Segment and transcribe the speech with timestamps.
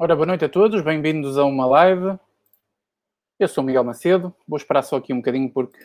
[0.00, 2.16] Ora, boa noite a todos, bem-vindos a uma live.
[3.36, 5.76] Eu sou o Miguel Macedo, vou esperar só aqui um bocadinho porque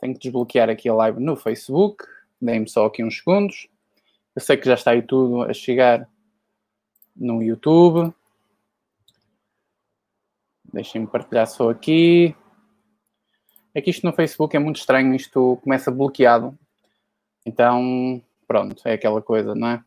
[0.00, 2.04] tenho que desbloquear aqui a live no Facebook.
[2.42, 3.68] Deem-me só aqui uns segundos.
[4.34, 6.10] Eu sei que já está aí tudo a chegar
[7.14, 8.12] no YouTube.
[10.72, 12.34] Deixem-me partilhar só aqui.
[13.72, 16.58] É que isto no Facebook é muito estranho, isto começa bloqueado.
[17.46, 19.84] Então, pronto, é aquela coisa, não é?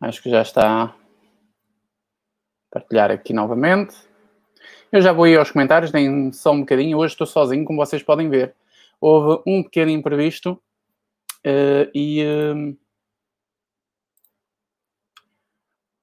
[0.00, 0.94] Acho que já está
[2.70, 3.96] partilhar aqui novamente.
[4.92, 6.98] Eu já vou ir aos comentários, nem só um bocadinho.
[6.98, 8.54] Hoje estou sozinho, como vocês podem ver.
[9.00, 10.52] Houve um pequeno imprevisto
[11.46, 12.22] uh, e.
[12.22, 12.76] Uh,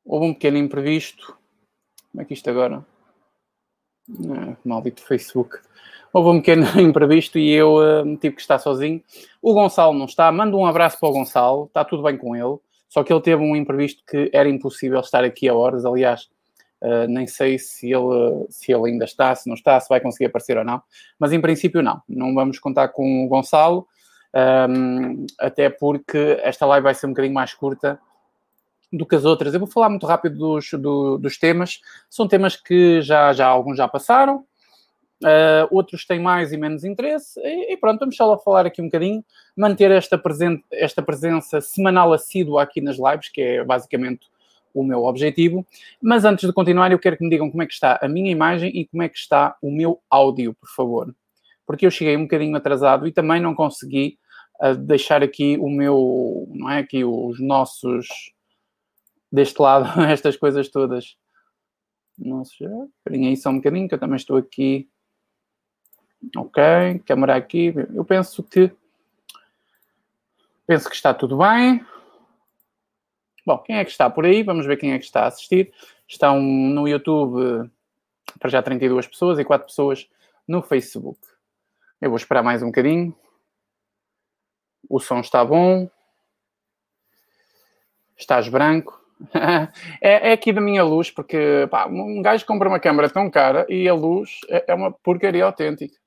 [0.03, 1.37] houve um pequeno imprevisto.
[2.11, 2.85] Como é que isto agora?
[4.09, 5.57] Ah, maldito Facebook.
[6.11, 9.03] Houve um pequeno imprevisto e eu uh, tive que estar sozinho.
[9.41, 10.31] O Gonçalo não está.
[10.31, 11.65] Mando um abraço para o Gonçalo.
[11.65, 12.59] Está tudo bem com ele.
[12.93, 15.83] Só que ele teve um imprevisto que era impossível estar aqui a horas.
[15.83, 16.29] Aliás,
[16.79, 20.25] uh, nem sei se ele, se ele ainda está, se não está, se vai conseguir
[20.25, 20.79] aparecer ou não.
[21.17, 22.03] Mas em princípio, não.
[22.07, 23.87] Não vamos contar com o Gonçalo,
[24.69, 27.99] um, até porque esta live vai ser um bocadinho mais curta
[28.91, 29.55] do que as outras.
[29.55, 31.81] Eu vou falar muito rápido dos, do, dos temas.
[32.07, 34.45] São temas que já, já alguns já passaram,
[35.23, 38.85] Uh, outros têm mais e menos interesse, e, e, pronto, vamos só falar aqui um
[38.85, 39.23] bocadinho,
[39.55, 40.21] manter esta,
[40.73, 44.27] esta presença semanal assídua aqui nas lives, que é basicamente
[44.73, 45.65] o meu objetivo.
[46.01, 48.31] Mas antes de continuar, eu quero que me digam como é que está a minha
[48.31, 51.15] imagem e como é que está o meu áudio, por favor.
[51.65, 54.17] Porque eu cheguei um bocadinho atrasado e também não consegui
[54.61, 56.79] uh, deixar aqui o meu, não é?
[56.79, 58.07] Aqui os nossos,
[59.31, 61.15] deste lado, estas coisas todas.
[62.17, 62.53] Nossa,
[62.97, 64.89] esperem aí só um bocadinho, que eu também estou aqui
[66.35, 66.63] Ok,
[67.05, 67.73] câmera aqui.
[67.93, 68.71] Eu penso que
[70.65, 71.85] penso que está tudo bem.
[73.45, 74.41] Bom, quem é que está por aí?
[74.41, 75.73] Vamos ver quem é que está a assistir.
[76.07, 77.69] Estão no YouTube
[78.39, 80.09] para já 32 pessoas e 4 pessoas
[80.47, 81.19] no Facebook.
[81.99, 83.15] Eu vou esperar mais um bocadinho.
[84.89, 85.89] O som está bom.
[88.17, 89.01] Estás branco.
[90.01, 93.65] é, é, aqui da minha luz, porque pá, um gajo compra uma câmera tão cara
[93.69, 96.02] e a luz é, é uma porcaria autêntica.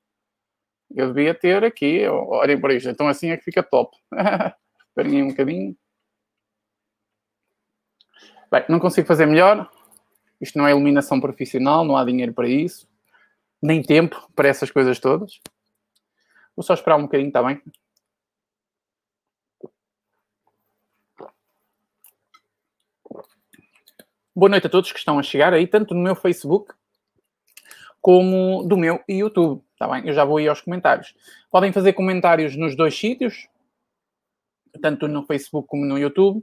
[0.96, 3.94] Eu devia ter aqui, olhem para isto, então assim é que fica top.
[4.88, 5.76] Esperem aí um bocadinho.
[8.50, 9.70] Bem, não consigo fazer melhor.
[10.40, 12.88] Isto não é iluminação profissional, não há dinheiro para isso,
[13.60, 15.38] nem tempo para essas coisas todas.
[16.56, 17.60] Vou só esperar um bocadinho, está bem?
[24.34, 26.74] Boa noite a todos que estão a chegar aí, tanto no meu Facebook
[28.06, 29.64] como do meu YouTube.
[29.72, 30.06] Está bem?
[30.06, 31.12] Eu já vou ir aos comentários.
[31.50, 33.48] Podem fazer comentários nos dois sítios,
[34.80, 36.40] tanto no Facebook como no YouTube,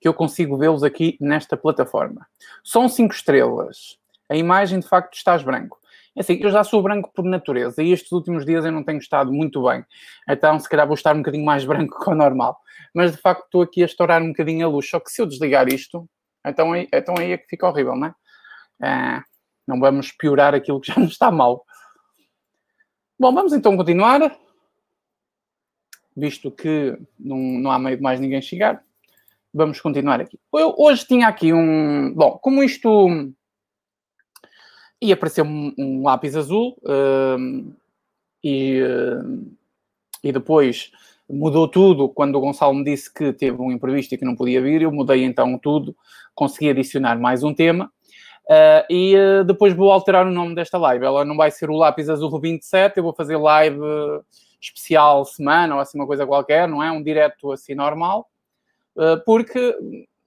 [0.00, 2.26] que eu consigo vê-los aqui nesta plataforma.
[2.64, 3.98] São cinco estrelas.
[4.28, 5.78] A imagem, de facto, estás branco.
[6.16, 8.98] É assim, eu já sou branco por natureza e estes últimos dias eu não tenho
[8.98, 9.84] estado muito bem.
[10.28, 12.58] Então, se calhar vou estar um bocadinho mais branco que o normal.
[12.92, 14.90] Mas, de facto, estou aqui a estourar um bocadinho a luz.
[14.90, 16.10] Só que se eu desligar isto,
[16.44, 18.14] então aí, então aí é que fica horrível, não é?
[18.82, 19.29] é
[19.70, 21.64] não vamos piorar aquilo que já nos está mal.
[23.18, 24.36] Bom, vamos então continuar.
[26.16, 28.82] Visto que não, não há meio de mais ninguém chegar,
[29.54, 30.38] vamos continuar aqui.
[30.52, 32.12] Eu hoje tinha aqui um.
[32.12, 33.32] Bom, como isto
[35.00, 37.74] ia aparecer um, um lápis azul uh,
[38.42, 39.56] e, uh,
[40.22, 40.90] e depois
[41.28, 44.60] mudou tudo quando o Gonçalo me disse que teve um imprevisto e que não podia
[44.60, 44.82] vir.
[44.82, 45.96] Eu mudei então tudo,
[46.34, 47.90] consegui adicionar mais um tema
[48.50, 51.04] Uh, e uh, depois vou alterar o nome desta live.
[51.04, 53.78] Ela não vai ser o Lápis Azul 27, eu vou fazer live
[54.60, 56.90] especial semana ou assim uma coisa qualquer, não é?
[56.90, 58.28] Um direto assim normal,
[58.96, 59.76] uh, porque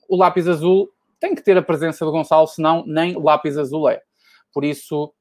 [0.07, 0.89] o Lápis Azul
[1.19, 4.01] tem que ter a presença do Gonçalo, senão nem Lápis Azul é.
[4.53, 5.13] Por isso,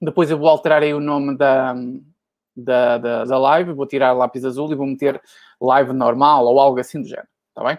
[0.00, 1.74] depois eu vou alterar aí o nome da,
[2.56, 5.20] da, da, da live, vou tirar Lápis Azul e vou meter
[5.60, 7.76] live normal ou algo assim do género, está bem?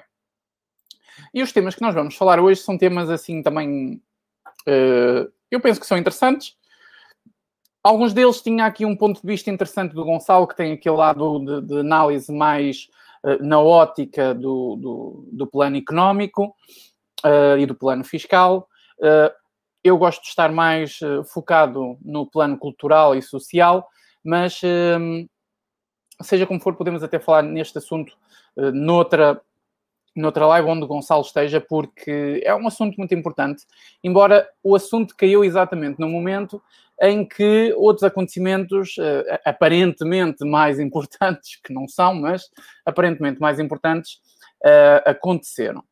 [1.34, 4.02] E os temas que nós vamos falar hoje são temas assim também
[4.66, 6.56] eu penso que são interessantes.
[7.84, 11.40] Alguns deles tinha aqui um ponto de vista interessante do Gonçalo, que tem aquele lado
[11.40, 12.88] de, de análise mais
[13.24, 16.56] uh, na ótica do, do, do plano económico
[17.26, 18.68] uh, e do plano fiscal.
[19.84, 21.00] eu gosto de estar mais
[21.34, 23.88] focado no plano cultural e social,
[24.24, 24.62] mas
[26.22, 28.16] seja como for, podemos até falar neste assunto
[28.56, 29.42] noutra
[30.16, 33.64] noutra live onde Gonçalo esteja, porque é um assunto muito importante,
[34.04, 36.62] embora o assunto caiu exatamente no momento
[37.02, 42.44] em que outros acontecimentos uh, aparentemente mais importantes, que não são, mas
[42.86, 44.20] aparentemente mais importantes,
[44.64, 45.84] uh, aconteceram.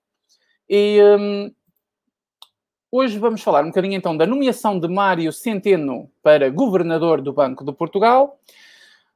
[0.69, 1.51] E um,
[2.91, 7.65] hoje vamos falar um bocadinho então da nomeação de Mário Centeno para governador do Banco
[7.65, 8.39] de Portugal.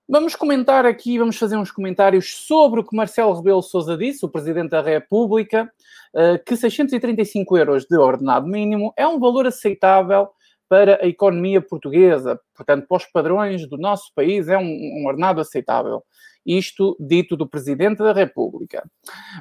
[0.07, 4.29] Vamos comentar aqui, vamos fazer uns comentários sobre o que Marcelo Rebelo Sousa disse, o
[4.29, 5.71] Presidente da República,
[6.13, 10.27] eh, que 635 euros de ordenado mínimo é um valor aceitável
[10.67, 15.39] para a economia portuguesa, portanto, para os padrões do nosso país, é um, um ordenado
[15.39, 16.03] aceitável.
[16.45, 18.83] Isto dito do Presidente da República.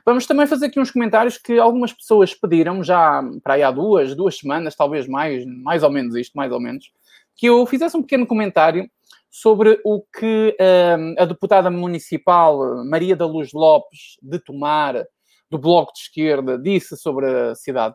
[0.07, 4.15] Vamos também fazer aqui uns comentários que algumas pessoas pediram já para aí há duas,
[4.15, 6.93] duas semanas, talvez mais, mais ou menos isto, mais ou menos,
[7.35, 8.89] que eu fizesse um pequeno comentário
[9.33, 15.07] sobre o que um, a deputada municipal Maria da Luz Lopes de Tomar,
[15.51, 17.95] do Bloco de Esquerda, disse sobre a cidade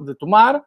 [0.00, 0.64] de Tomar.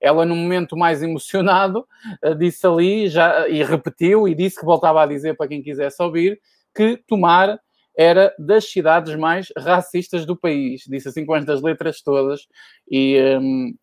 [0.00, 1.84] Ela, no momento mais emocionado,
[2.22, 6.00] eh, disse ali já, e repetiu e disse que voltava a dizer para quem quisesse
[6.00, 6.40] ouvir
[6.74, 7.60] que Tomar
[7.96, 10.84] era das cidades mais racistas do país.
[10.86, 12.46] Disse assim com estas letras todas.
[12.90, 13.74] E um,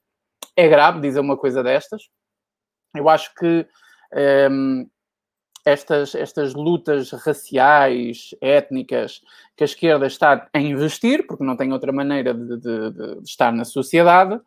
[0.56, 2.04] é grave dizer uma coisa destas.
[2.96, 3.66] Eu acho que
[4.52, 4.90] um,
[5.66, 9.22] estas, estas lutas raciais, étnicas,
[9.56, 13.52] que a esquerda está a investir, porque não tem outra maneira de, de, de estar
[13.52, 14.40] na sociedade,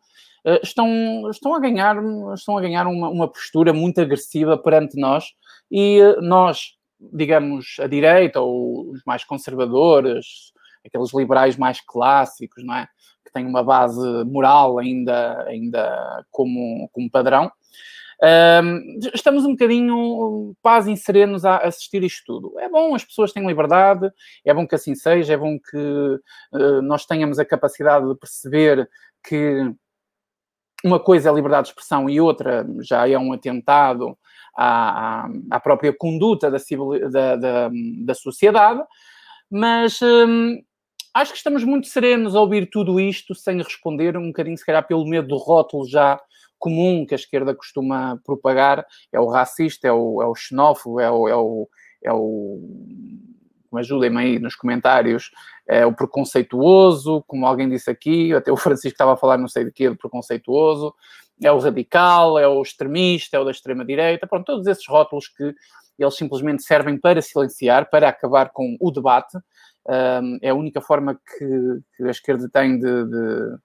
[0.45, 1.95] eh, estão, estão a ganhar,
[2.33, 5.33] estão a ganhar uma, uma postura muito agressiva perante nós
[5.71, 10.51] e eh, nós, digamos, a direita ou os mais conservadores,
[10.85, 12.87] aqueles liberais mais clássicos, não é?
[13.25, 17.49] Que têm uma base moral ainda, ainda como, como padrão,
[19.13, 22.59] estamos um bocadinho paz e serenos a assistir isto tudo.
[22.59, 24.09] É bom, as pessoas têm liberdade,
[24.45, 28.89] é bom que assim seja, é bom que uh, nós tenhamos a capacidade de perceber
[29.27, 29.73] que
[30.83, 34.17] uma coisa é liberdade de expressão e outra já é um atentado
[34.55, 37.71] à, à própria conduta da, civil, da, da,
[38.05, 38.81] da sociedade,
[39.49, 40.61] mas um,
[41.13, 44.85] acho que estamos muito serenos a ouvir tudo isto sem responder, um bocadinho se calhar
[44.85, 46.19] pelo medo do rótulo já
[46.63, 51.11] comum que a esquerda costuma propagar é o racista, é o, é o xenófobo, é
[51.11, 51.69] o, é o,
[52.05, 52.59] é o
[53.73, 55.29] ajudem-me aí nos comentários,
[55.67, 59.65] é o preconceituoso, como alguém disse aqui, até o Francisco estava a falar não sei
[59.65, 60.95] de quê, do preconceituoso,
[61.43, 65.53] é o radical, é o extremista, é o da extrema-direita, pronto, todos esses rótulos que
[65.99, 69.37] eles simplesmente servem para silenciar, para acabar com o debate,
[69.85, 73.57] um, é a única forma que, que a esquerda tem de, de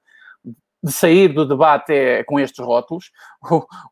[0.82, 3.10] de sair do debate é com estes rótulos.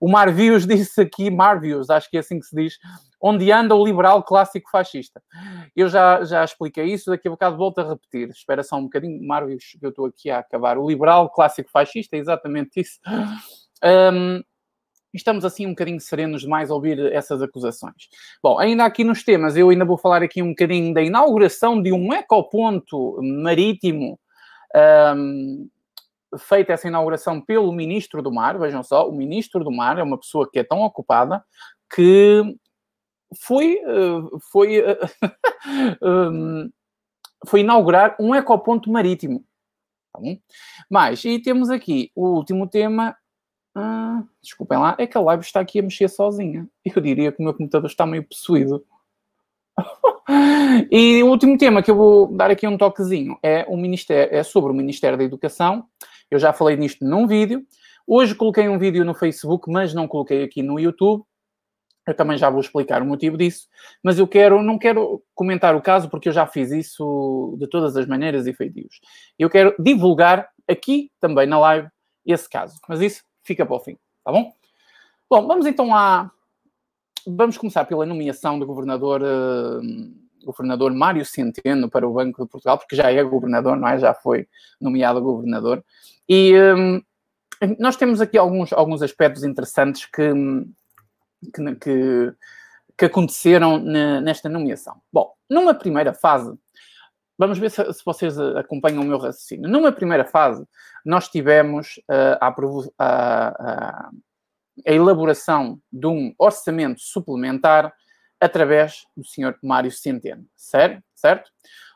[0.00, 2.78] O, Marvius disse aqui, Marvius, acho que é assim que se diz,
[3.20, 5.20] onde anda o liberal clássico fascista.
[5.74, 8.28] Eu já, já expliquei isso, daqui a bocado volto a repetir.
[8.30, 10.78] Espera só um bocadinho, Marvius, que eu estou aqui a acabar.
[10.78, 13.00] O liberal clássico fascista é exatamente isso.
[13.84, 14.42] Um,
[15.12, 18.08] estamos assim um bocadinho serenos demais a ouvir essas acusações.
[18.42, 21.92] Bom, ainda aqui nos temas, eu ainda vou falar aqui um bocadinho da inauguração de
[21.92, 24.20] um ecoponto marítimo
[25.16, 25.68] um,
[26.38, 30.18] feita essa inauguração pelo Ministro do Mar, vejam só, o Ministro do Mar é uma
[30.18, 31.44] pessoa que é tão ocupada
[31.94, 32.42] que
[33.34, 34.98] foi, eh, foi, eh,
[36.02, 36.70] hum,
[37.46, 39.44] foi inaugurar um ecoponto marítimo.
[40.12, 40.20] Tá?
[40.90, 43.16] Mas, e temos aqui o último tema.
[43.74, 46.66] Ah, desculpem lá, é que a live está aqui a mexer sozinha.
[46.84, 48.84] Eu diria que o meu computador está meio possuído.
[50.90, 54.42] e o último tema que eu vou dar aqui um toquezinho é, o Ministério, é
[54.42, 55.86] sobre o Ministério da Educação
[56.30, 57.64] eu já falei nisto num vídeo.
[58.06, 61.24] Hoje coloquei um vídeo no Facebook, mas não coloquei aqui no YouTube.
[62.06, 63.66] Eu também já vou explicar o motivo disso,
[64.00, 67.96] mas eu quero, não quero comentar o caso porque eu já fiz isso de todas
[67.96, 69.00] as maneiras e feitios.
[69.36, 71.88] Eu quero divulgar aqui também na live
[72.24, 74.52] esse caso, mas isso fica para o fim, tá bom?
[75.28, 76.30] Bom, vamos então a
[77.26, 79.80] vamos começar pela nomeação do governador uh,
[80.46, 83.98] governador Mário Centeno para o Banco de Portugal, porque já é governador, não é?
[83.98, 84.48] Já foi
[84.80, 85.84] nomeado governador.
[86.28, 87.02] E um,
[87.78, 90.32] nós temos aqui alguns, alguns aspectos interessantes que,
[91.54, 92.34] que, que,
[92.96, 95.00] que aconteceram nesta nomeação.
[95.12, 96.52] Bom, numa primeira fase,
[97.38, 99.68] vamos ver se, se, vocês acompanham o meu raciocínio.
[99.68, 100.64] Numa primeira fase,
[101.04, 104.10] nós tivemos uh, a, a, a,
[104.86, 107.92] a, elaboração de um orçamento suplementar
[108.40, 111.02] através do senhor Mário Centeno, certo?
[111.14, 111.50] certo?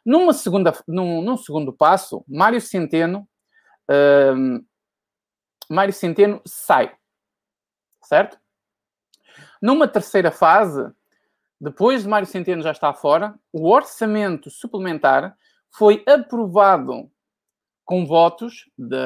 [0.05, 3.29] Numa segunda, num, num segundo passo, Mário Centeno,
[3.91, 4.65] uh,
[5.69, 6.95] Mário Centeno sai,
[8.03, 8.39] certo?
[9.61, 10.91] Numa terceira fase,
[11.61, 15.37] depois de Mário Centeno já estar fora, o orçamento suplementar
[15.71, 17.11] foi aprovado
[17.85, 18.97] com votos de,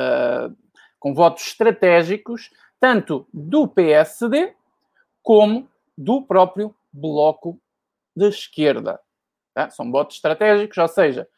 [0.98, 4.54] com votos estratégicos tanto do PSD
[5.22, 7.60] como do próprio bloco
[8.16, 9.00] de esquerda.
[9.52, 9.70] Tá?
[9.70, 11.28] São votos estratégicos, ou seja,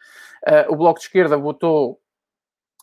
[0.48, 2.00] uh, o bloco de esquerda votou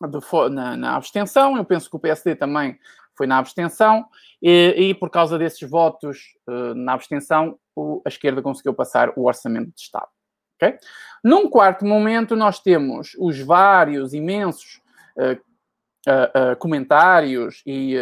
[0.01, 1.55] de, na, na, abstenção.
[1.55, 2.77] Eu penso que o PSD também
[3.15, 4.05] foi na abstenção.
[4.41, 9.25] E, e por causa desses votos uh, na abstenção, o, a esquerda conseguiu passar o
[9.25, 10.09] orçamento de Estado.
[10.55, 10.77] Okay?
[11.23, 14.81] Num quarto momento, nós temos os vários, imensos
[15.17, 17.95] uh, comentários e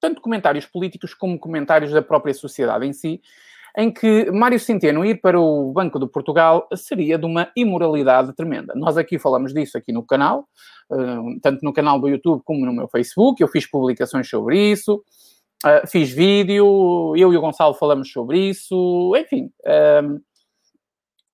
[0.00, 3.20] tanto comentários políticos como comentários da própria sociedade em si,
[3.76, 8.72] em que Mário Centeno ir para o Banco de Portugal seria de uma imoralidade tremenda.
[8.74, 10.48] Nós aqui falamos disso aqui no canal,
[11.42, 15.04] tanto no canal do YouTube como no meu Facebook, eu fiz publicações sobre isso,
[15.88, 19.50] fiz vídeo, eu e o Gonçalo falamos sobre isso, enfim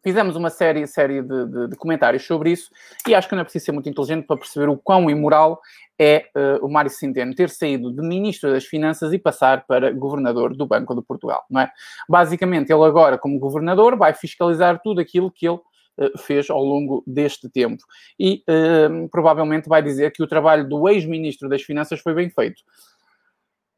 [0.03, 2.71] fizemos uma série, série de, de, de, comentários sobre isso
[3.07, 5.61] e acho que não é preciso ser muito inteligente para perceber o quão imoral
[5.99, 10.57] é uh, o Mário Centeno ter saído de Ministro das Finanças e passar para Governador
[10.57, 11.71] do Banco de Portugal, não é?
[12.09, 17.05] Basicamente, ele agora, como Governador, vai fiscalizar tudo aquilo que ele uh, fez ao longo
[17.07, 17.83] deste tempo
[18.19, 22.63] e uh, provavelmente vai dizer que o trabalho do ex-Ministro das Finanças foi bem feito.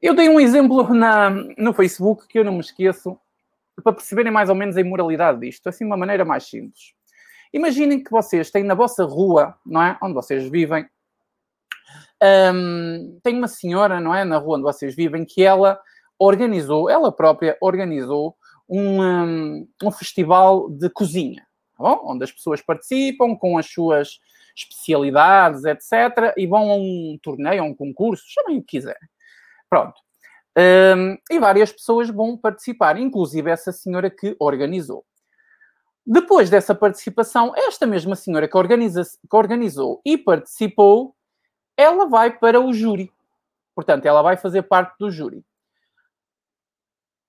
[0.00, 3.18] Eu dei um exemplo na, no Facebook que eu não me esqueço,
[3.82, 6.92] para perceberem mais ou menos a imoralidade disto, assim de uma maneira mais simples.
[7.52, 9.96] Imaginem que vocês têm na vossa rua, não é?
[10.02, 10.88] Onde vocês vivem,
[12.52, 14.24] um, tem uma senhora, não é?
[14.24, 15.80] Na rua onde vocês vivem, que ela
[16.18, 18.36] organizou, ela própria organizou
[18.68, 22.00] um, um, um festival de cozinha, tá?
[22.02, 24.18] Onde as pessoas participam com as suas
[24.56, 26.34] especialidades, etc.
[26.36, 29.08] E vão a um torneio, a um concurso, chamem o que quiserem.
[29.68, 30.03] Pronto.
[30.56, 35.04] Um, e várias pessoas vão participar, inclusive essa senhora que organizou.
[36.06, 41.16] Depois dessa participação, esta mesma senhora que, organiza, que organizou e participou,
[41.76, 43.10] ela vai para o júri.
[43.74, 45.44] Portanto, ela vai fazer parte do júri.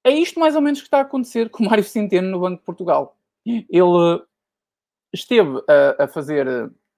[0.04, 2.60] É isto mais ou menos que está a acontecer com o Mário Centeno no Banco
[2.60, 3.18] de Portugal.
[3.44, 4.24] Ele
[5.12, 6.48] esteve a, a fazer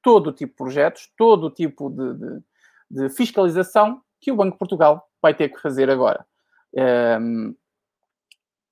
[0.02, 2.44] todo o tipo de projetos, todo o tipo de, de,
[2.90, 6.26] de fiscalização que o Banco de Portugal vai ter que fazer agora.
[6.74, 7.56] Um,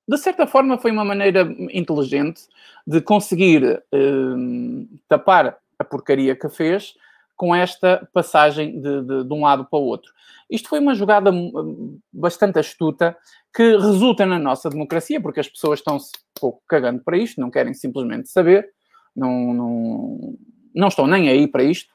[0.08, 2.44] de certa forma, foi uma maneira inteligente
[2.86, 6.94] de conseguir um, tapar a porcaria que fez
[7.36, 10.14] com esta passagem de, de, de, um lado para o outro.
[10.50, 13.18] Isto foi uma jogada hum, bastante astuta
[13.54, 17.74] que resulta na nossa democracia, porque as pessoas estão-se pouco cagando para isto, não querem
[17.74, 18.70] simplesmente saber,
[19.16, 20.38] não, não,
[20.74, 21.94] não estão nem aí para isto.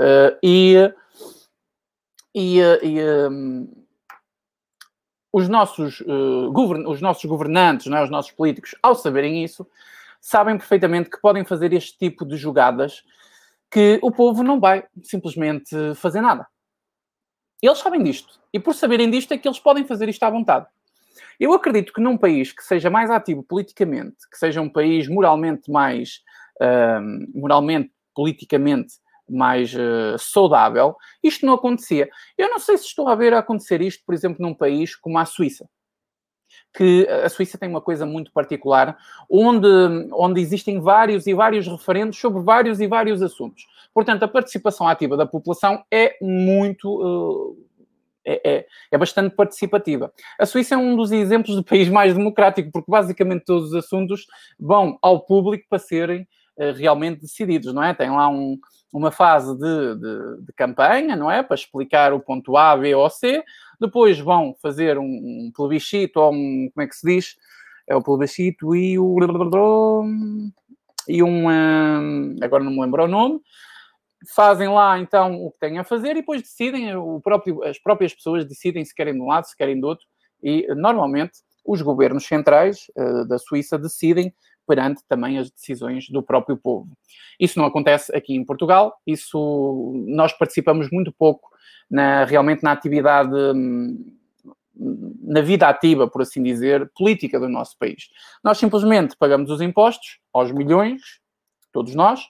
[0.00, 0.92] Uh, e,
[2.34, 3.68] e, e um,
[5.32, 8.04] os nossos, uh, govern os nossos governantes, não é?
[8.04, 9.66] os nossos políticos, ao saberem isso,
[10.20, 13.02] sabem perfeitamente que podem fazer este tipo de jogadas
[13.70, 16.46] que o povo não vai simplesmente fazer nada.
[17.60, 18.38] Eles sabem disto.
[18.52, 20.66] E por saberem disto é que eles podem fazer isto à vontade.
[21.40, 25.70] Eu acredito que num país que seja mais ativo politicamente, que seja um país moralmente
[25.70, 26.20] mais,
[26.60, 28.94] uh, moralmente, politicamente
[29.32, 32.08] mais uh, saudável, isto não acontecia.
[32.36, 35.24] Eu não sei se estou a ver acontecer isto, por exemplo, num país como a
[35.24, 35.68] Suíça.
[36.74, 38.96] Que a Suíça tem uma coisa muito particular,
[39.30, 39.68] onde,
[40.12, 43.64] onde existem vários e vários referendos sobre vários e vários assuntos.
[43.94, 46.88] Portanto, a participação ativa da população é muito.
[46.88, 47.72] Uh,
[48.24, 50.12] é, é, é, bastante participativa.
[50.38, 54.26] A Suíça é um dos exemplos de país mais democrático, porque basicamente todos os assuntos
[54.58, 56.22] vão ao público para serem
[56.56, 57.92] uh, realmente decididos, não é?
[57.92, 58.58] Tem lá um,
[58.92, 61.42] uma fase de, de, de, campanha, não é?
[61.42, 63.42] Para explicar o ponto A, B ou C.
[63.80, 66.70] Depois vão fazer um, um plebiscito ou um.
[66.72, 67.36] Como é que se diz?
[67.88, 69.16] É o plebiscito e o.
[71.08, 72.36] E um.
[72.42, 73.40] Agora não me lembro o nome.
[74.34, 78.14] Fazem lá então o que têm a fazer e depois decidem, o próprio, as próprias
[78.14, 80.06] pessoas decidem se querem de um lado, se querem do outro,
[80.40, 84.32] e normalmente os governos centrais uh, da Suíça decidem
[84.72, 86.88] perante também as decisões do próprio povo.
[87.38, 91.50] Isso não acontece aqui em Portugal, isso nós participamos muito pouco
[91.90, 93.30] na, realmente na atividade,
[94.74, 98.08] na vida ativa, por assim dizer, política do nosso país.
[98.42, 101.02] Nós simplesmente pagamos os impostos aos milhões,
[101.70, 102.22] todos nós,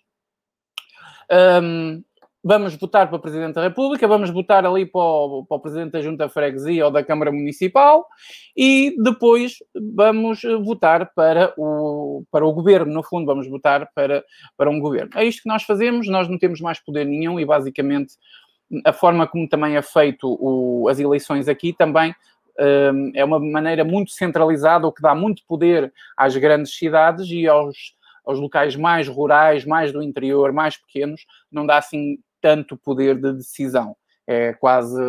[1.63, 2.03] um,
[2.43, 6.03] vamos votar para Presidente da República, vamos votar ali para o, para o Presidente da
[6.03, 8.07] Junta Freguesia ou da Câmara Municipal
[8.57, 9.59] e depois
[9.95, 12.93] vamos votar para o, para o Governo.
[12.93, 14.25] No fundo, vamos votar para,
[14.57, 15.11] para um Governo.
[15.15, 18.15] É isto que nós fazemos, nós não temos mais poder nenhum e basicamente
[18.85, 22.15] a forma como também é feito o, as eleições aqui também
[22.59, 27.47] um, é uma maneira muito centralizada, o que dá muito poder às grandes cidades e
[27.47, 27.95] aos
[28.25, 33.33] aos locais mais rurais, mais do interior, mais pequenos, não dá assim tanto poder de
[33.33, 33.97] decisão.
[34.27, 35.01] É quase.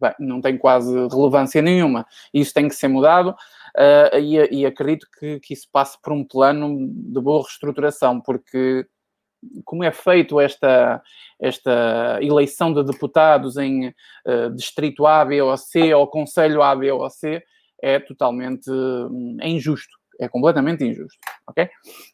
[0.00, 2.06] Bem, não tem quase relevância nenhuma.
[2.32, 6.24] Isso tem que ser mudado uh, e, e, acredito que, que isso passe por um
[6.24, 8.84] plano de boa reestruturação, porque
[9.64, 11.02] como é feito esta,
[11.40, 16.90] esta eleição de deputados em uh, distrito A, B ou C, ou conselho A, B
[16.90, 17.42] ou C,
[17.80, 20.01] é totalmente uh, injusto.
[20.22, 21.68] É completamente injusto, ok?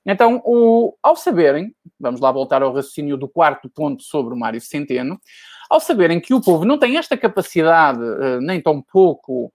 [0.06, 4.60] Então, o, ao saberem, vamos lá voltar ao raciocínio do quarto ponto sobre o Mário
[4.60, 5.20] Centeno,
[5.68, 9.52] ao saberem que o povo não tem esta capacidade, uh, nem tão pouco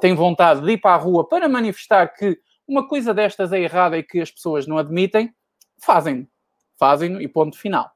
[0.00, 3.96] tem vontade de ir para a rua para manifestar que uma coisa destas é errada
[3.96, 5.32] e que as pessoas não admitem,
[5.80, 6.28] fazem.
[6.78, 7.90] Fazem e ponto final.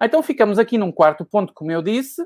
[0.00, 2.22] Então ficamos aqui num quarto ponto, como eu disse,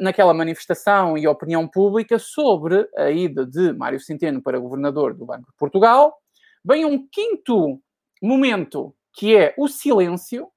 [0.00, 5.50] naquela manifestação e opinião pública sobre a ida de Mário Centeno para governador do Banco
[5.50, 6.16] de Portugal.
[6.64, 7.80] Vem um quinto
[8.22, 10.48] momento, que é o silêncio,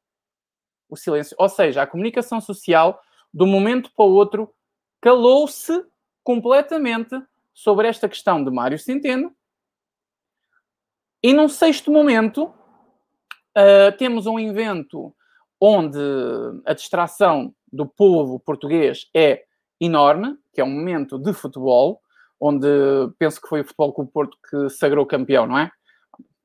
[0.89, 3.01] o silêncio, ou seja, a comunicação social,
[3.33, 4.53] de um momento para o outro,
[5.01, 5.85] calou-se
[6.23, 7.21] completamente
[7.53, 9.35] sobre esta questão de Mário Centeno.
[11.23, 15.15] E num sexto momento, uh, temos um evento
[15.59, 15.99] onde
[16.65, 19.43] a distração do povo português é
[19.79, 22.01] enorme, que é um momento de futebol,
[22.39, 22.67] onde
[23.17, 25.71] penso que foi o Futebol Clube Porto que sagrou campeão, não é?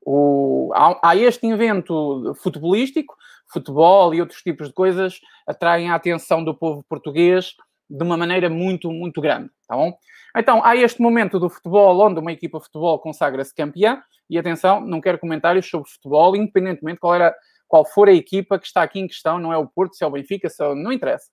[0.03, 3.15] O, há, há, este evento futebolístico,
[3.47, 7.53] futebol e outros tipos de coisas atraem a atenção do povo português
[7.89, 9.93] de uma maneira muito, muito grande, tá bom?
[10.35, 14.79] Então, há este momento do futebol onde uma equipa de futebol consagra-se campeã, e atenção,
[14.79, 17.35] não quero comentários sobre futebol, independentemente qual, era,
[17.71, 20.07] qual for a equipa que está aqui em questão, não é o Porto, se é
[20.07, 21.31] o Benfica, se é, não interessa.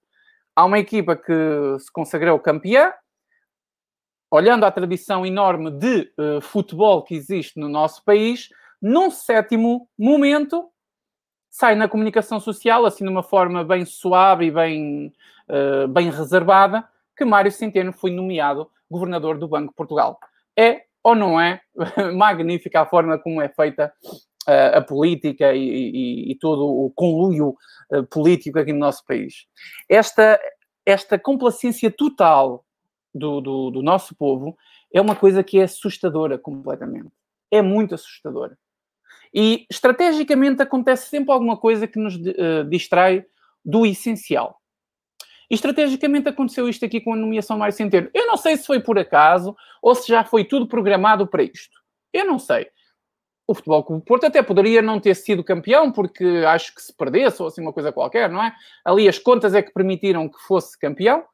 [0.54, 1.33] Há uma equipa que
[1.80, 2.92] se consagrou campeã,
[4.30, 10.71] olhando a tradição enorme de uh, futebol que existe no nosso país, num sétimo momento,
[11.50, 15.12] sai na comunicação social, assim de uma forma bem suave e bem
[15.50, 20.21] uh, bem reservada, que Mário Centeno foi nomeado governador do Banco de Portugal.
[20.57, 21.61] É ou não é
[22.14, 23.92] magnífica a forma como é feita
[24.49, 27.55] uh, a política e, e, e, todo o conluio
[27.93, 29.47] uh, político aqui no nosso país?
[29.88, 30.40] Esta,
[30.87, 32.64] esta complacência total
[33.14, 34.57] do, do, do nosso povo
[34.92, 37.11] é uma coisa que é assustadora completamente.
[37.51, 38.59] É muito assustadora.
[39.33, 43.25] E estrategicamente acontece sempre alguma coisa que nos uh, distrai
[43.64, 44.59] do essencial.
[45.51, 48.11] E estrategicamente aconteceu isto aqui com a nomeação de Mário Centeno.
[48.14, 51.79] Eu não sei se foi por acaso ou se já foi tudo programado para isto.
[52.12, 52.68] Eu não sei.
[53.48, 57.40] O Futebol Clube Porto até poderia não ter sido campeão, porque acho que se perdesse
[57.40, 58.52] ou assim uma coisa qualquer, não é?
[58.84, 61.24] Ali as contas é que permitiram que fosse campeão.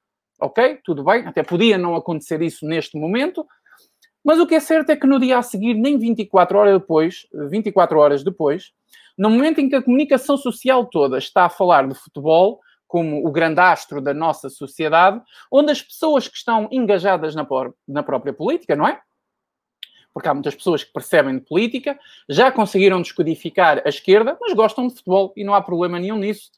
[0.40, 1.27] Ok, tudo bem.
[1.27, 3.44] Até podia não acontecer isso neste momento.
[4.24, 7.27] Mas o que é certo é que no dia a seguir, nem 24 horas depois,
[7.50, 8.72] 24 horas depois,
[9.18, 13.33] no momento em que a comunicação social toda está a falar de futebol, como o
[13.33, 17.44] grande astro da nossa sociedade, onde as pessoas que estão engajadas na,
[17.88, 19.00] na própria política, não é?
[20.14, 21.98] Porque há muitas pessoas que percebem de política,
[22.29, 26.53] já conseguiram descodificar a esquerda, mas gostam de futebol e não há problema nenhum nisso.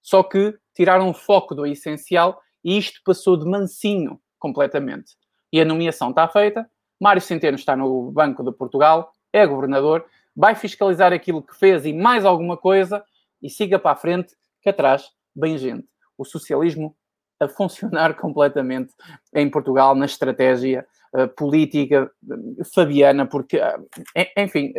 [0.00, 5.16] Só que tiraram o foco do essencial e isto passou de mansinho completamente.
[5.52, 6.70] E a nomeação está feita.
[7.00, 11.92] Mário Centeno está no Banco de Portugal, é governador, vai fiscalizar aquilo que fez e
[11.92, 13.04] mais alguma coisa
[13.42, 15.88] e siga para a frente, que atrás bem gente.
[16.16, 16.94] O socialismo
[17.40, 18.92] a funcionar completamente
[19.34, 23.88] em Portugal na estratégia uh, política uh, fabiana, porque, uh,
[24.36, 24.72] enfim,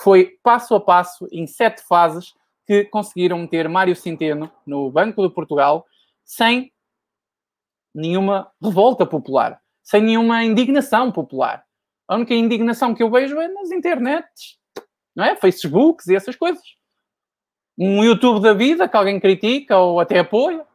[0.00, 2.34] foi passo a passo, em sete fases,
[2.66, 5.86] que conseguiram meter Mário Centeno no Banco de Portugal
[6.24, 6.70] sem
[7.94, 11.64] nenhuma revolta popular, sem nenhuma indignação popular.
[12.06, 14.58] A única indignação que eu vejo é nas internets,
[15.16, 15.34] não é?
[15.34, 16.62] Facebooks e essas coisas
[17.78, 20.66] um YouTube da vida que alguém critica ou até apoia.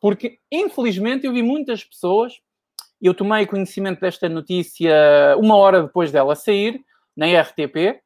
[0.00, 2.34] Porque, infelizmente, eu vi muitas pessoas,
[3.00, 4.92] eu tomei conhecimento desta notícia
[5.38, 6.80] uma hora depois dela sair,
[7.16, 8.00] na RTP,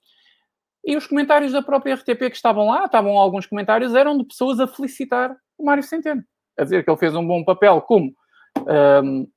[0.84, 4.58] e os comentários da própria RTP que estavam lá, estavam alguns comentários, eram de pessoas
[4.58, 6.24] a felicitar o Mário Centeno.
[6.58, 8.12] A dizer que ele fez um bom papel como
[9.04, 9.28] um,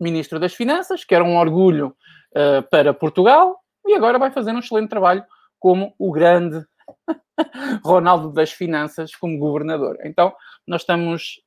[0.00, 1.94] Ministro das Finanças, que era um orgulho
[2.34, 5.24] uh, para Portugal, e agora vai fazer um excelente trabalho
[5.60, 6.64] como o grande
[7.84, 9.98] Ronaldo das Finanças como governador.
[10.04, 10.34] Então,
[10.66, 11.40] nós estamos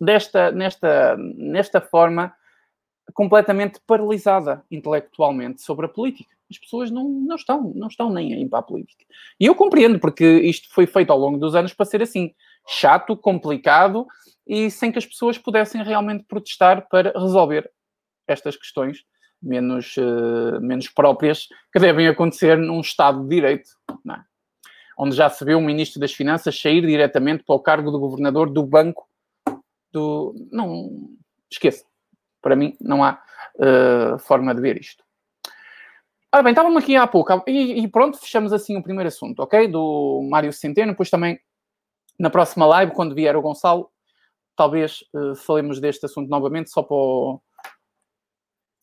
[0.00, 2.34] desta, nesta, nesta forma
[3.14, 6.34] completamente paralisada intelectualmente sobre a política.
[6.50, 9.04] As pessoas não, não, estão, não estão nem aí para a política.
[9.38, 12.34] E eu compreendo, porque isto foi feito ao longo dos anos para ser assim,
[12.68, 14.06] chato, complicado
[14.46, 17.70] e sem que as pessoas pudessem realmente protestar para resolver
[18.28, 19.04] estas questões
[19.42, 23.70] menos, uh, menos próprias que devem acontecer num Estado de Direito.
[24.10, 24.36] É?
[24.96, 28.48] onde já se vê o Ministro das Finanças sair diretamente para o cargo do Governador
[28.50, 29.06] do Banco
[30.50, 31.08] Não...
[31.50, 31.84] Esqueça.
[32.42, 33.20] Para mim, não há
[33.56, 35.04] uh, forma de ver isto.
[36.32, 39.68] Ora bem, estávamos aqui há pouco e, e, pronto, fechamos assim o primeiro assunto, ok?
[39.68, 40.92] Do Mário Centeno.
[40.92, 41.40] Depois também,
[42.18, 43.90] na próxima live, quando vier o Gonçalo,
[44.54, 47.40] talvez uh, falemos deste assunto novamente, só para, o,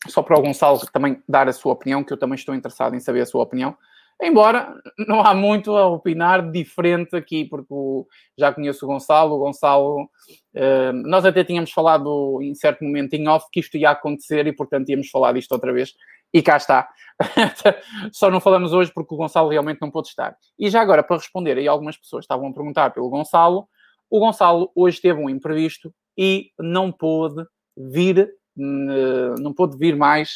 [0.08, 2.99] só para o Gonçalo também dar a sua opinião, que eu também estou interessado em
[2.99, 3.78] saber a sua opinião.
[4.21, 4.73] Embora
[5.08, 9.36] não há muito a opinar diferente aqui, porque o, já conheço o Gonçalo.
[9.36, 13.91] O Gonçalo, uh, nós até tínhamos falado em certo momento em off que isto ia
[13.91, 15.93] acontecer e, portanto, íamos falar disto outra vez.
[16.34, 16.89] E cá está.
[18.12, 20.36] Só não falamos hoje porque o Gonçalo realmente não pôde estar.
[20.58, 23.67] E já agora, para responder aí, algumas pessoas estavam a perguntar pelo Gonçalo.
[24.10, 27.43] O Gonçalo hoje teve um imprevisto e não pôde
[27.76, 30.36] vir, não pôde vir mais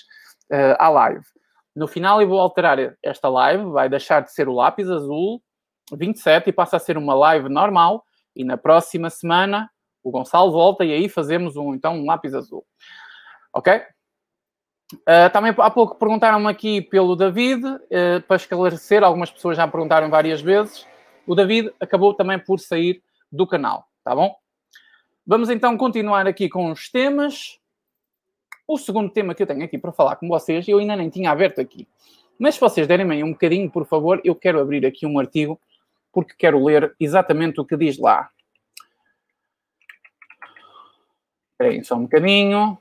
[0.51, 1.23] uh, à live.
[1.77, 5.39] No final eu vou alterar esta live, vai deixar de ser o lápis azul
[5.95, 8.03] 27 e passa a ser uma live normal.
[8.35, 9.69] E na próxima semana
[10.03, 12.65] o Gonçalo volta e aí fazemos um, então um lápis azul.
[13.53, 13.79] Ok?
[14.91, 20.09] Uh, também há pouco perguntaram-me aqui pelo David, uh, para esclarecer, algumas pessoas já perguntaram
[20.09, 20.83] várias vezes.
[21.27, 24.35] O David acabou também por sair do canal, tá bom?
[25.27, 27.59] Vamos então continuar aqui com os temas.
[28.67, 31.31] O segundo tema que eu tenho aqui para falar com vocês, eu ainda nem tinha
[31.31, 31.87] aberto aqui.
[32.37, 35.59] Mas se vocês derem aí um bocadinho, por favor, eu quero abrir aqui um artigo,
[36.11, 38.29] porque quero ler exatamente o que diz lá.
[41.51, 42.77] Espera aí só um bocadinho.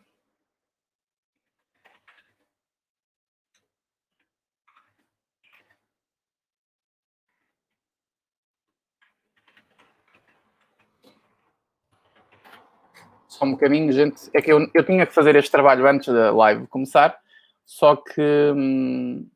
[13.36, 14.30] Só um bocadinho, gente.
[14.34, 17.18] É que eu, eu tinha que fazer este trabalho antes da live começar,
[17.64, 18.22] só que.
[18.54, 19.28] Hum,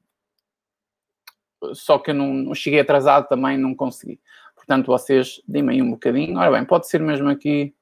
[1.74, 4.18] só que eu não, não, cheguei atrasado também, não consegui.
[4.56, 6.38] Portanto, vocês deem-me aí um bocadinho.
[6.38, 7.74] Ora bem, pode ser mesmo aqui.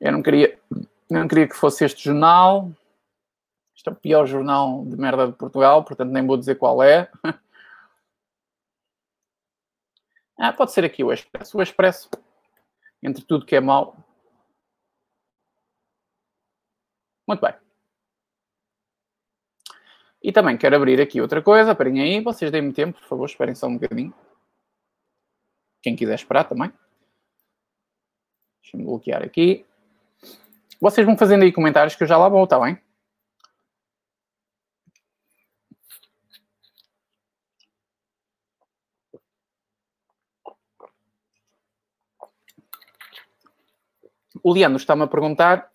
[0.00, 0.58] Eu não queria,
[1.10, 2.70] não queria que fosse este jornal.
[3.76, 7.10] Este é o pior jornal de merda de Portugal, portanto nem vou dizer qual é.
[10.42, 11.58] Ah, pode ser aqui o Expresso.
[11.58, 12.08] O Expresso,
[13.02, 13.94] entre tudo que é mau.
[17.28, 17.54] Muito bem.
[20.22, 21.72] E também quero abrir aqui outra coisa.
[21.72, 24.14] Esperem aí, vocês deem-me tempo, por favor, esperem só um bocadinho.
[25.82, 26.72] Quem quiser esperar também.
[28.62, 29.66] Deixa-me bloquear aqui.
[30.80, 32.80] Vocês vão fazendo aí comentários que eu já lá vou, está bem?
[44.42, 45.70] O Leandro está-me a perguntar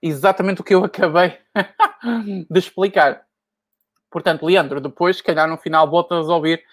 [0.00, 1.38] exatamente o que eu acabei
[2.50, 3.26] de explicar.
[4.10, 6.64] Portanto, Leandro, depois, se calhar no final, voltas a ouvir,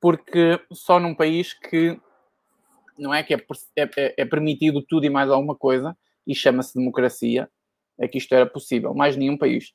[0.00, 1.98] porque só num país que
[2.98, 3.38] não é que é,
[3.76, 7.50] é, é, é permitido tudo e mais alguma coisa, e chama-se democracia,
[7.98, 8.94] é que isto era possível.
[8.94, 9.72] Mais nenhum país.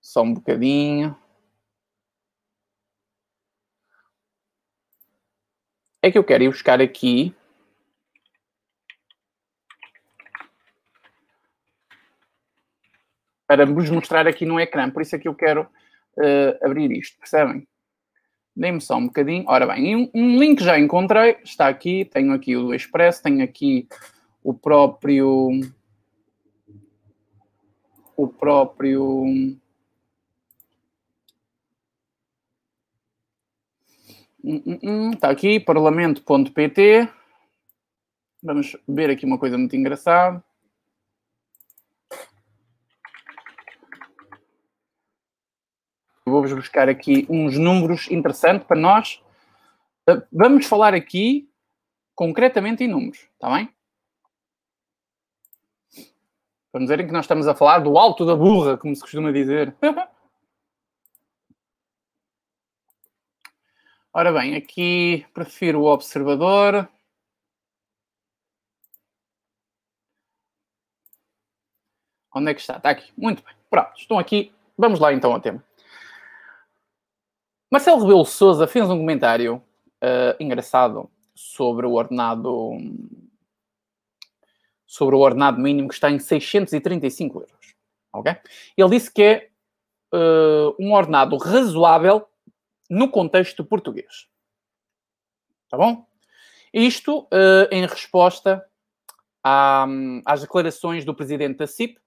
[0.00, 1.16] Só um bocadinho.
[6.02, 7.34] É que eu quero ir buscar aqui
[13.48, 14.90] para vos mostrar aqui no ecrã.
[14.90, 17.66] Por isso é que eu quero uh, abrir isto, percebem?
[18.54, 19.44] Dê-me só um bocadinho.
[19.48, 23.42] Ora bem, um, um, link já encontrei, está aqui, tenho aqui o do Expresso, tenho
[23.42, 23.88] aqui
[24.44, 25.48] o próprio...
[28.14, 29.24] O próprio...
[29.24, 29.58] Hum,
[34.44, 37.08] hum, hum, está aqui, parlamento.pt.
[38.42, 40.42] Vamos ver aqui uma coisa muito engraçada.
[46.38, 49.20] Vou-vos buscar aqui uns números interessantes para nós.
[50.08, 51.50] Uh, vamos falar aqui
[52.14, 53.68] concretamente em números, está bem?
[56.72, 59.32] Vamos ver em que nós estamos a falar do alto da burra, como se costuma
[59.32, 59.74] dizer.
[64.14, 66.88] Ora bem, aqui prefiro o observador.
[72.32, 72.76] Onde é que está?
[72.76, 73.12] Está aqui.
[73.16, 73.56] Muito bem.
[73.68, 74.52] Pronto, estão aqui.
[74.76, 75.66] Vamos lá então ao tema.
[77.70, 79.56] Marcelo Rebelo Souza fez um comentário
[80.02, 82.78] uh, engraçado sobre o ordenado
[84.86, 87.74] sobre o ordenado mínimo que está em 635 euros.
[88.10, 88.34] Ok?
[88.74, 89.50] Ele disse que é
[90.14, 92.26] uh, um ordenado razoável
[92.88, 94.26] no contexto português.
[95.68, 96.06] Tá bom?
[96.72, 98.66] Isto uh, em resposta
[99.44, 99.86] à,
[100.24, 102.00] às declarações do presidente da CIP,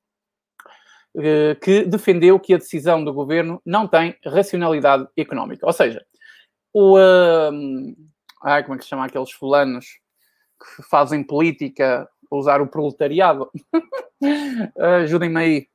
[1.61, 5.65] que defendeu que a decisão do governo não tem racionalidade económica.
[5.65, 6.05] Ou seja,
[6.73, 6.97] o.
[6.97, 7.95] Uh,
[8.43, 9.85] ai, como é que se chama aqueles fulanos
[10.57, 13.51] que fazem política usar o proletariado,
[15.03, 15.67] ajudem-me aí.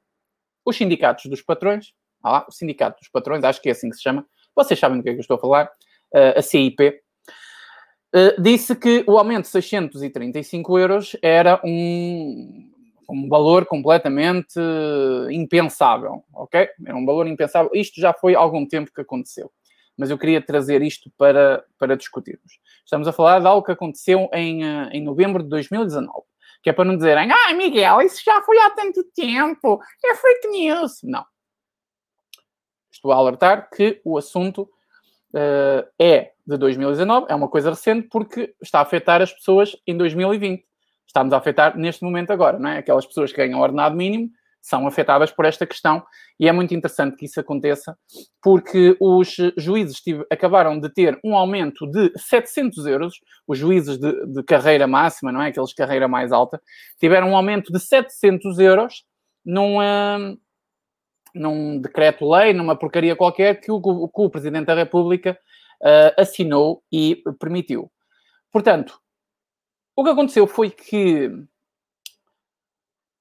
[0.64, 1.92] Os sindicatos dos patrões,
[2.24, 5.04] ah, o sindicato dos patrões, acho que é assim que se chama, vocês sabem do
[5.04, 5.66] que é que eu estou a falar,
[6.12, 12.72] uh, a CIP, uh, disse que o aumento de 635 euros era um,
[13.08, 14.58] um valor completamente
[15.30, 16.68] impensável, ok?
[16.84, 17.70] Era um valor impensável.
[17.74, 19.50] Isto já foi há algum tempo que aconteceu,
[19.96, 22.58] mas eu queria trazer isto para, para discutirmos.
[22.84, 26.24] Estamos a falar de algo que aconteceu em, uh, em novembro de 2019
[26.66, 30.48] que é para não dizerem, ah, Miguel, isso já foi há tanto tempo, é fake
[30.48, 31.00] news.
[31.04, 31.24] Não.
[32.90, 38.52] Estou a alertar que o assunto uh, é de 2019, é uma coisa recente, porque
[38.60, 40.66] está a afetar as pessoas em 2020.
[41.16, 42.76] Estamos a afetar neste momento agora, não é?
[42.76, 44.28] Aquelas pessoas que ganham ordenado mínimo
[44.60, 46.04] são afetadas por esta questão
[46.38, 47.96] e é muito interessante que isso aconteça
[48.42, 53.14] porque os juízes tive, acabaram de ter um aumento de 700 euros,
[53.48, 55.48] os juízes de, de, carreira máxima, não é?
[55.48, 56.60] Aqueles de carreira mais alta,
[57.00, 59.02] tiveram um aumento de 700 euros
[59.42, 60.38] num, uh,
[61.34, 65.38] num decreto-lei, numa porcaria qualquer que o, que o Presidente da República
[65.80, 67.90] uh, assinou e permitiu.
[68.52, 69.00] Portanto,
[69.96, 71.28] o que aconteceu foi que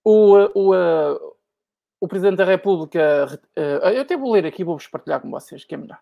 [0.03, 1.35] o, o,
[2.01, 3.25] o Presidente da República.
[3.57, 6.01] Uh, eu até vou ler aqui, vou-vos partilhar com vocês, que é melhor.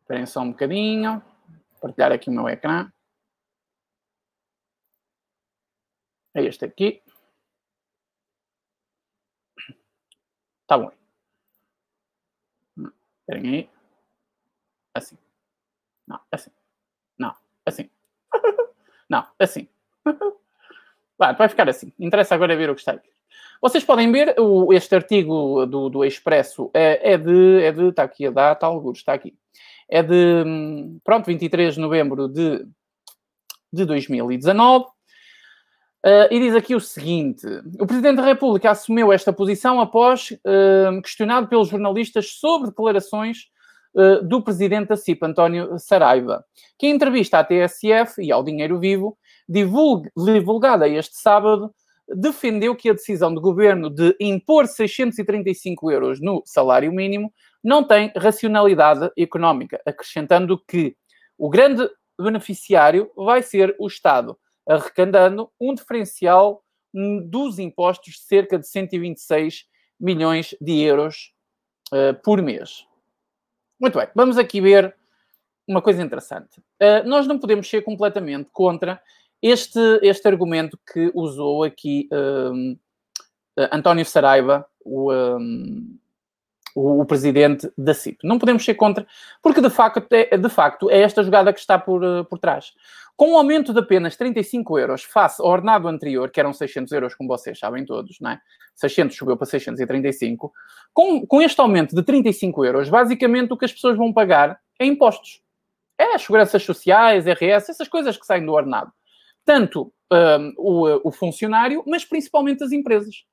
[0.00, 1.22] Esperem só um bocadinho.
[1.80, 2.92] Partilhar aqui o meu ecrã.
[6.34, 7.02] É este aqui.
[10.62, 10.90] Está bom.
[13.20, 13.70] Esperem aí.
[14.92, 15.16] Assim.
[16.06, 16.50] Não, assim.
[17.18, 17.93] Não, assim.
[19.08, 19.68] Não, assim.
[21.18, 21.92] Vai, vai ficar assim.
[21.98, 23.08] Interessa agora ver o que está aqui.
[23.60, 27.88] Vocês podem ver, o, este artigo do, do Expresso é, é, de, é de.
[27.88, 29.34] Está aqui a data, alguns, está aqui.
[29.88, 30.44] É de.
[31.02, 32.66] Pronto, 23 de novembro de,
[33.72, 34.84] de 2019.
[34.84, 37.46] Uh, e diz aqui o seguinte:
[37.80, 43.48] o Presidente da República assumiu esta posição após uh, questionado pelos jornalistas sobre declarações
[44.24, 46.44] do Presidente da CIP, António Saraiva,
[46.78, 49.16] que em entrevista à TSF e ao Dinheiro Vivo,
[49.48, 51.72] divulgada este sábado,
[52.08, 58.12] defendeu que a decisão do governo de impor 635 euros no salário mínimo não tem
[58.16, 60.96] racionalidade económica, acrescentando que
[61.38, 61.88] o grande
[62.20, 66.62] beneficiário vai ser o Estado, arrecadando um diferencial
[67.28, 69.64] dos impostos de cerca de 126
[69.98, 71.32] milhões de euros
[71.92, 72.86] uh, por mês.
[73.84, 74.96] Muito bem, vamos aqui ver
[75.68, 76.58] uma coisa interessante.
[76.80, 78.98] Uh, nós não podemos ser completamente contra
[79.42, 82.78] este, este argumento que usou aqui um,
[83.70, 85.98] António Saraiva, o, um,
[86.74, 88.18] o, o, presidente da CIP.
[88.24, 89.06] Não podemos ser contra,
[89.42, 92.72] porque de facto, é, de facto é esta jogada que está por, uh, por trás.
[93.16, 97.14] Com um aumento de apenas 35 euros face ao ordenado anterior, que eram 600 euros,
[97.14, 98.40] como vocês sabem todos, não é?
[98.74, 100.52] 600 subiu para 635.
[100.92, 104.84] Com, com este aumento de 35 euros, basicamente o que as pessoas vão pagar é
[104.84, 105.40] impostos.
[105.96, 108.92] É as seguranças sociais, RS, essas coisas que saem do ordenado
[109.44, 113.24] tanto um, o, o, funcionário, mas principalmente as empresas.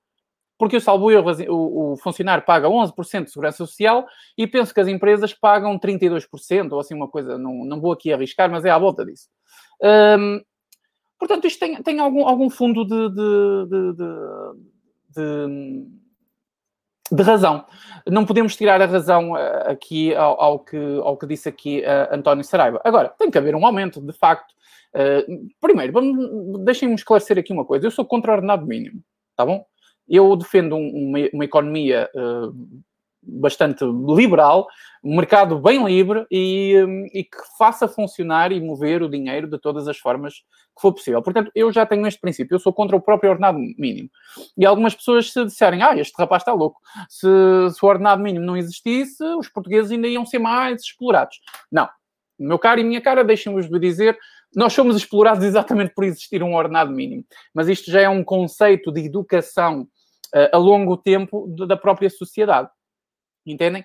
[0.62, 4.06] Porque eu salvo erro, o, funcionário paga 11% de segurança social
[4.38, 8.13] e penso que as empresas pagam 32%, ou assim uma coisa, não, não vou aqui
[8.13, 9.28] arriscar, mas é à volta disso.
[9.82, 10.39] Um,
[11.17, 13.65] portanto, isto tem, tem algum, algum fundo de, de,
[15.15, 15.88] de,
[17.12, 17.65] de, razão.
[18.08, 22.13] Não podemos tirar a razão uh, aqui ao, ao, que, ao que disse aqui uh,
[22.13, 22.80] António Saraiva.
[22.84, 24.54] Agora, tem que haver um aumento, de facto,
[24.93, 25.93] Uh, primeiro,
[26.65, 27.88] deixem-me esclarecer aqui uma coisa.
[27.88, 29.02] Eu sou contra o ordenado mínimo,
[29.38, 29.65] tá bom?
[30.12, 32.54] Eu defendo um, uma, uma, economia uh,
[33.24, 34.67] bastante liberal,
[35.02, 39.58] um mercado bem livre e, um, e, que faça funcionar e mover o dinheiro de
[39.58, 41.21] todas as formas que for possível.
[41.21, 42.56] Portanto, eu já tenho este princípio.
[42.56, 44.10] Eu sou contra o próprio ordenado mínimo.
[44.58, 46.80] E algumas pessoas se disserem, ah, este rapaz está louco.
[47.08, 47.28] Se,
[47.74, 51.39] se o ordenado mínimo não existisse, os portugueses ainda iam ser mais explorados.
[51.71, 51.88] Não.
[52.38, 54.17] Meu caro e minha cara, deixem-vos de dizer
[54.54, 58.91] nós somos explorados exatamente por existir um ordenado mínimo, mas isto já é um conceito
[58.91, 59.88] de educação
[60.52, 62.70] a longo tempo da própria sociedade.
[63.46, 63.84] Entendem?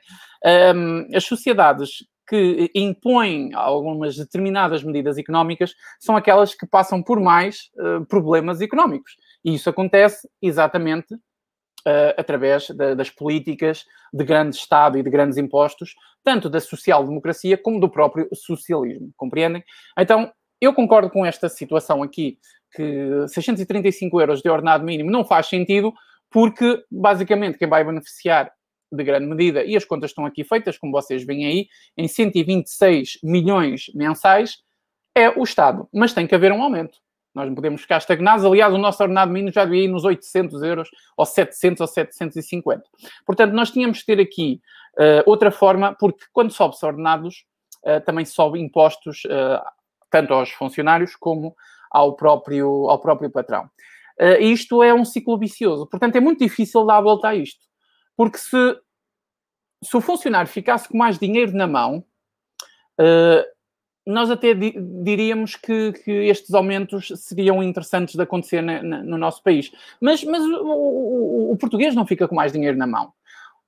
[1.15, 8.05] As sociedades que impõem algumas determinadas medidas económicas são aquelas que passam por mais uh,
[8.07, 9.13] problemas económicos.
[9.45, 15.39] E isso acontece exatamente uh, através de, das políticas de grande Estado e de grandes
[15.39, 19.13] impostos, tanto da social-democracia como do próprio socialismo.
[19.17, 19.63] Compreendem?
[19.97, 22.39] Então, eu concordo com esta situação aqui,
[22.75, 25.93] que 635 euros de ordenado mínimo não faz sentido,
[26.37, 28.53] porque basicamente quem vai beneficiar
[28.93, 33.21] de grande medida, e as contas estão aqui feitas, como vocês veem aí, em 126
[33.23, 34.59] milhões mensais,
[35.15, 36.99] é o Estado, mas tem que haver um aumento.
[37.35, 38.45] Nós não podemos ficar estagnados.
[38.45, 42.83] Aliás, o nosso ordenado mínimo já devia ir nos 800 euros, ou 700 ou 750.
[43.25, 44.61] Portanto, nós tínhamos que ter aqui
[44.99, 47.47] uh, outra forma, porque quando sobe-se ordenados,
[47.83, 49.65] uh, também sobe impostos uh,
[50.11, 51.57] tanto aos funcionários como
[51.91, 53.71] ao próprio, ao próprio patrão.
[54.41, 55.87] Isto é um ciclo vicioso.
[55.87, 57.61] Portanto, é muito difícil dar a volta a isto.
[58.17, 58.79] Porque se,
[59.85, 62.05] se o funcionário ficasse com mais dinheiro na mão,
[64.07, 69.43] nós até diríamos que, que, estes aumentos seriam interessantes de acontecer na, na, no nosso
[69.43, 69.73] país.
[70.01, 73.13] Mas, mas o, o, o, português não fica com mais dinheiro na mão.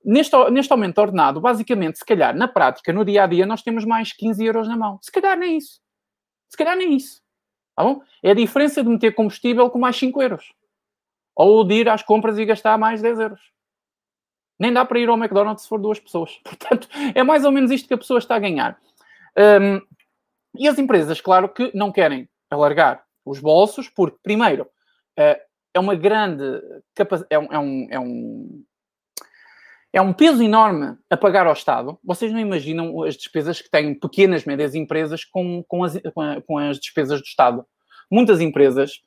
[0.03, 3.83] Neste, neste aumento ordenado, basicamente, se calhar, na prática, no dia a dia, nós temos
[3.83, 4.97] mais 15 euros na mão.
[5.01, 5.81] Se calhar nem isso.
[6.47, 7.21] Se calhar nem isso.
[7.79, 8.01] Tá bom?
[8.21, 10.53] É a diferença de meter combustível com mais 5 euros.
[11.33, 13.39] Ou de ir às compras e gastar mais 10 euros.
[14.59, 16.37] Nem dá para ir ao McDonald's se for duas pessoas.
[16.43, 18.77] Portanto, é mais ou menos isto que a pessoa está a ganhar.
[19.61, 19.79] Um,
[20.57, 24.67] e as empresas, claro que não querem alargar os bolsos, porque, primeiro,
[25.15, 25.41] eh,
[25.73, 26.43] é uma grande
[27.29, 28.65] é um, é um,
[29.91, 31.97] é um peso enorme a pagar ao Estado.
[32.03, 35.99] Vocês não imaginam as despesas que têm pequenas, médias empresas com, com, as,
[36.45, 37.65] com as despesas do Estado.
[38.11, 39.01] Muitas empresas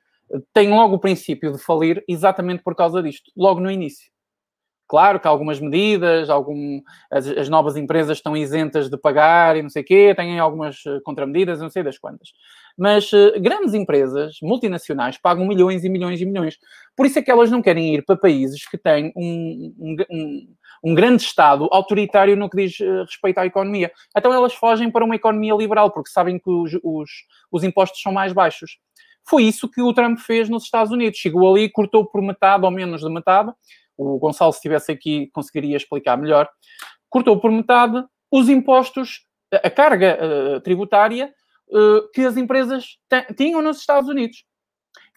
[0.52, 4.10] têm logo o princípio de falir exatamente por causa disto, logo no início.
[4.88, 9.70] Claro que algumas medidas, algum, as, as, novas empresas estão isentas de pagar e não
[9.70, 12.28] sei o quê, têm algumas eh, contramedidas, não sei das quantas.
[12.76, 16.58] Mas uh, grandes empresas multinacionais pagam milhões e milhões e milhões.
[16.94, 19.72] Por isso é que elas não querem ir para países que têm um,
[20.10, 23.92] um, um grande Estado autoritário no que diz uh, respeito à economia.
[24.16, 27.10] Então elas fogem para uma economia liberal, porque sabem que os, os,
[27.50, 28.78] os impostos são mais baixos.
[29.28, 31.18] Foi isso que o Trump fez nos Estados Unidos.
[31.18, 33.52] Chegou ali, cortou por metade ou menos de metade
[33.96, 36.48] o Gonçalo, se estivesse aqui, conseguiria explicar melhor,
[37.08, 41.32] cortou por metade os impostos, a carga uh, tributária
[41.68, 42.98] uh, que as empresas
[43.36, 44.44] tinham nos Estados Unidos.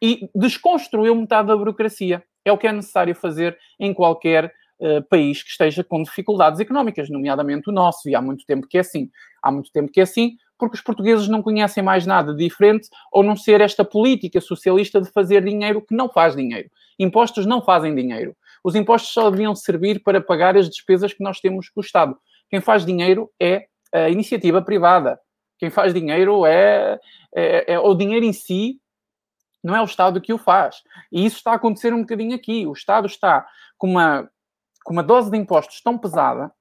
[0.03, 2.23] E desconstruiu metade da burocracia.
[2.43, 7.09] É o que é necessário fazer em qualquer uh, país que esteja com dificuldades económicas,
[7.09, 9.09] nomeadamente o nosso, e há muito tempo que é assim.
[9.41, 13.23] Há muito tempo que é assim, porque os portugueses não conhecem mais nada diferente ou
[13.23, 16.69] não ser esta política socialista de fazer dinheiro que não faz dinheiro.
[16.97, 18.35] Impostos não fazem dinheiro.
[18.63, 22.17] Os impostos só deviam servir para pagar as despesas que nós temos com o Estado.
[22.49, 25.19] Quem faz dinheiro é a iniciativa privada.
[25.57, 26.99] Quem faz dinheiro é,
[27.33, 28.79] é, é o dinheiro em si,
[29.63, 30.77] não é o Estado que o faz.
[31.11, 32.65] E isso está a acontecer um bocadinho aqui.
[32.65, 33.45] O Estado está
[33.77, 34.29] com uma,
[34.85, 36.51] com uma dose de impostos tão pesada,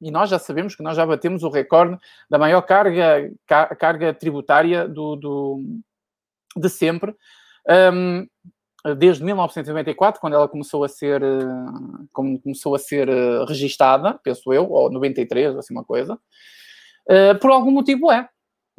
[0.00, 1.98] e nós já sabemos que nós já batemos o recorde
[2.30, 5.62] da maior carga, carga tributária do, do
[6.56, 7.14] de sempre.
[7.92, 8.26] Um,
[8.96, 14.70] desde 1994, quando ela começou a ser, eh, começou a ser eh, registada, penso eu,
[14.70, 16.16] ou 93, assim uma coisa,
[17.08, 18.28] eh, por algum motivo é,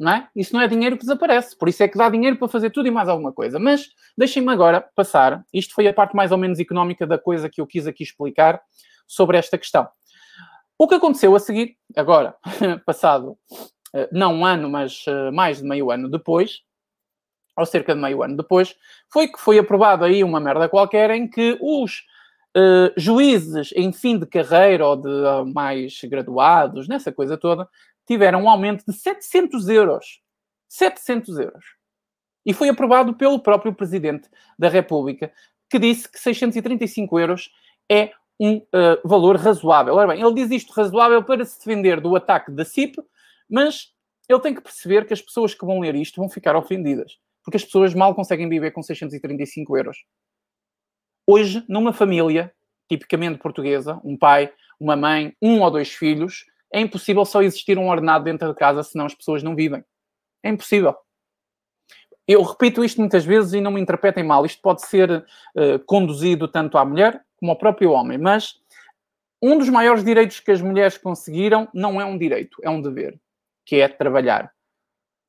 [0.00, 0.28] não é?
[0.34, 2.88] Isso não é dinheiro que desaparece, por isso é que dá dinheiro para fazer tudo
[2.88, 3.58] e mais alguma coisa.
[3.58, 7.60] Mas deixem-me agora passar, isto foi a parte mais ou menos económica da coisa que
[7.60, 8.60] eu quis aqui explicar
[9.06, 9.88] sobre esta questão.
[10.78, 12.34] O que aconteceu a seguir, agora,
[12.86, 13.36] passado
[14.12, 16.60] não um ano, mas mais de meio ano depois,
[17.56, 18.74] ou cerca de meio ano depois,
[19.12, 22.04] foi que foi aprovado aí uma merda qualquer em que os
[22.56, 27.68] uh, juízes em fim de carreira ou de uh, mais graduados, nessa coisa toda,
[28.10, 30.20] tiveram um aumento de 700 euros.
[30.68, 31.64] 700 euros.
[32.44, 35.32] E foi aprovado pelo próprio Presidente da República,
[35.68, 37.50] que disse que 635 euros
[37.90, 39.94] é um uh, valor razoável.
[39.94, 42.96] Ora bem, ele diz isto razoável para se defender do ataque da CIP,
[43.48, 43.92] mas
[44.28, 47.56] ele tem que perceber que as pessoas que vão ler isto vão ficar ofendidas porque
[47.56, 50.04] as pessoas mal conseguem viver com 635 euros.
[51.26, 52.52] Hoje, numa família
[52.88, 57.88] tipicamente portuguesa, um pai, uma mãe, um ou dois filhos, é impossível só existir um
[57.88, 59.84] ordenado dentro de casa, senão as pessoas não vivem.
[60.42, 60.94] É impossível.
[62.26, 64.46] Eu repito isto muitas vezes e não me interpretem mal.
[64.46, 68.54] Isto pode ser uh, conduzido tanto à mulher como ao próprio homem, mas
[69.42, 73.18] um dos maiores direitos que as mulheres conseguiram não é um direito, é um dever,
[73.64, 74.52] que é trabalhar.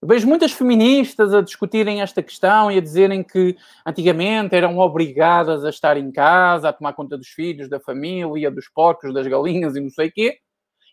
[0.02, 5.64] Eu vejo muitas feministas a discutirem esta questão e a dizerem que antigamente eram obrigadas
[5.64, 9.76] a estar em casa, a tomar conta dos filhos, da família, dos porcos, das galinhas
[9.76, 10.40] e não sei o quê,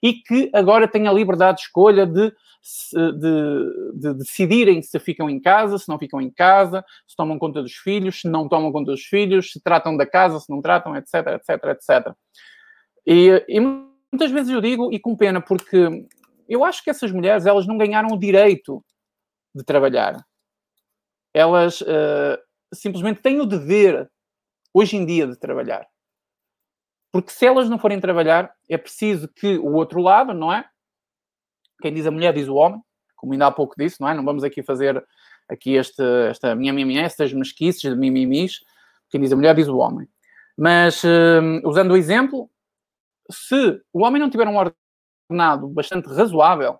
[0.03, 2.33] e que agora têm a liberdade de escolha de,
[2.93, 7.63] de, de, decidirem se ficam em casa, se não ficam em casa, se tomam conta
[7.63, 10.97] dos filhos, se não tomam conta dos filhos, se tratam da casa, se não tratam,
[10.97, 12.15] etc, etc, etc.
[13.07, 16.07] E, e muitas vezes eu digo, e com pena, porque
[16.49, 18.85] eu acho que essas mulheres, elas não ganharam o direito
[19.55, 20.25] de trabalhar.
[21.35, 22.39] Elas uh,
[22.73, 24.11] simplesmente têm o dever,
[24.73, 25.87] hoje em dia, de trabalhar.
[27.13, 30.65] Porque se elas não forem trabalhar, é preciso que o outro lado, não é?
[31.81, 32.81] Quem diz a mulher diz o homem.
[33.17, 34.15] como ainda há pouco disse, não é?
[34.15, 35.03] Não vamos aqui fazer
[35.49, 38.61] aqui este, esta minha minha, estas mesquices de mimimis,
[39.11, 40.07] quem diz a mulher diz o homem.
[40.57, 42.51] Mas, uh, usando o exemplo,
[43.31, 46.79] se o homem não tiver um ordenado bastante razoável,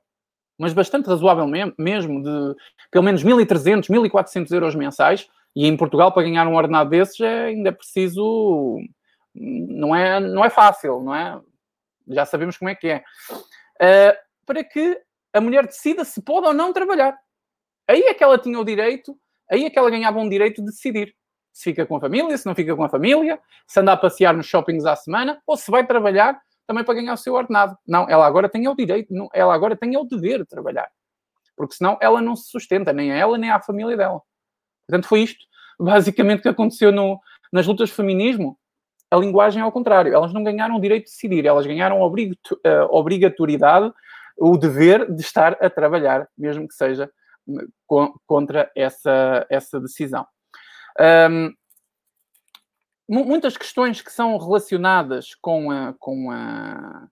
[0.59, 1.47] mas bastante razoável
[1.79, 2.57] mesmo, de
[2.91, 7.47] pelo menos 1.300, 1.400 euros mensais, e em Portugal, para ganhar um ordenado desses, é
[7.47, 8.79] ainda preciso.
[9.41, 11.41] Não é, não é fácil, não é?
[12.09, 13.05] Já sabemos como é que é.
[13.81, 14.17] Uh,
[14.47, 15.01] para que
[15.33, 17.17] a mulher decida se pode ou não trabalhar.
[17.87, 19.19] Aí é que ela tinha o direito,
[19.51, 21.15] aí é que ela ganhava um direito de decidir
[21.59, 24.33] se fica com a família, se não fica com a família, se anda a passear
[24.33, 27.77] nos shoppings à semana, ou se vai trabalhar também para ganhar o seu ordenado.
[27.85, 30.89] Não, ela agora tem o direito, ela agora tem o dever de trabalhar.
[31.57, 34.23] Porque senão ela não se sustenta, nem a ela, nem à família dela.
[34.87, 35.45] Portanto, foi isto,
[35.81, 37.19] basicamente, que aconteceu no,
[37.53, 38.57] nas lutas de feminismo.
[39.11, 40.13] A linguagem é ao contrário.
[40.13, 43.93] Elas não ganharam o direito de decidir, elas ganharam a obrigatoriedade,
[44.37, 47.11] o dever de estar a trabalhar, mesmo que seja
[48.27, 50.27] contra essa, essa decisão.
[51.31, 51.55] Um,
[53.09, 57.09] muitas questões que são relacionadas com, a, com, a,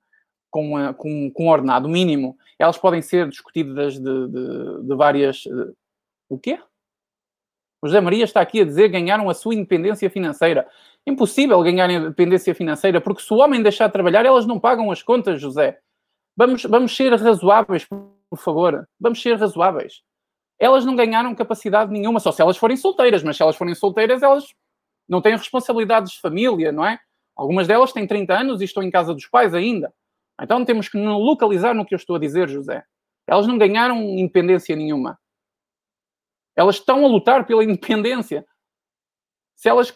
[0.51, 5.39] com, a, com, com o ordenado mínimo, elas podem ser discutidas de, de, de várias.
[5.39, 5.73] De,
[6.29, 6.59] o quê?
[7.85, 10.67] José Maria está aqui a dizer ganharam a sua independência financeira.
[11.07, 15.03] Impossível ganhar independência financeira, porque se o homem deixar de trabalhar, elas não pagam as
[15.03, 15.79] contas, José.
[16.37, 18.89] Vamos, vamos ser razoáveis, por favor.
[19.01, 20.03] Vamos ser razoáveis
[20.59, 24.23] elas não ganharam capacidade nenhuma, só se elas forem solteiras, mas se elas forem solteiras,
[24.23, 24.47] elas
[25.09, 26.99] não têm responsabilidades de família, não é?
[27.37, 29.93] Algumas delas têm 30 anos e estão em casa dos pais ainda.
[30.41, 32.83] Então temos que localizar no que eu estou a dizer, José.
[33.27, 35.19] Elas não ganharam independência nenhuma.
[36.57, 38.47] Elas estão a lutar pela independência.
[39.55, 39.95] Se elas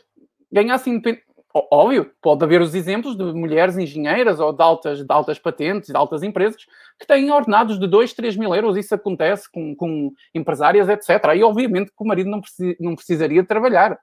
[0.53, 1.31] ganhassem independência.
[1.53, 5.97] Óbvio, pode haver os exemplos de mulheres engenheiras ou de altas, de altas patentes, de
[5.97, 6.65] altas empresas,
[6.97, 8.77] que têm ordenados de 2, 3 mil euros.
[8.77, 11.25] Isso acontece com, com empresárias, etc.
[11.27, 12.41] Aí, obviamente, que o marido não,
[12.79, 13.99] não precisaria trabalhar.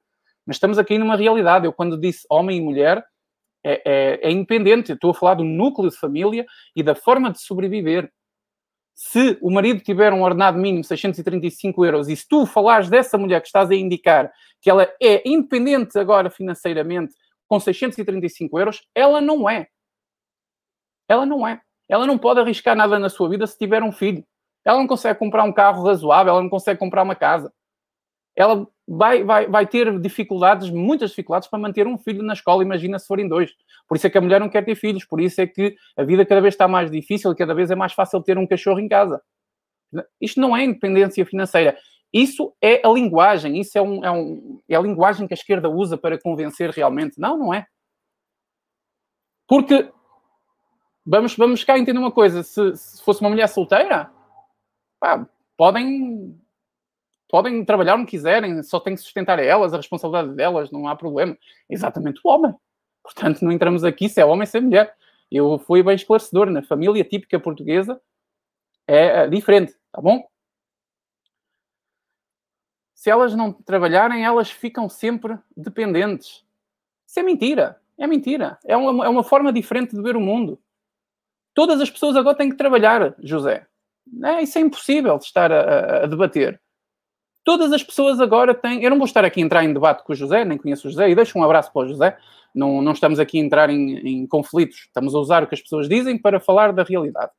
[0.45, 1.65] Mas estamos aqui numa realidade.
[1.65, 3.01] Eu, quando disse homem e mulher,
[3.63, 4.89] é, é, é independente.
[4.89, 6.45] Eu estou a falar do núcleo de família
[6.75, 8.11] e da forma de sobreviver.
[8.99, 13.15] Se o marido tiver um ordenado mínimo de 635 euros e se tu falares dessa
[13.15, 17.13] mulher que estás a indicar que ela é independente agora financeiramente
[17.47, 19.67] com 635 euros, ela não é.
[21.07, 21.61] Ela não é.
[21.87, 24.25] Ela não pode arriscar nada na sua vida se tiver um filho.
[24.65, 27.53] Ela não consegue comprar um carro razoável, ela não consegue comprar uma casa.
[28.35, 32.63] Ela vai, vai, vai ter dificuldades, muitas dificuldades, para manter um filho na escola.
[32.63, 33.53] Imagina se forem dois.
[33.87, 35.03] Por isso é que a mulher não quer ter filhos.
[35.03, 37.75] Por isso é que a vida cada vez está mais difícil e cada vez é
[37.75, 39.21] mais fácil ter um cachorro em casa.
[40.21, 41.77] Isto não é independência financeira.
[42.13, 45.69] Isso é a linguagem, isso é, um, é, um, é a linguagem que a esquerda
[45.69, 47.19] usa para convencer realmente.
[47.19, 47.67] Não, não é.
[49.45, 49.89] Porque,
[51.05, 54.09] vamos, vamos cá entender uma coisa, se, se fosse uma mulher solteira,
[54.99, 55.27] pá,
[55.57, 56.39] podem,
[57.29, 61.37] podem trabalhar onde quiserem, só tem que sustentar elas, a responsabilidade delas, não há problema.
[61.69, 62.53] Exatamente o homem.
[63.03, 64.93] Portanto, não entramos aqui se é homem, se é mulher.
[65.31, 66.49] Eu fui bem esclarecedor.
[66.49, 67.99] Na família típica portuguesa
[68.87, 70.27] é, é diferente, tá bom?
[73.07, 76.43] se elas não trabalharem, elas ficam sempre dependentes.
[77.07, 77.79] Isso é mentira.
[77.95, 78.57] É mentira.
[78.65, 80.59] É uma, é uma forma diferente de ver o mundo.
[81.53, 83.67] Todas as pessoas agora têm que trabalhar, José.
[84.25, 86.59] É, isso é impossível de estar a, a, a, debater.
[87.47, 88.83] Todas as pessoas agora têm.
[88.83, 90.91] Eu não vou estar aqui a entrar em debate com o José, nem conheço o
[90.91, 92.17] José, e deixo um abraço para o José.
[92.53, 94.79] Não, não estamos aqui a entrar em, em conflitos.
[94.79, 97.31] Estamos a usar o que as pessoas dizem para falar da realidade.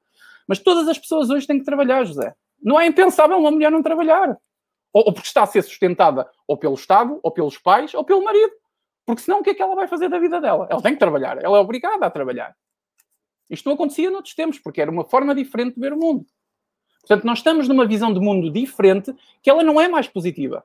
[0.46, 2.34] Mas todas as pessoas hoje têm que trabalhar, José.
[2.58, 4.30] Não é impensável uma mulher não trabalhar.
[4.94, 8.24] Ou, ou, porque está a ser sustentada ou pelo Estado, ou pelos pais, ou pelo
[8.24, 8.52] marido.
[9.04, 10.66] Porque senão o que é que ela vai fazer da vida dela?
[10.70, 12.56] Ela tem que trabalhar, ela é obrigada a trabalhar.
[13.50, 16.24] Isto não acontecia noutros tempos, porque era uma forma diferente de ver o mundo.
[17.08, 20.62] Portanto, nós estamos numa visão de mundo diferente que ela não é mais positiva.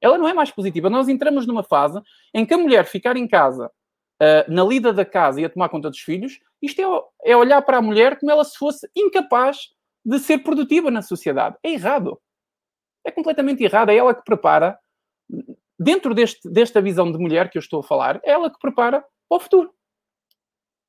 [0.00, 0.88] Ela não é mais positiva.
[0.88, 2.00] Nós entramos numa fase
[2.32, 5.68] em que a mulher ficar em casa, uh, na lida da casa e a tomar
[5.68, 9.74] conta dos filhos, isto é, é olhar para a mulher como ela se fosse incapaz
[10.04, 11.56] de ser produtiva na sociedade.
[11.64, 12.20] É errado.
[13.04, 13.90] É completamente errado.
[13.90, 14.78] É ela que prepara,
[15.76, 19.00] dentro deste, desta visão de mulher que eu estou a falar, é ela que prepara
[19.28, 19.74] para o futuro.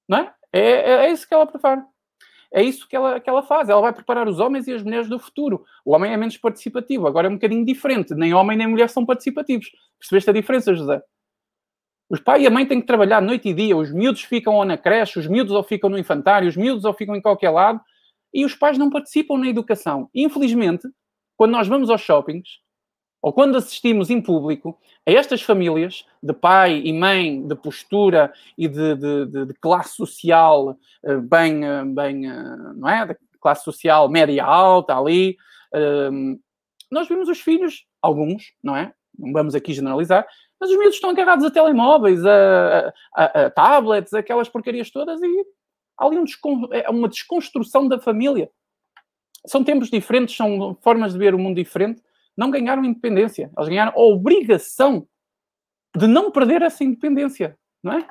[0.07, 0.33] Não é?
[0.53, 1.83] É, é, é isso que ela prepara.
[2.53, 3.69] É isso que ela, que ela faz.
[3.69, 5.63] Ela vai preparar os homens e as mulheres do futuro.
[5.85, 7.07] O homem é menos participativo.
[7.07, 8.13] Agora é um bocadinho diferente.
[8.13, 9.71] Nem homem nem mulher são participativos.
[9.97, 11.01] Percebeste a diferença, José?
[12.09, 13.77] Os pai e a mãe têm que trabalhar noite e dia.
[13.77, 16.93] Os miúdos ficam ou na creche, os miúdos ou ficam no infantário, os miúdos ou
[16.93, 17.79] ficam em qualquer lado.
[18.33, 20.09] E os pais não participam na educação.
[20.13, 20.87] Infelizmente,
[21.37, 22.60] quando nós vamos aos shoppings,
[23.21, 28.67] ou quando assistimos em público a estas famílias de pai e mãe, de postura e
[28.67, 33.15] de, de, de, de classe social eh, bem, eh, bem, eh, não é?
[33.41, 35.35] classe social média alta ali.
[35.73, 36.39] Um,
[36.91, 38.93] nós vimos os filhos, alguns, não é?
[39.17, 40.25] Não vamos aqui generalizar,
[40.59, 45.45] mas os miúdos estão agarrados a telemóveis, a, a, a tablets, aquelas porcarias todas e
[45.97, 46.69] há ali um descon...
[46.71, 48.49] é uma desconstrução da família.
[49.47, 52.01] São tempos diferentes, são formas de ver o mundo diferente.
[52.41, 55.07] Não ganharam independência, eles ganharam a obrigação
[55.95, 58.07] de não perder essa independência, não é?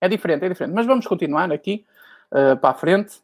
[0.00, 0.74] É diferente, é diferente.
[0.74, 1.86] Mas vamos continuar aqui
[2.32, 3.22] uh, para a frente.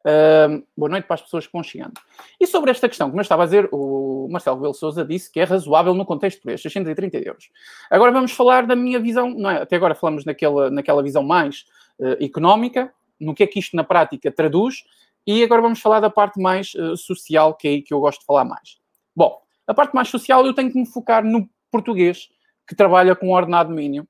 [0.00, 2.00] Uh, boa noite para as pessoas que vão chegando.
[2.40, 5.40] E sobre esta questão, como eu estava a dizer, o Marcelo Rebelo Souza disse que
[5.40, 7.50] é razoável no contexto português, 630 euros.
[7.90, 9.60] Agora vamos falar da minha visão, não é?
[9.60, 11.66] Até agora falamos naquela, naquela visão mais
[11.98, 14.84] uh, económica, no que é que isto na prática traduz,
[15.26, 18.20] e agora vamos falar da parte mais uh, social, que é aí que eu gosto
[18.20, 18.78] de falar mais.
[19.14, 22.28] Bom, a parte mais social eu tenho que me focar no português,
[22.66, 24.08] que trabalha com ordenado mínimo,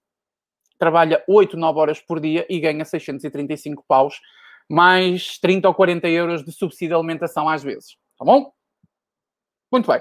[0.79, 4.21] trabalha 8, 9 horas por dia e ganha 635 paus
[4.71, 7.97] mais 30 ou 40 euros de subsídio de alimentação às vezes.
[8.17, 8.53] Tá bom?
[9.71, 10.01] Muito bem.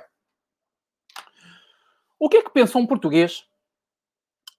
[2.20, 3.46] O que é que pensa um português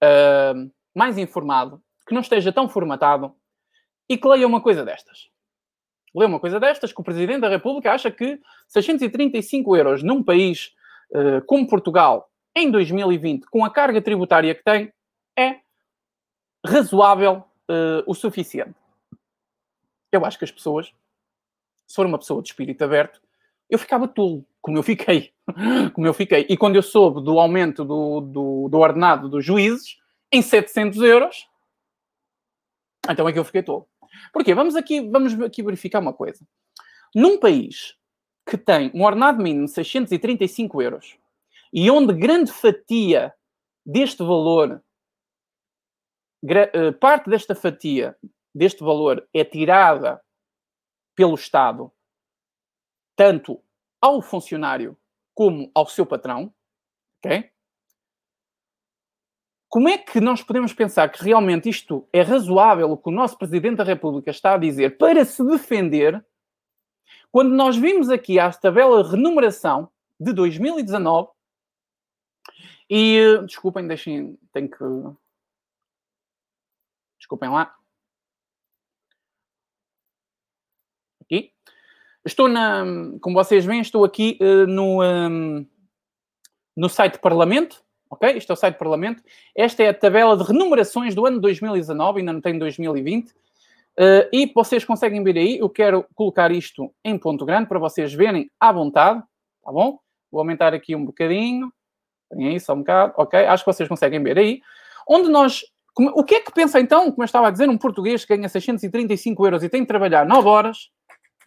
[0.03, 3.33] uh, mais informado, que não esteja tão formatado
[4.09, 5.30] e que leia uma coisa destas?
[6.13, 10.73] Lê uma coisa destas que o Presidente da República acha que 635 euros num país
[11.11, 14.91] uh, como Portugal em 2020, com a carga tributária que tem,
[15.37, 15.59] é
[16.65, 18.75] razoável uh, o suficiente
[20.11, 20.93] eu acho que as pessoas,
[21.87, 23.21] se for uma pessoa de espírito aberto,
[23.69, 25.33] eu ficava tolo, como eu fiquei.
[25.93, 26.45] como eu fiquei.
[26.49, 29.97] E quando eu soube do aumento do, do, do ordenado dos juízes
[30.31, 31.47] em 700 euros,
[33.09, 33.87] então é que eu fiquei tolo.
[34.33, 34.53] Porquê?
[34.53, 36.45] Vamos aqui, vamos aqui verificar uma coisa.
[37.15, 37.95] Num país
[38.45, 41.17] que tem um ordenado mínimo de 635 euros
[41.73, 43.33] e onde grande fatia
[43.85, 44.83] deste valor,
[46.43, 48.17] eh, parte desta fatia
[48.53, 50.21] deste valor é tirada
[51.15, 51.91] pelo Estado,
[53.15, 53.61] tanto
[54.01, 54.97] ao funcionário
[55.33, 56.53] como ao seu patrão,
[57.19, 57.51] ok?
[59.71, 63.37] Como é que nós podemos pensar que realmente isto é razoável o que o nosso
[63.37, 66.23] Presidente da República está a dizer para se defender,
[67.31, 71.29] quando nós vimos aqui a tabela de remuneração de 2019
[72.89, 74.83] e, desculpem, deixem, tenho que...
[77.17, 77.73] Desculpem lá.
[81.21, 81.53] aqui.
[82.25, 82.83] Estou na,
[83.21, 85.65] como vocês veem, estou aqui uh, no, um,
[86.75, 88.37] no site do Parlamento, ok?
[88.37, 89.23] Este é o site do Parlamento.
[89.55, 93.29] Esta é a tabela de renumerações do ano 2019, ainda não tem 2020.
[93.29, 93.33] Uh,
[94.31, 98.49] e vocês conseguem ver aí, eu quero colocar isto em ponto grande para vocês verem
[98.59, 99.21] à vontade,
[99.63, 99.97] tá bom?
[100.31, 101.71] Vou aumentar aqui um bocadinho.
[102.29, 103.45] Tem aí só um bocado, ok?
[103.45, 104.61] Acho que vocês conseguem ver aí.
[105.07, 105.63] Onde nós
[105.97, 108.47] o que é que pensa então, como eu estava a dizer, um português que ganha
[108.47, 110.89] 635 euros e tem de trabalhar 9 horas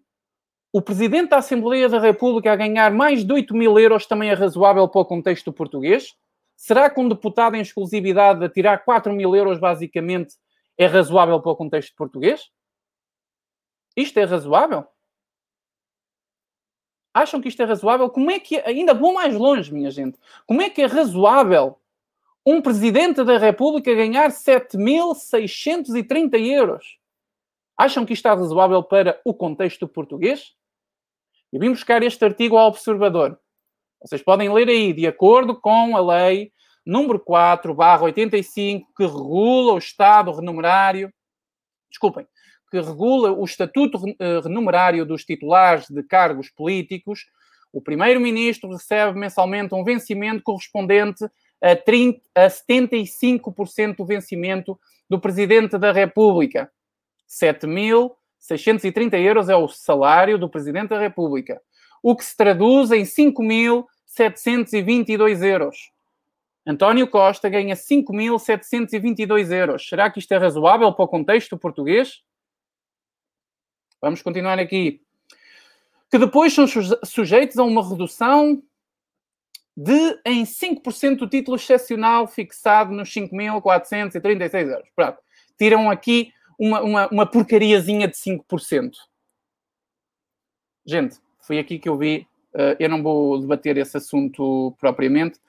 [0.73, 4.35] o Presidente da Assembleia da República a ganhar mais de 8 mil euros também é
[4.35, 6.17] razoável para o contexto português?
[6.57, 10.35] Será que um deputado em exclusividade a tirar 4 mil euros, basicamente,
[10.77, 12.51] é razoável para o contexto português?
[13.97, 14.85] Isto é razoável?
[17.15, 18.11] Acham que isto é razoável?
[18.11, 18.57] Como é que.
[18.67, 20.19] Ainda vou mais longe, minha gente.
[20.47, 21.79] Como é que é razoável
[22.45, 26.99] um presidente da República ganhar 7.630 euros?
[27.79, 30.57] Acham que isto é razoável para o contexto português?
[31.53, 33.39] E vim buscar este artigo ao Observador.
[34.03, 36.53] Vocês podem ler aí, de acordo com a lei
[36.85, 41.13] número 4, barra 85, que regula o Estado remunerário.
[41.89, 42.27] Desculpem,
[42.75, 44.01] que regula o estatuto
[44.43, 47.27] remunerário dos titulares de cargos políticos,
[47.73, 51.25] o primeiro-ministro recebe mensalmente um vencimento correspondente
[51.63, 54.77] a, 30, a 75% do vencimento
[55.09, 56.69] do presidente da República.
[57.31, 61.63] 7.630 euros é o salário do presidente da República,
[62.03, 65.93] o que se traduz em 5.722 euros.
[66.67, 69.89] António Costa ganha 5.722 euros.
[69.89, 72.25] Será que isto é razoável para o contexto português?
[74.05, 75.01] Vamos continuar aqui.
[76.11, 76.67] Que depois são
[77.03, 78.63] sujeitos a uma redução
[79.75, 84.89] de em 5% do título excepcional fixado nos 5.436 euros.
[84.95, 85.19] Pronto.
[85.57, 88.93] Tiram aqui uma, uma, uma porcariazinha de 5%.
[90.85, 92.29] Gente, foi aqui que eu vi.
[92.53, 95.41] Uh, eu não vou debater esse assunto propriamente,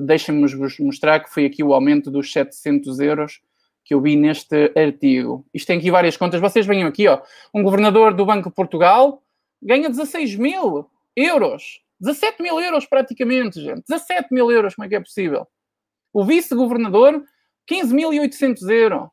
[0.00, 3.40] deixem-me vos mostrar que foi aqui o aumento dos 700 euros
[3.84, 5.44] que eu vi neste artigo.
[5.52, 6.40] Isto tem aqui várias contas.
[6.40, 7.20] Vocês venham aqui, ó.
[7.52, 9.22] Um governador do Banco de Portugal
[9.60, 11.80] ganha 16 mil euros.
[12.00, 13.82] 17 mil euros praticamente, gente.
[13.88, 15.46] 17 mil euros, como é que é possível?
[16.12, 17.24] O vice-governador,
[17.70, 19.10] 15.800 euros.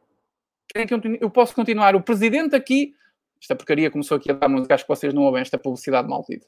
[0.68, 1.96] Querem que eu, eu posso continuar?
[1.96, 2.94] O Presidente aqui
[3.40, 6.46] esta porcaria começou aqui a dar música, acho que vocês não ouvem esta publicidade maldita.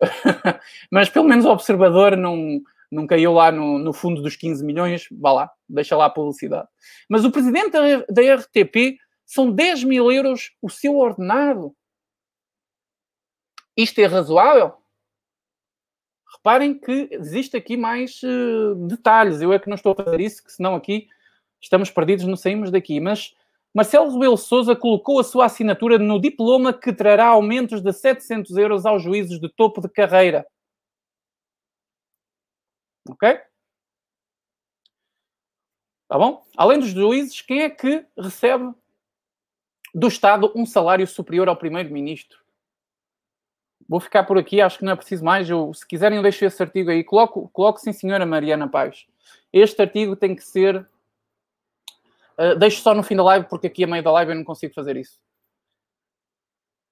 [0.90, 5.06] Mas pelo menos o observador não, não caiu lá no, no, fundo dos 15 milhões,
[5.10, 6.68] vá lá, deixa lá a publicidade.
[7.08, 11.74] Mas o presidente da, da RTP são 10 mil euros o seu ordenado.
[13.76, 14.74] Isto é razoável?
[16.36, 19.40] Reparem que existe aqui mais uh, detalhes.
[19.40, 21.06] Eu é que não estou a fazer isso, que senão aqui
[21.60, 23.00] estamos perdidos, não saímos daqui.
[23.00, 23.34] Mas
[23.74, 28.84] Marcelo Rebelo Sousa colocou a sua assinatura no diploma que trará aumentos de 700 euros
[28.84, 30.46] aos juízes de topo de carreira.
[33.08, 33.40] Ok?
[36.06, 36.44] Tá bom?
[36.56, 38.74] Além dos juízes, quem é que recebe
[39.94, 42.38] do Estado um salário superior ao primeiro-ministro?
[43.88, 45.48] Vou ficar por aqui, acho que não é preciso mais.
[45.48, 47.02] Eu, se quiserem, eu deixo esse artigo aí.
[47.02, 49.06] Coloco, coloco sim, senhora Mariana Paz.
[49.52, 50.86] Este artigo tem que ser
[52.38, 54.44] Uh, deixo só no fim da live, porque aqui a meio da live eu não
[54.44, 55.18] consigo fazer isso.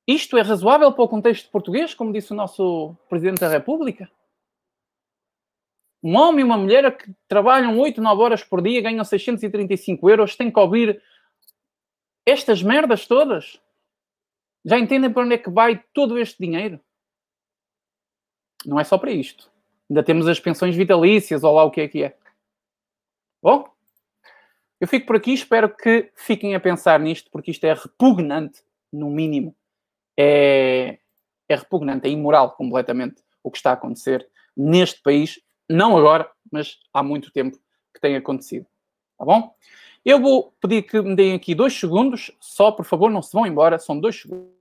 [0.07, 4.11] Isto é razoável para o contexto português, como disse o nosso Presidente da República?
[6.03, 10.35] Um homem e uma mulher que trabalham 8, 9 horas por dia, ganham 635 euros,
[10.35, 11.03] têm que ouvir
[12.27, 13.61] estas merdas todas?
[14.65, 16.81] Já entendem para onde é que vai todo este dinheiro?
[18.65, 19.51] Não é só para isto.
[19.89, 22.17] Ainda temos as pensões vitalícias, ou lá o que é que é.
[23.43, 23.71] Bom,
[24.81, 28.63] eu fico por aqui, espero que fiquem a pensar nisto, porque isto é repugnante,
[28.93, 29.55] no mínimo.
[30.17, 30.99] É,
[31.49, 34.27] é repugnante, é imoral completamente o que está a acontecer
[34.57, 37.59] neste país, não agora, mas há muito tempo
[37.95, 38.67] que tem acontecido.
[39.19, 39.55] Tá bom?
[40.05, 43.47] Eu vou pedir que me deem aqui dois segundos, só por favor, não se vão
[43.47, 44.60] embora, são dois segundos.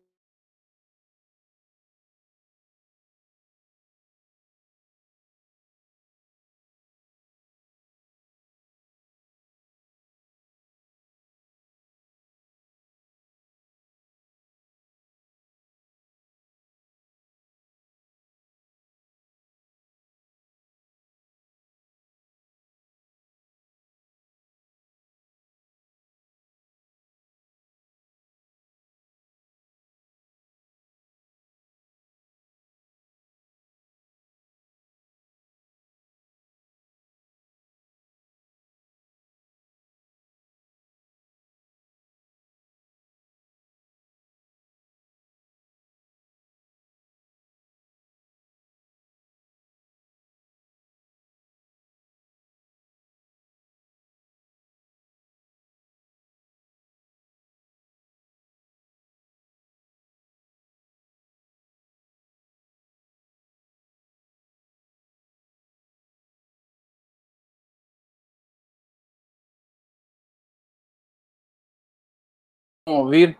[72.96, 73.38] A ouvir.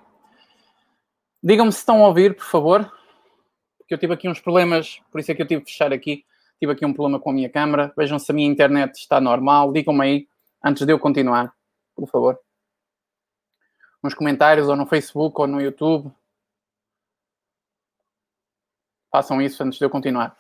[1.42, 2.92] Digam-me se estão a ouvir, por favor.
[3.78, 6.26] Porque eu tive aqui uns problemas, por isso é que eu tive que fechar aqui.
[6.60, 7.94] Tive aqui um problema com a minha câmera.
[7.98, 9.72] Vejam se a minha internet está normal.
[9.72, 10.28] Digam-me aí,
[10.64, 11.54] antes de eu continuar,
[11.96, 12.40] por favor.
[14.04, 16.12] Nos comentários, ou no Facebook, ou no YouTube.
[19.12, 20.38] Façam isso antes de eu continuar.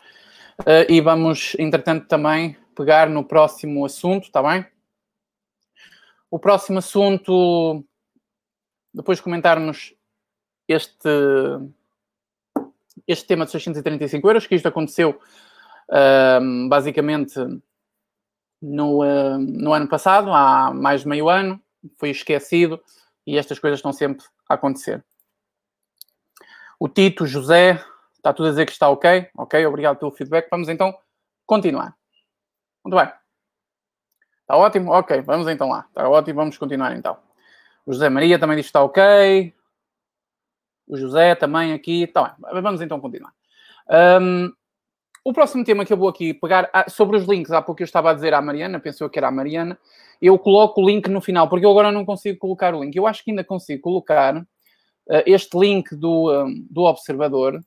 [0.60, 4.66] Uh, e vamos, entretanto, também pegar no próximo assunto, está bem?
[6.30, 7.84] O próximo assunto,
[8.94, 9.94] depois de comentarmos
[10.68, 11.10] este,
[13.08, 15.20] este tema de 635 euros, que isto aconteceu
[15.90, 17.40] uh, basicamente
[18.62, 21.62] no, uh, no ano passado, há mais de meio ano,
[21.98, 22.82] foi esquecido
[23.26, 25.04] e estas coisas estão sempre a acontecer.
[26.80, 27.84] O Tito, José,
[28.16, 30.48] está tudo a dizer que está ok, ok, obrigado pelo feedback.
[30.50, 30.98] Vamos então
[31.46, 31.96] continuar.
[32.84, 33.12] Muito bem.
[34.42, 34.92] Está ótimo?
[34.94, 35.86] Ok, vamos então lá.
[35.90, 37.29] Está ótimo, vamos continuar então.
[37.90, 39.52] O José Maria também diz que está ok.
[40.88, 42.04] O José também aqui.
[42.04, 43.34] Está bem, vamos então continuar.
[44.22, 44.54] Um,
[45.26, 47.86] o próximo tema que eu vou aqui pegar ah, sobre os links, há pouco eu
[47.86, 49.76] estava a dizer à Mariana, pensou que era a Mariana,
[50.22, 52.96] eu coloco o link no final, porque eu agora não consigo colocar o link.
[52.96, 54.46] Eu acho que ainda consigo colocar uh,
[55.26, 57.60] este link do, um, do Observador.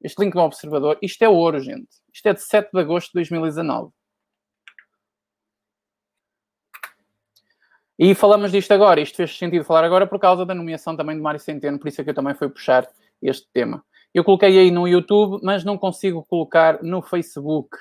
[0.00, 0.96] Este link do Observador.
[1.02, 1.88] Isto é ouro, gente.
[2.14, 3.90] Isto é de 7 de agosto de 2019.
[8.02, 11.20] E falamos disto agora, isto fez sentido falar agora por causa da nomeação também de
[11.20, 12.88] Mário Centeno, por isso é que eu também fui puxar
[13.20, 13.84] este tema.
[14.14, 17.76] Eu coloquei aí no YouTube, mas não consigo colocar no Facebook.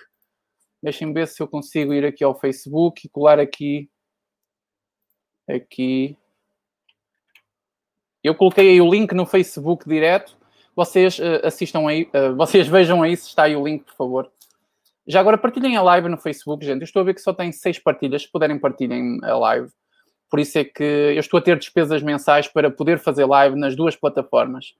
[0.83, 3.89] Deixem ver se eu consigo ir aqui ao Facebook e colar aqui.
[5.49, 6.17] Aqui.
[8.21, 10.37] Eu coloquei aí o link no Facebook direto.
[10.75, 14.31] Vocês uh, assistam aí, uh, vocês vejam aí se está aí o link, por favor.
[15.07, 16.81] Já agora partilhem a live no Facebook, gente.
[16.81, 18.23] Eu estou a ver que só tem seis partilhas.
[18.23, 19.71] Se puderem, partilhem a live.
[20.29, 23.75] Por isso é que eu estou a ter despesas mensais para poder fazer live nas
[23.75, 24.75] duas plataformas,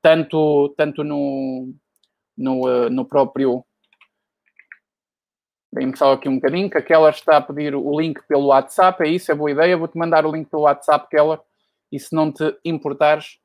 [0.00, 1.74] tanto, tanto no,
[2.36, 3.64] no, eh, no próprio.
[5.70, 9.02] Vem-me só aqui um bocadinho, que a Keller está a pedir o link pelo WhatsApp,
[9.02, 9.76] é isso, é boa ideia.
[9.76, 11.38] Vou-te mandar o link pelo WhatsApp, Keller,
[11.92, 13.38] e se não te importares,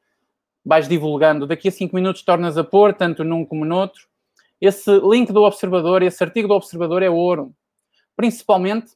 [0.65, 1.45] vais divulgando.
[1.45, 4.07] Daqui a 5 minutos tornas a pôr, tanto num como no outro.
[4.61, 7.53] Esse link do Observador, esse artigo do Observador é ouro.
[8.15, 8.93] Principalmente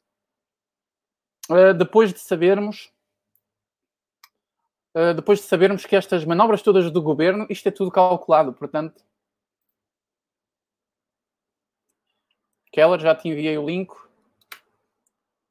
[1.49, 2.91] uh, depois de sabermos
[4.97, 9.03] uh, depois de sabermos que estas manobras todas do governo, isto é tudo calculado, portanto.
[12.71, 13.91] Keller, já te enviei o link.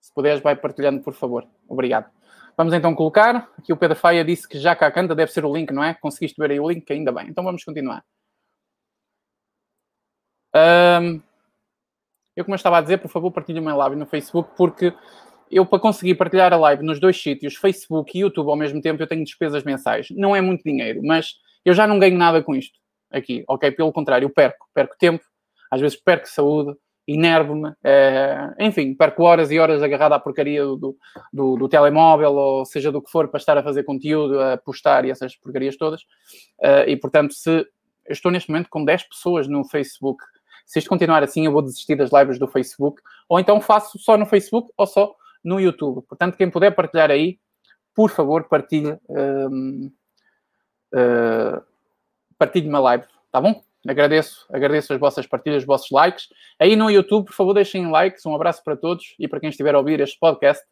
[0.00, 1.46] Se puderes, vai partilhando, por favor.
[1.68, 2.10] Obrigado.
[2.56, 3.52] Vamos então colocar.
[3.58, 5.94] Aqui o Pedro Faia disse que já cá canta, deve ser o link, não é?
[5.94, 6.90] Conseguiste ver aí o link?
[6.90, 7.28] Ainda bem.
[7.28, 8.04] Então vamos continuar.
[10.54, 11.20] Um,
[12.34, 14.94] eu, como eu estava a dizer, por favor, partilhe uma live no Facebook, porque
[15.50, 19.02] eu para conseguir partilhar a live nos dois sítios, Facebook e YouTube ao mesmo tempo,
[19.02, 20.08] eu tenho despesas mensais.
[20.10, 21.34] Não é muito dinheiro, mas
[21.64, 22.78] eu já não ganho nada com isto
[23.10, 23.70] aqui, ok?
[23.70, 25.24] Pelo contrário, eu perco, perco tempo,
[25.70, 26.76] às vezes perco saúde,
[27.06, 30.96] enervo-me, é, enfim, perco horas e horas agarrado à porcaria do,
[31.32, 35.04] do, do, telemóvel, ou seja do que for, para estar a fazer conteúdo, a postar
[35.04, 36.02] e essas porcarias todas.
[36.58, 37.66] Uh, e portanto, se eu
[38.12, 40.22] estou neste momento com 10 pessoas no Facebook,
[40.64, 44.16] se isto continuar assim, eu vou desistir das lives do Facebook, ou então faço só
[44.16, 45.14] no Facebook ou só
[45.46, 46.02] no YouTube.
[46.02, 47.38] Portanto, quem puder partilhar aí,
[47.94, 49.90] por favor, partilhe, um,
[50.92, 51.62] uh,
[52.36, 53.62] partilhe uma live, tá bom?
[53.88, 56.28] Agradeço, agradeço as vossas partilhas, os vossos likes.
[56.58, 58.26] Aí no YouTube, por favor, deixem likes.
[58.26, 60.66] Um abraço para todos e para quem estiver a ouvir este podcast,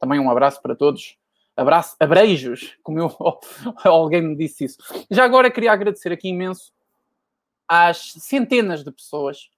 [0.00, 1.16] também um abraço para todos.
[1.56, 3.16] Abraço, abreijos, como eu,
[3.84, 4.76] alguém me disse isso.
[5.10, 6.72] Já agora queria agradecer aqui imenso
[7.68, 9.48] às centenas de pessoas,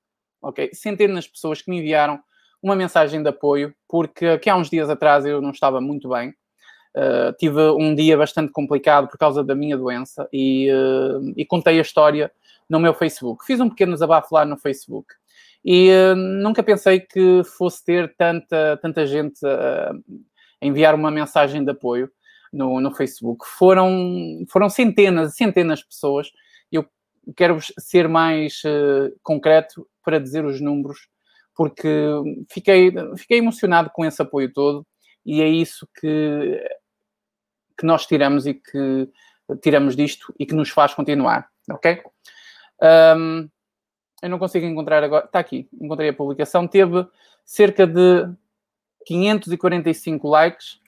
[0.41, 0.71] ok?
[0.75, 2.23] Centenas de pessoas que me enviaram
[2.63, 6.35] uma mensagem de apoio, porque aqui há uns dias atrás eu não estava muito bem.
[6.97, 11.79] Uh, tive um dia bastante complicado por causa da minha doença e, uh, e, contei
[11.79, 12.33] a história
[12.69, 13.45] no meu Facebook.
[13.45, 15.15] Fiz um pequeno desabafo lá no Facebook
[15.65, 19.93] e uh, nunca pensei que fosse ter tanta, tanta gente a
[20.61, 22.11] enviar uma mensagem de apoio
[22.53, 23.47] no, no Facebook.
[23.47, 26.33] Foram, foram centenas e centenas de pessoas.
[26.73, 26.85] Eu
[27.37, 28.63] quero ser mais
[29.23, 31.07] concreto para dizer os números
[31.59, 31.89] porque
[32.49, 34.87] fiquei, fiquei emocionado com esse apoio todo
[35.27, 36.63] e é isso que,
[37.77, 39.09] que nós tiramos e que
[39.61, 42.01] tiramos disto e que nos faz continuar, ok?
[42.81, 43.49] Um,
[44.23, 47.05] eu não consigo encontrar agora, está aqui, encontrei a publicação, teve
[47.45, 48.33] cerca de
[49.05, 50.79] 545 likes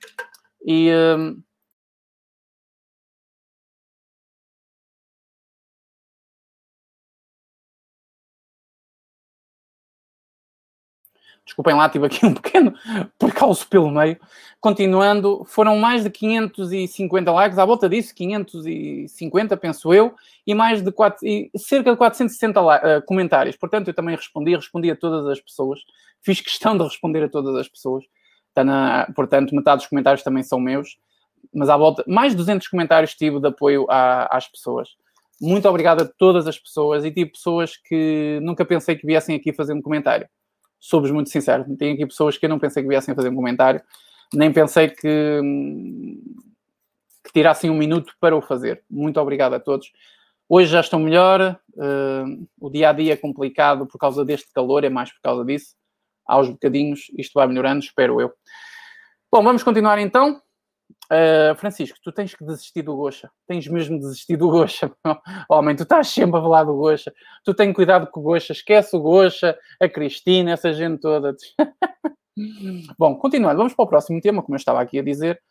[0.64, 1.42] e um,
[11.50, 12.72] Desculpem lá, tive aqui um pequeno
[13.18, 14.16] percalço pelo meio.
[14.60, 20.14] Continuando, foram mais de 550 likes, à volta disso, 550, penso eu,
[20.46, 23.56] e mais de 4, e cerca de 460 uh, comentários.
[23.56, 25.80] Portanto, eu também respondi, respondi a todas as pessoas.
[26.22, 28.04] Fiz questão de responder a todas as pessoas.
[28.54, 30.98] Tá na, portanto, metade dos comentários também são meus.
[31.52, 34.90] Mas à volta, mais de 200 comentários tive de apoio à, às pessoas.
[35.40, 39.52] Muito obrigado a todas as pessoas e tive pessoas que nunca pensei que viessem aqui
[39.52, 40.28] fazer um comentário
[40.80, 41.64] sou-vos muito sincero.
[41.76, 43.82] Tem aqui pessoas que eu não pensei que viessem fazer um comentário,
[44.34, 45.40] nem pensei que,
[47.24, 48.82] que tirassem um minuto para o fazer.
[48.90, 49.92] Muito obrigado a todos.
[50.48, 54.82] Hoje já estou melhor, uh, o dia a dia é complicado por causa deste calor,
[54.82, 55.76] é mais por causa disso.
[56.26, 58.32] Aos bocadinhos, isto vai melhorando, espero eu.
[59.30, 60.40] Bom, vamos continuar então.
[61.12, 63.28] Uh, Francisco, tu tens que desistir do Gocha.
[63.48, 64.92] Tens mesmo de desistir do Gocha.
[65.50, 67.12] Homem, tu estás sempre a falar do Gocha.
[67.44, 68.52] Tu tens cuidado com o Gocha.
[68.52, 71.34] Esquece o Gocha, a Cristina, essa gente toda.
[72.96, 73.56] Bom, continuando.
[73.56, 75.42] Vamos para o próximo tema, como eu estava aqui a dizer.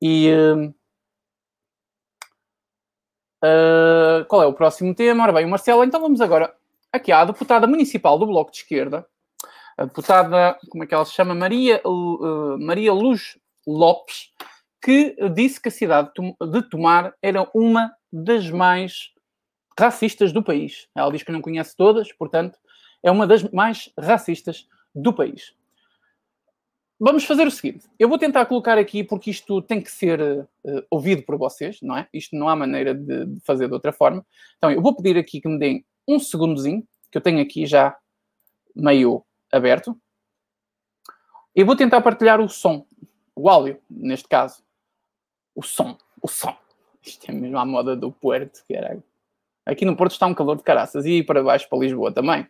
[0.00, 0.32] E...
[0.32, 0.74] Uh,
[3.44, 5.24] uh, qual é o próximo tema?
[5.24, 5.84] Ora bem, o Marcelo.
[5.84, 6.56] Então vamos agora
[6.90, 9.06] aqui à deputada municipal do Bloco de Esquerda.
[9.76, 11.34] A deputada, como é que ela se chama?
[11.34, 11.82] Maria,
[12.58, 13.38] Maria Luz
[13.68, 14.32] Lopes,
[14.80, 16.10] que disse que a cidade
[16.40, 19.12] de Tomar era uma das mais
[19.78, 20.88] racistas do país.
[20.94, 22.58] Ela diz que não conhece todas, portanto,
[23.02, 25.54] é uma das mais racistas do país.
[26.98, 30.82] Vamos fazer o seguinte: eu vou tentar colocar aqui, porque isto tem que ser uh,
[30.90, 32.08] ouvido por vocês, não é?
[32.12, 34.26] Isto não há maneira de, de, fazer de outra forma.
[34.56, 37.96] Então, eu vou pedir aqui que me deem um segundozinho, que eu tenho aqui já
[38.74, 39.96] meio aberto.
[41.54, 42.84] E vou tentar partilhar o som
[43.38, 44.62] o áudio, neste caso.
[45.54, 46.56] O som, o som.
[47.02, 49.02] Isto é mesmo à moda do Puerto, caralho.
[49.64, 52.46] Aqui no Porto está um calor de caraças e para baixo, para Lisboa também.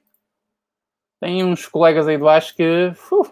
[1.21, 2.93] Tem uns colegas aí de baixo que.
[3.13, 3.27] Uh.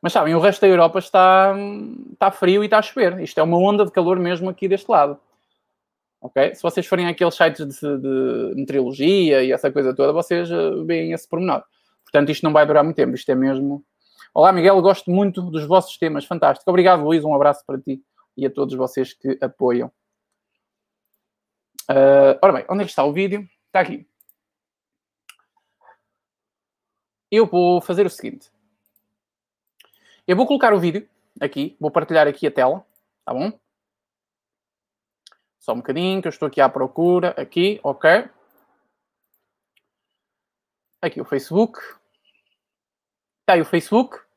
[0.00, 1.54] Mas sabem, o resto da Europa está,
[2.12, 3.20] está frio e está a chover.
[3.20, 5.18] Isto é uma onda de calor mesmo aqui deste lado.
[6.20, 6.54] Ok?
[6.54, 11.12] Se vocês forem àqueles sites de, de meteorologia e essa coisa toda, vocês eh, veem
[11.12, 11.64] esse pormenor.
[12.04, 13.14] Portanto, isto não vai durar muito tempo.
[13.14, 13.84] Isto é mesmo
[14.38, 16.70] Olá, Miguel, gosto muito dos vossos temas, fantástico.
[16.70, 18.00] Obrigado, Luís, um abraço para ti
[18.36, 19.88] e a todos vocês que apoiam.
[21.90, 23.40] Uh, ora bem, onde é que está o vídeo?
[23.66, 24.08] Está aqui.
[27.28, 28.48] Eu vou fazer o seguinte.
[30.24, 31.08] Eu vou colocar o vídeo
[31.40, 32.86] aqui, vou partilhar aqui a tela,
[33.24, 33.50] tá bom?
[35.58, 37.30] Só um bocadinho, que eu estou aqui à procura.
[37.30, 38.30] Aqui, ok.
[41.02, 41.80] Aqui o Facebook.
[43.40, 44.27] Está aí o Facebook.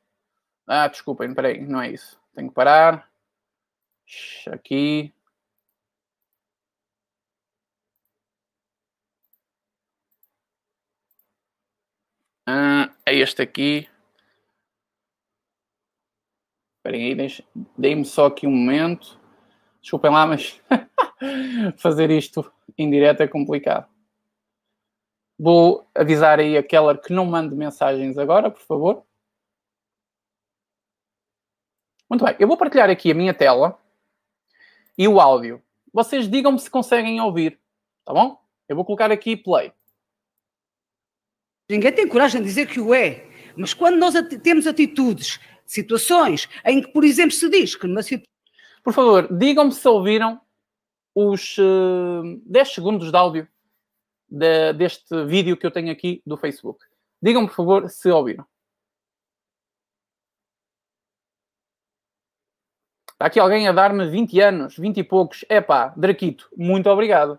[0.74, 2.18] Ah, desculpem, peraí, não é isso.
[2.34, 3.06] Tenho que parar.
[4.50, 5.12] Aqui.
[12.46, 13.86] Ah, é este aqui.
[16.78, 17.44] Esperem aí,
[17.76, 19.20] deem-me só aqui um momento.
[19.82, 20.58] Desculpem lá, mas
[21.76, 23.86] fazer isto em direto é complicado.
[25.38, 29.04] Vou avisar aí a Keller que não mande mensagens agora, por favor.
[32.12, 33.80] Muito bem, eu vou partilhar aqui a minha tela
[34.98, 35.62] e o áudio.
[35.90, 37.58] Vocês digam-me se conseguem ouvir,
[38.04, 38.38] tá bom?
[38.68, 39.72] Eu vou colocar aqui play.
[41.70, 46.82] Ninguém tem coragem de dizer que o é, mas quando nós temos atitudes, situações em
[46.82, 48.30] que, por exemplo, se diz que numa situação.
[48.84, 50.38] Por favor, digam-me se ouviram
[51.14, 53.48] os uh, eh, 10 segundos de áudio
[54.28, 56.84] de, deste vídeo que eu tenho aqui do Facebook.
[57.22, 58.44] Digam-me, por favor, se ouviram.
[63.22, 65.44] Está aqui alguém a dar-me 20 anos, 20 e poucos.
[65.48, 67.38] Epá, Draquito, muito obrigado.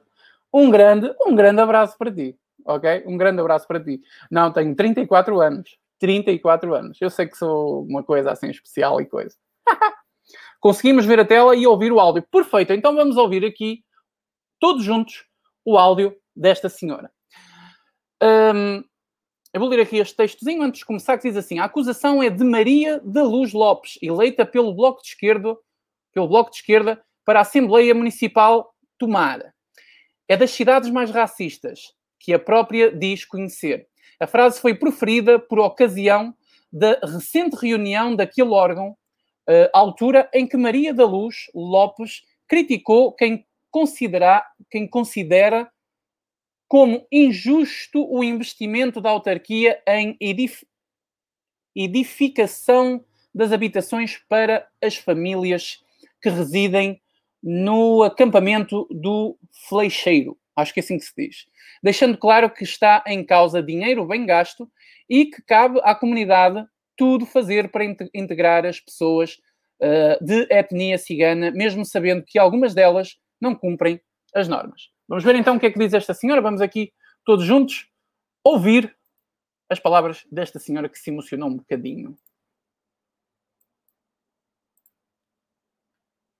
[0.53, 3.03] Um grande, um grande abraço para ti, ok?
[3.05, 3.99] Um grande abraço para ti.
[4.31, 5.77] Não, tenho 34 anos.
[5.99, 6.97] 34 anos.
[7.01, 9.35] Eu sei que sou uma coisa assim especial e coisa.
[10.61, 12.23] Conseguimos ver a tela e ouvir o áudio.
[12.31, 13.83] Perfeito, então vamos ouvir aqui,
[14.61, 15.25] todos juntos,
[15.65, 17.11] o áudio desta senhora.
[18.23, 18.81] Um,
[19.53, 22.29] eu vou ler aqui este textozinho antes de começar, que diz assim: a acusação é
[22.29, 25.57] de Maria da Luz Lopes, eleita pelo Bloco de Esquerda
[26.13, 29.53] pelo Bloco de Esquerda, para a Assembleia Municipal Tomar.
[30.27, 33.87] É das cidades mais racistas que a própria diz conhecer.
[34.19, 36.33] A frase foi proferida por ocasião
[36.71, 38.89] da recente reunião daquele órgão,
[39.49, 45.69] uh, altura em que Maria da Luz Lopes criticou quem, considera, quem considera
[46.67, 50.65] como injusto o investimento da autarquia em edif
[51.75, 53.03] edificação
[53.33, 55.82] das habitações para as famílias
[56.23, 56.99] que residem
[57.43, 60.37] no acampamento do Fleixeiro.
[60.55, 61.45] Acho que é assim que se diz.
[61.83, 64.71] Deixando claro que está em causa dinheiro bem gasto
[65.09, 66.65] e que cabe à comunidade
[66.95, 69.37] tudo fazer para integrar as pessoas
[69.81, 73.99] uh, de etnia cigana, mesmo sabendo que algumas delas não cumprem
[74.33, 74.89] as normas.
[75.07, 76.41] Vamos ver então o que é que diz esta senhora.
[76.41, 76.93] Vamos aqui
[77.25, 77.87] todos juntos
[78.43, 78.95] ouvir
[79.69, 82.15] as palavras desta senhora que se emocionou um bocadinho.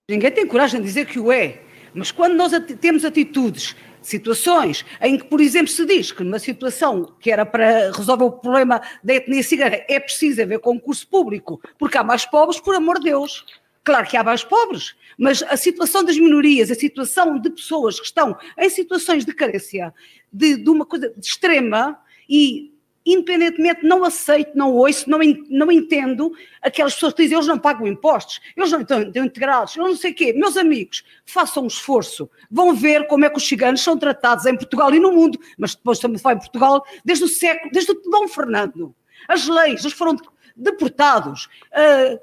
[0.10, 1.62] Ninguém tem coragem de dizer que o é,
[1.93, 2.51] mas quando nós
[2.82, 7.89] temos atitudes, situações em que, por exemplo, se diz que numa situação que era para
[7.89, 12.60] resolver o problema da etnia cigana é preciso haver concurso público, porque há mais pobres,
[12.60, 13.45] por amor de Deus.
[13.82, 18.06] Claro que há mais pobres, mas a situação das minorias, a situação de pessoas que
[18.06, 19.93] estão em situações de carência,
[20.34, 21.97] de, de uma coisa extrema,
[22.28, 22.72] e
[23.06, 26.32] independentemente, não aceito, não ouço, não, não entendo
[26.62, 30.12] aquelas pessoas que dizem eles não pagam impostos, eles não estão, integrados, eu não sei
[30.12, 30.34] o quê.
[30.34, 34.56] Meus amigos, façam um esforço, vão ver como é que os ciganos são tratados em
[34.56, 38.01] Portugal e no mundo, mas depois também foi em Portugal desde o século, desde o
[38.10, 38.95] Dom Fernando.
[39.28, 40.18] As leis, eles foram
[40.56, 41.49] deportados.
[41.72, 42.20] Uh,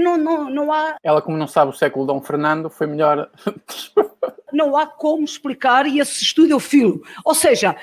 [0.00, 0.96] não, não, não há.
[1.02, 3.30] Ela, como não sabe o século Dom Fernando, foi melhor.
[4.52, 7.02] não há como explicar e esse estudo eu filo.
[7.24, 7.76] Ou seja,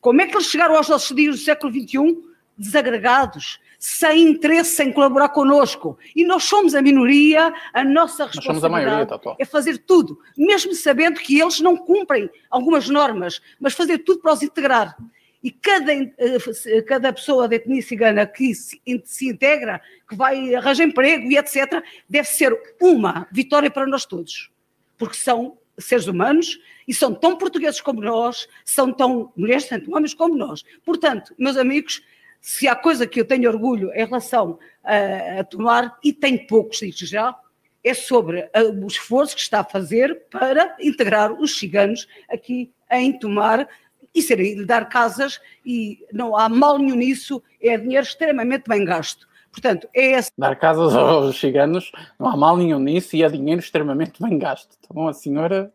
[0.00, 2.22] como é que eles chegaram aos nossos dias do século XXI?
[2.56, 5.98] Desagregados, sem interesse em colaborar connosco.
[6.16, 11.38] E nós somos a minoria, a nossa responsabilidade maioria, é fazer tudo, mesmo sabendo que
[11.38, 14.96] eles não cumprem algumas normas, mas fazer tudo para os integrar.
[15.42, 20.86] E cada, eh, cada pessoa da etnia cigana que se, se integra, que vai arranjar
[20.86, 24.50] emprego e etc., deve ser uma vitória para nós todos.
[24.96, 30.14] Porque são seres humanos e são tão portugueses como nós, são tão mulheres, tanto homens
[30.14, 30.64] como nós.
[30.84, 32.02] Portanto, meus amigos,
[32.40, 36.78] se há coisa que eu tenho orgulho em relação a, a tomar, e tenho poucos
[36.78, 37.34] disso já,
[37.82, 38.48] é sobre
[38.82, 43.68] o esforço que está a fazer para integrar os ciganos aqui em Tomar
[44.14, 49.28] e serem dar casas, e não há mal nenhum nisso, é dinheiro extremamente bem gasto.
[49.54, 50.32] Portanto, é essa.
[50.36, 54.76] Dar casas aos ciganos, não há mal nenhum nisso e é dinheiro extremamente bem gasto.
[54.82, 55.72] Então a senhora.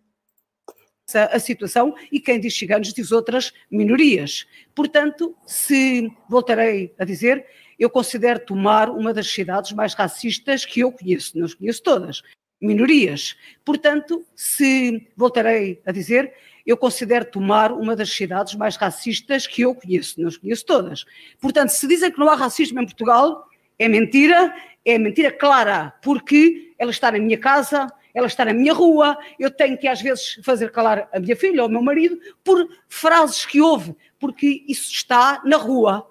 [1.31, 4.45] A situação e quem diz ciganos diz outras minorias.
[4.75, 7.47] Portanto, se voltarei a dizer,
[7.79, 12.21] eu considero Tomar uma das cidades mais racistas que eu conheço, não as conheço todas,
[12.61, 13.35] minorias.
[13.65, 16.31] Portanto, se voltarei a dizer,
[16.63, 21.05] eu considero Tomar uma das cidades mais racistas que eu conheço, não as conheço todas.
[21.41, 23.48] Portanto, se dizem que não há racismo em Portugal,
[23.79, 24.53] é mentira,
[24.85, 29.49] é mentira clara, porque ela está na minha casa, ela está na minha rua, eu
[29.49, 33.45] tenho que às vezes fazer calar a minha filha ou o meu marido por frases
[33.45, 36.05] que houve, porque isso está na rua.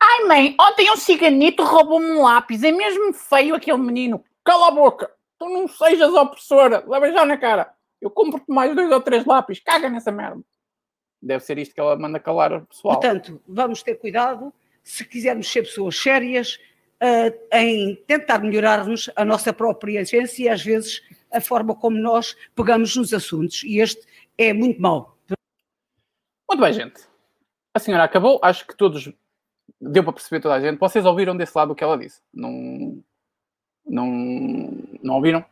[0.00, 4.22] Ai mãe, ontem um ciganito roubou-me um lápis, é mesmo feio aquele menino.
[4.44, 7.72] Cala a boca, tu não sejas opressora, leva já na cara.
[8.00, 10.40] Eu compro-te mais dois ou três lápis, caga nessa merda.
[11.20, 12.94] Deve ser isto que ela manda calar o pessoal.
[12.94, 14.52] Portanto, vamos ter cuidado
[14.82, 16.58] se quisermos ser pessoas sérias,
[17.02, 22.36] uh, em tentar melhorar-nos a nossa própria essência e às vezes a forma como nós
[22.54, 23.62] pegamos nos assuntos.
[23.64, 24.06] E este
[24.36, 25.16] é muito mau.
[26.50, 27.02] Muito bem, gente.
[27.74, 28.40] A senhora acabou.
[28.42, 29.12] Acho que todos
[29.80, 30.78] deu para perceber toda a gente.
[30.78, 32.20] Vocês ouviram desse lado o que ela disse?
[32.32, 33.02] Não,
[33.86, 34.06] não,
[35.02, 35.44] não ouviram?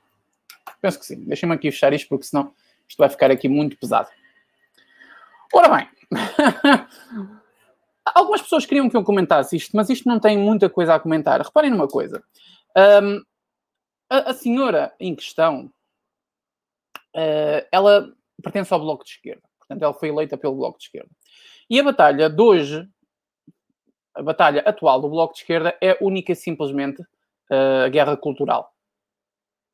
[0.81, 1.24] Penso que sim.
[1.24, 2.53] Deixem-me aqui fechar isto, porque senão
[2.89, 4.09] isto vai ficar aqui muito pesado.
[5.53, 5.89] Ora bem,
[8.14, 11.40] Algumas pessoas queriam que eu comentasse isto, mas isto não tem muita coisa a comentar.
[11.40, 12.22] Reparem numa coisa.
[12.76, 13.22] Um,
[14.09, 15.70] a, a, senhora em questão,
[17.16, 19.42] uh, ela pertence ao Bloco de Esquerda.
[19.59, 21.11] Portanto, ela foi eleita pelo Bloco de Esquerda.
[21.68, 22.88] E a batalha de hoje,
[24.14, 28.72] a batalha atual do Bloco de Esquerda é única e simplesmente uh, a guerra cultural.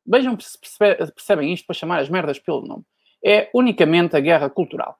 [0.06, 2.84] Vejam se percebem isto para chamar as merdas pelo nome.
[3.24, 4.98] É unicamente a guerra cultural.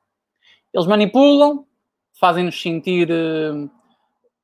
[0.72, 1.66] Eles manipulam,
[2.18, 3.70] fazem-nos sentir, uh,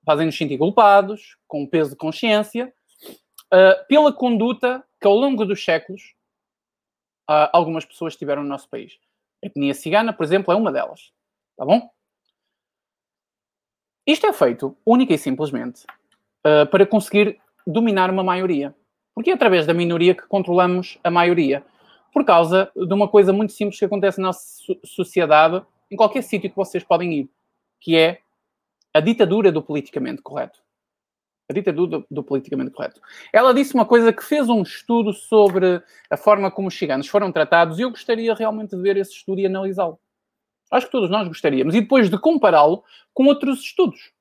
[0.04, 2.72] fazem-nos sentir culpados, com peso de consciência,
[3.52, 6.14] uh, pela conduta que ao longo dos séculos
[7.30, 8.98] uh, algumas pessoas tiveram no nosso país.
[9.42, 11.12] A etnia cigana, por exemplo, é uma delas.
[11.56, 11.88] Tá bom?
[14.06, 15.84] Isto é feito única e simplesmente
[16.70, 18.74] para conseguir dominar uma maioria.
[19.14, 21.62] Porque é através da minoria que controlamos a maioria.
[22.12, 26.48] Por causa de uma coisa muito simples que acontece na nossa sociedade, em qualquer sítio
[26.48, 27.30] que vocês podem ir
[27.80, 28.20] que é
[28.92, 30.60] a ditadura do politicamente correto.
[31.48, 33.00] A ditadura do, do, politicamente correto.
[33.32, 37.32] Ela disse uma coisa que fez um estudo sobre a forma como os ciganos foram
[37.32, 39.98] tratados e eu gostaria realmente de ver esse estudo e analisá-lo.
[40.70, 41.74] Acho que todos nós gostaríamos.
[41.74, 44.12] E depois de compará-lo com outros estudos.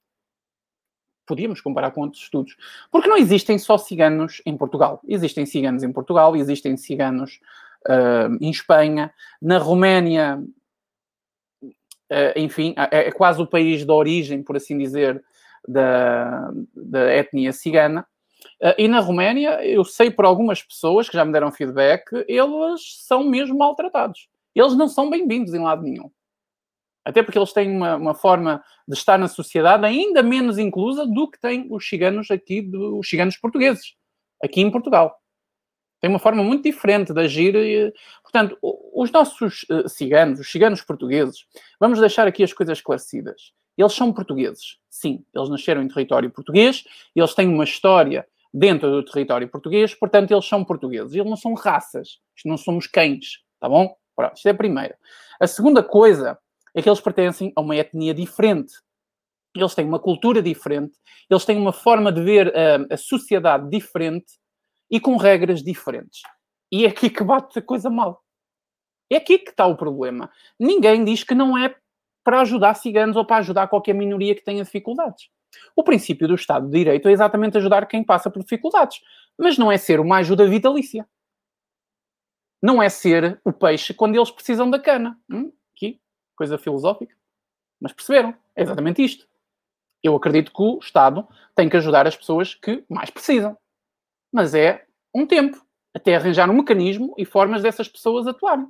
[1.26, 2.56] Podíamos comparar com outros estudos.
[2.90, 5.02] Porque não existem só ciganos em Portugal.
[5.06, 7.42] Existem ciganos em Portugal, existem ciganos
[7.86, 9.14] uh, em Espanha.
[9.42, 10.42] Na Roménia
[12.36, 15.24] enfim, é, é, quase o país de origem, por assim dizer,
[15.68, 18.08] da, da etnia cigana.
[18.78, 23.24] e na Roménia, eu sei por algumas pessoas que já me deram feedback, eles são
[23.24, 24.30] mesmo maltratados.
[24.56, 26.10] Eles não são bem-vindos em lado nenhum.
[27.08, 31.30] Até porque eles têm uma, uma, forma de estar na sociedade ainda menos inclusa do
[31.30, 33.94] que têm os ciganos aqui, do, os ciganos portugueses,
[34.44, 35.18] aqui em Portugal.
[36.02, 37.94] Tem uma forma muito diferente de agir.
[38.30, 41.46] Portanto, os nossos uh, ciganos, os ciganos portugueses,
[41.80, 43.54] vamos deixar aqui as coisas esclarecidas.
[43.78, 45.24] Eles são portugueses, sim.
[45.34, 46.84] Eles nasceram em território português,
[47.16, 51.14] eles têm uma história dentro do território português, portanto, eles são portugueses.
[51.14, 53.96] Eles não são raças, não somos cães, tá bom?
[54.14, 54.98] Pronto, isto é a primeira.
[55.40, 56.38] A segunda coisa
[56.76, 58.74] é que eles pertencem a uma etnia diferente.
[59.56, 60.98] Eles têm uma cultura diferente,
[61.30, 64.34] eles têm uma forma de ver a, a sociedade diferente
[64.92, 66.22] e com regras diferentes.
[66.72, 68.24] E é aqui que bate a coisa mal.
[69.10, 70.30] É aqui que está o problema.
[70.60, 71.76] Ninguém diz que não é
[72.24, 75.30] para ajudar ciganos ou para ajudar qualquer minoria que tenha dificuldades.
[75.76, 79.02] O princípio do Estado de Direito é exatamente ajudar quem passa por dificuldades,
[79.38, 81.08] mas não é ser uma ajuda vitalícia.
[82.62, 85.18] Não é ser o peixe quando eles precisam da cana.
[85.30, 85.52] Hum?
[86.38, 87.14] coisa filosófica.
[87.82, 88.34] Mas perceberam?
[88.56, 89.28] É exatamente isto.
[90.02, 93.58] Eu acredito que o Estado tem que ajudar as pessoas que mais precisam.
[94.32, 98.68] Mas é um tempo até arranjar um mecanismo e formas dessas pessoas atuarem.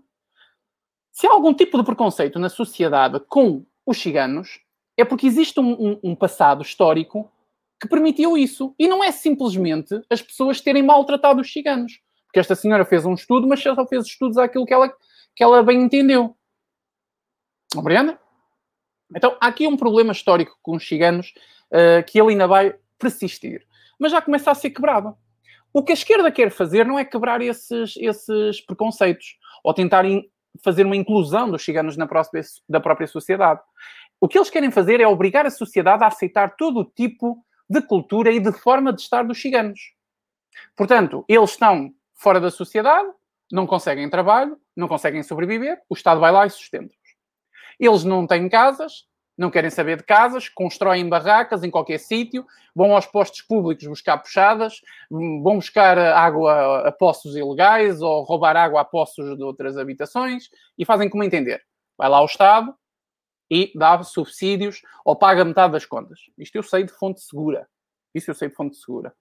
[1.11, 4.59] Se há algum tipo de preconceito na sociedade com os ciganos,
[4.95, 7.32] é porque existe um, um, um passado histórico
[7.80, 8.74] que permitiu isso.
[8.78, 11.99] E não é simplesmente as pessoas terem maltratado os ciganos.
[12.26, 14.93] Porque esta senhora fez um estudo, mas só fez estudos àquilo que ela,
[15.36, 16.36] que ela bem entendeu.
[17.74, 18.18] Compreende?
[19.15, 21.34] Então, há aqui um problema histórico com os ciganos
[21.72, 23.65] uh, que ele ainda vai persistir.
[23.97, 25.18] Mas já começa a ser quebrado.
[25.78, 30.03] O que a esquerda quer fazer não é quebrar esses, esses preconceitos ou tentar
[30.63, 33.61] fazer uma inclusão dos ciganos na própria, da própria sociedade.
[34.19, 37.80] O que eles querem fazer é obrigar a sociedade a aceitar todo o tipo de
[37.80, 39.80] cultura e de forma de estar dos ciganos.
[40.75, 43.11] Portanto, eles estão fora da sociedade,
[43.51, 46.95] não conseguem trabalho, não conseguem sobreviver, o Estado vai lá e sustenta.
[47.80, 49.05] Eles não têm casas,
[49.38, 54.17] não querem saber de casas, constroem barracas em qualquer sítio, vão aos postos públicos buscar
[54.17, 60.49] puxadas, vão buscar água a poços ilegais ou roubar água a poços de outras habitações
[60.77, 61.63] e fazem como entender.
[61.95, 62.73] Vai lá ao Estado
[63.49, 66.19] e dá subsídios ou paga metade das contas.
[66.38, 67.67] Isto eu sei de fonte segura.
[68.13, 69.13] Isso eu sei de fonte segura.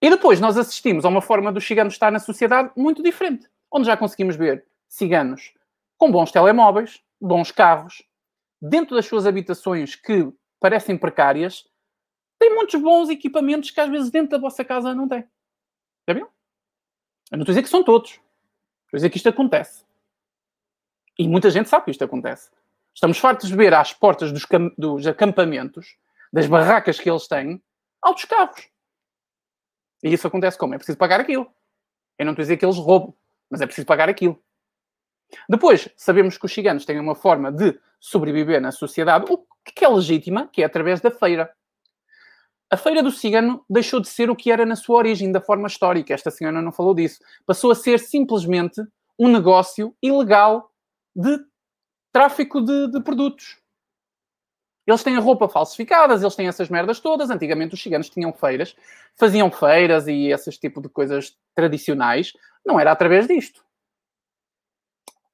[0.00, 3.86] E depois nós assistimos a uma forma dos ciganos estar na sociedade muito diferente, onde
[3.86, 5.54] já conseguimos ver ciganos
[5.96, 8.02] com bons telemóveis, bons carros,
[8.62, 11.68] dentro das suas habitações que parecem precárias,
[12.38, 15.24] tem muitos bons equipamentos que às vezes dentro da vossa casa não tem.
[16.08, 16.28] Já viu?
[17.30, 18.10] Eu não estou a dizer que são todos.
[18.10, 19.84] Estou a dizer que isto acontece.
[21.18, 22.50] E muita gente sabe que isto acontece.
[22.94, 24.46] Estamos fartos de ver às portas dos,
[24.78, 25.96] dos acampamentos,
[26.32, 27.62] das barracas que eles têm,
[28.00, 28.68] altos carros.
[30.02, 30.74] E isso acontece como?
[30.74, 31.52] É preciso pagar aquilo.
[32.18, 33.14] Eu não estou a dizer que eles roubam,
[33.50, 34.42] mas é preciso pagar aquilo.
[35.48, 39.88] Depois, sabemos que os ciganos têm uma forma de sobreviver na sociedade, o que é
[39.88, 41.50] legítima, que é através da feira.
[42.70, 45.68] A feira do cigano deixou de ser o que era na sua origem, da forma
[45.68, 46.14] histórica.
[46.14, 47.20] Esta senhora não falou disso.
[47.44, 48.82] Passou a ser simplesmente
[49.18, 50.70] um negócio ilegal
[51.14, 51.38] de
[52.10, 53.58] tráfico de, de produtos.
[54.86, 57.30] Eles têm roupa falsificadas, eles têm essas merdas todas.
[57.30, 58.74] Antigamente os ciganos tinham feiras,
[59.16, 62.32] faziam feiras e esses tipo de coisas tradicionais.
[62.64, 63.62] Não era através disto.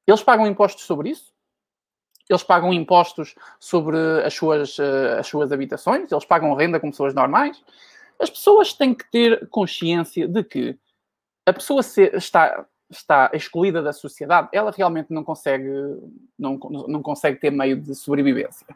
[0.09, 1.31] Eles pagam impostos sobre isso?
[2.31, 6.11] Eles pagam impostos sobre as suas, uh, as suas habitações?
[6.11, 7.63] Eles pagam renda como pessoas normais?
[8.19, 10.79] As pessoas têm que ter consciência de que
[11.47, 15.71] a pessoa se, está, está excluída da sociedade, ela realmente não consegue,
[16.39, 16.59] não,
[16.89, 18.67] não consegue ter meio de sobrevivência.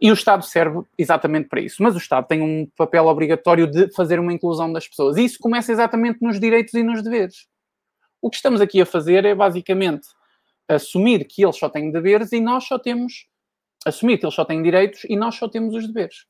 [0.00, 1.80] E o Estado serve exatamente para isso.
[1.80, 5.16] Mas o Estado tem um papel obrigatório de fazer uma inclusão das pessoas.
[5.16, 7.46] E isso começa exatamente nos direitos e nos deveres.
[8.20, 10.08] O que estamos aqui a fazer é basicamente
[10.76, 13.28] assumir que eles só têm deveres e nós só temos.
[13.84, 16.26] Assumir que eles só têm direitos e nós só temos os deveres.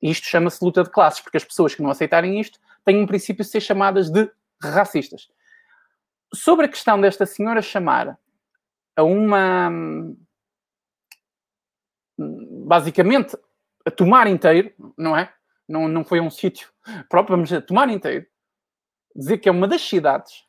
[0.00, 3.44] Isto chama-se luta de classes, porque as pessoas que não aceitarem isto têm um princípio
[3.44, 4.30] de ser chamadas de
[4.62, 5.28] racistas.
[6.32, 8.18] Sobre a questão desta senhora chamar
[8.96, 9.70] a uma.
[12.16, 13.36] basicamente,
[13.84, 15.32] a tomar inteiro, não é?
[15.68, 16.70] Não, não foi um sítio
[17.08, 18.26] próprio, vamos dizer, tomar inteiro.
[19.14, 20.47] Dizer que é uma das cidades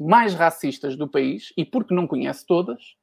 [0.00, 2.96] mais racistas do país, e porque não conhece todas,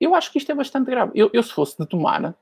[0.00, 1.12] eu acho que isto é bastante grave.
[1.14, 2.36] Eu, eu se fosse de tomar,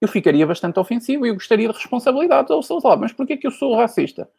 [0.00, 2.52] eu ficaria bastante ofensivo e eu gostaria de responsabilidade.
[2.52, 4.30] Ou seja, mas porquê que eu sou racista?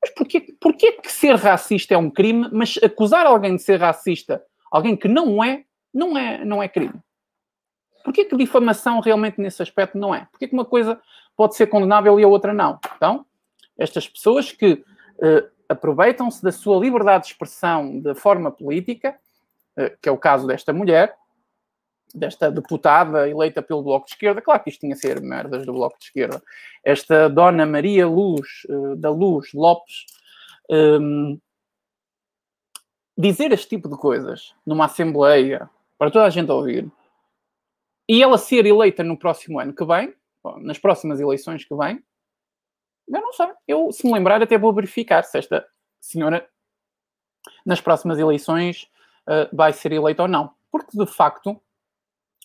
[0.00, 4.42] Mas porquê, porquê que ser racista é um crime, mas acusar alguém de ser racista,
[4.70, 6.94] alguém que não é, não é, não é crime.
[8.04, 10.26] Porquê que difamação realmente nesse aspecto não é?
[10.30, 11.00] Porquê que uma coisa
[11.36, 12.78] pode ser condenável e a outra não?
[12.96, 13.26] Então,
[13.76, 19.18] estas pessoas que uh, aproveitam-se da sua liberdade de expressão de forma política,
[19.76, 21.14] uh, que é o caso desta mulher,
[22.14, 25.72] desta deputada eleita pelo Bloco de Esquerda, claro que isto tinha a ser merdas do
[25.72, 26.42] Bloco de Esquerda,
[26.82, 30.06] esta Dona Maria Luz, uh, da Luz Lopes,
[30.70, 31.40] um, ehm,
[33.16, 35.68] dizer este tipo de coisas numa Assembleia,
[35.98, 36.90] para toda a gente ouvir,
[38.08, 40.14] e ela ser eleita no próximo ano que vem,
[40.60, 42.02] nas próximas eleições que vêm,
[43.12, 43.48] eu não sei.
[43.66, 45.66] Eu, se me lembrar, até vou verificar se esta
[46.00, 46.48] senhora,
[47.64, 48.88] nas próximas eleições,
[49.28, 50.52] uh, vai ser eleita ou não.
[50.70, 51.60] Porque, de facto,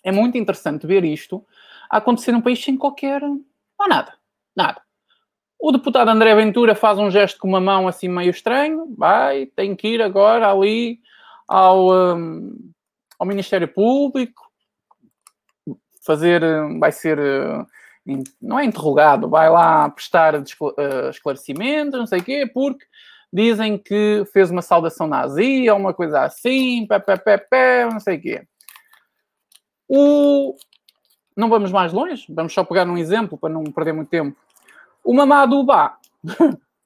[0.04, 1.46] é muito interessante ver isto
[1.90, 3.22] acontecer num país sem qualquer.
[3.22, 4.14] Não nada.
[4.56, 4.82] Nada.
[5.60, 9.76] O deputado André Ventura faz um gesto com uma mão assim meio estranho, vai, tem
[9.76, 11.00] que ir agora ali
[11.48, 12.72] ao, um,
[13.18, 14.52] ao Ministério Público,
[16.06, 16.42] fazer,
[16.80, 17.18] vai ser,
[18.42, 22.86] não é interrogado, vai lá prestar eh, esclarecimentos, não sei o quê, porque
[23.32, 28.00] dizem que fez uma saudação nazi ou uma coisa assim, pé, pé, pé, pé, não
[28.00, 28.48] sei o quê.
[29.88, 30.56] O...
[31.36, 34.38] Não vamos mais longe, vamos só pegar um exemplo para não perder muito tempo.
[35.04, 35.98] O Mamadou Ba,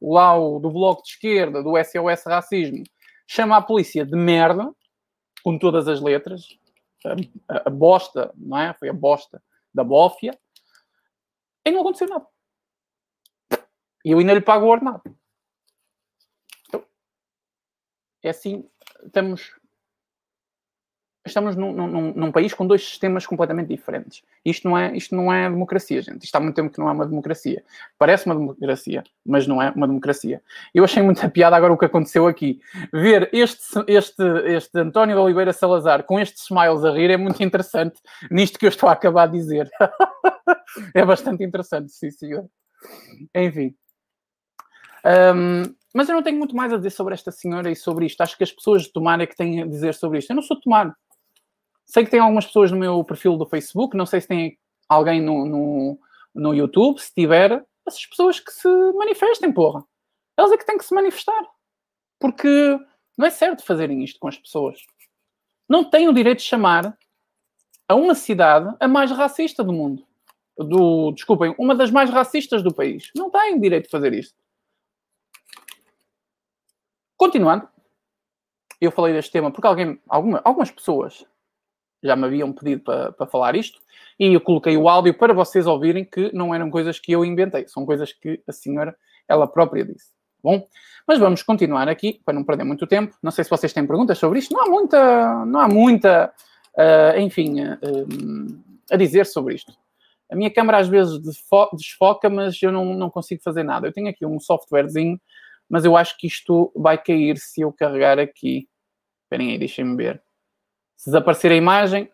[0.02, 2.84] lá o do Bloco de Esquerda, do SOS Racismo,
[3.28, 4.72] chama a polícia de merda,
[5.44, 6.48] com todas as letras,
[7.50, 8.74] a, a, bosta, não é?
[8.74, 9.42] Foi a bosta
[9.74, 10.32] da bófia,
[11.68, 12.26] e não aconteceu nada.
[14.06, 15.02] E eu ainda lhe pago o ordenado.
[16.68, 16.86] Então,
[18.24, 18.70] é assim,
[19.04, 19.54] estamos
[21.28, 24.24] estamos num, num, num, país com dois sistemas completamente diferentes.
[24.44, 26.24] Isto não, é, isto não é democracia, gente.
[26.24, 27.64] Isto há muito tempo que não é uma democracia.
[27.98, 30.42] Parece uma democracia, mas não é uma democracia.
[30.74, 32.60] Eu achei muita piada agora o que aconteceu aqui.
[32.92, 37.44] Ver este, este, este António de Oliveira Salazar com estes smiles a rir é muito
[37.44, 38.00] interessante
[38.32, 39.70] nisto que eu estou a acabar de dizer.
[40.96, 42.50] é bastante interessante, sim, senhor.
[43.36, 43.76] Enfim.
[45.06, 48.22] Um, mas eu não tenho muito mais a dizer sobre esta senhora e sobre isto.
[48.22, 50.30] Acho que as pessoas de tomar é que têm a dizer sobre isto.
[50.30, 50.96] Eu não sou tomar.
[51.86, 54.58] Sei que tem algumas pessoas no meu perfil do Facebook, não sei se tem
[54.90, 56.00] alguém no, no,
[56.36, 59.84] no YouTube, se tiver, essas pessoas que se manifestem, porra.
[60.38, 61.42] Elas é que têm que se manifestar.
[62.20, 62.48] Porque
[63.18, 64.80] não é certo fazerem isto com as pessoas.
[65.68, 66.98] Não têm o direito de chamar
[67.88, 70.06] a uma cidade a mais racista do mundo.
[70.58, 73.12] Do, desculpem, uma das mais racistas do país.
[73.16, 74.36] Não têm direito de fazer isto.
[77.16, 77.68] Continuando,
[78.80, 81.26] eu falei deste tema porque alguém, alguma, algumas pessoas
[82.04, 83.80] já me haviam pedido para, falar isto,
[84.20, 87.68] e eu coloquei o áudio para vocês ouvirem que não eram coisas que eu inventei,
[87.68, 88.96] são coisas que a senhora,
[89.28, 90.12] ela própria disse.
[90.44, 90.68] Bom,
[91.08, 93.16] mas vamos continuar aqui, para não perder muito tempo.
[93.22, 94.54] Não sei se vocês têm perguntas sobre isto.
[94.54, 96.32] Não há muita, não há muita,
[96.76, 99.74] uh, enfim, uh, a dizer sobre isto.
[100.30, 103.88] A minha câmera às vezes desfoca, mas eu não, não consigo fazer nada.
[103.88, 105.20] Eu tenho aqui um softwarezinho,
[105.70, 108.68] mas eu acho que isto vai cair se eu carregar aqui.
[109.24, 110.22] Esperem aí, deixem-me ver.
[110.96, 112.12] Se desaparecer a imagem,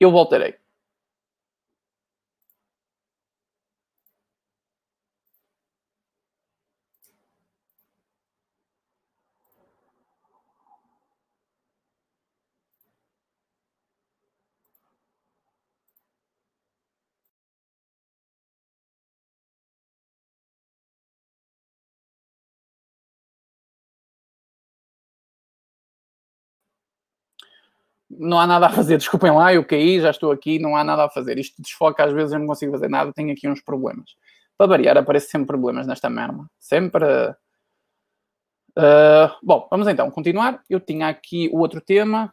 [0.00, 0.54] eu voltarei.
[28.18, 31.04] Não há nada a fazer, desculpem lá, eu caí, já estou aqui, não há nada
[31.04, 31.38] a fazer.
[31.38, 34.16] Isto desfoca, às vezes eu não consigo fazer nada, tenho aqui uns problemas.
[34.56, 36.44] Para variar, aparecem sempre problemas nesta merda.
[36.58, 37.04] Sempre.
[38.76, 40.62] Uh, bom, vamos então continuar.
[40.70, 42.32] Eu tinha aqui o outro tema.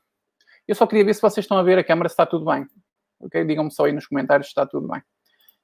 [0.68, 2.68] Eu só queria ver se vocês estão a ver a câmera, se está tudo bem.
[3.20, 3.44] Ok?
[3.44, 5.02] Digam-me só aí nos comentários se está tudo bem.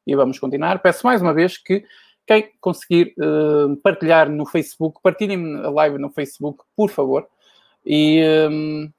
[0.06, 0.80] E vamos continuar.
[0.80, 1.84] Peço mais uma vez que
[2.26, 7.28] quem conseguir uh, partilhar no Facebook, partilhem a live no Facebook, por favor.
[7.86, 8.24] E.
[8.50, 8.92] Um,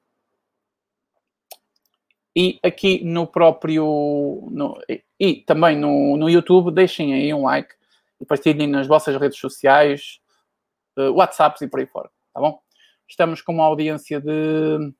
[2.39, 4.47] e aqui no próprio.
[4.49, 4.79] No,
[5.19, 7.75] e também no, no YouTube, deixem aí um like
[8.21, 10.21] e partilhem nas vossas redes sociais,
[10.97, 12.61] uh, WhatsApps e por aí fora, tá bom?
[13.05, 14.93] Estamos com uma audiência de.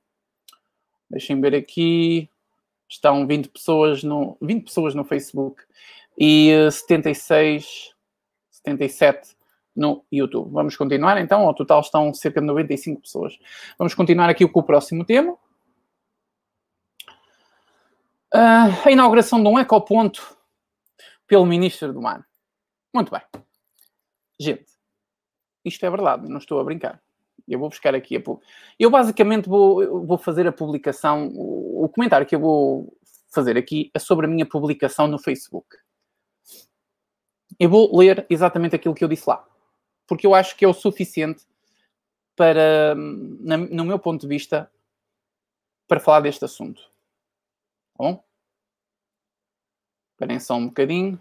[1.08, 2.28] Deixem ver aqui.
[2.86, 5.62] Estão 20 pessoas no, 20 pessoas no Facebook
[6.18, 7.94] e 76,
[8.50, 9.34] 77
[9.74, 10.52] no YouTube.
[10.52, 11.46] Vamos continuar então.
[11.46, 13.38] Ao total estão cerca de 95 pessoas.
[13.78, 15.38] Vamos continuar aqui com o próximo tema.
[18.34, 20.36] Uh, a inauguração de um ecoponto
[21.26, 22.26] pelo Ministro do Mar.
[22.94, 23.22] Muito bem.
[24.38, 24.66] Gente,
[25.64, 27.02] isto é verdade, não estou a brincar.
[27.46, 28.22] Eu vou buscar aqui a
[28.78, 32.96] Eu basicamente vou, vou fazer a publicação, o, comentário que eu vou
[33.32, 35.76] fazer aqui é sobre a minha publicação no Facebook.
[37.58, 39.46] Eu vou ler exatamente aquilo que eu disse lá,
[40.06, 41.44] porque eu acho que é o suficiente
[42.36, 44.70] para, na, no meu ponto de vista,
[45.86, 46.89] para falar deste assunto.
[48.00, 48.24] Bom?
[50.14, 51.20] Esperem só um bocadinho.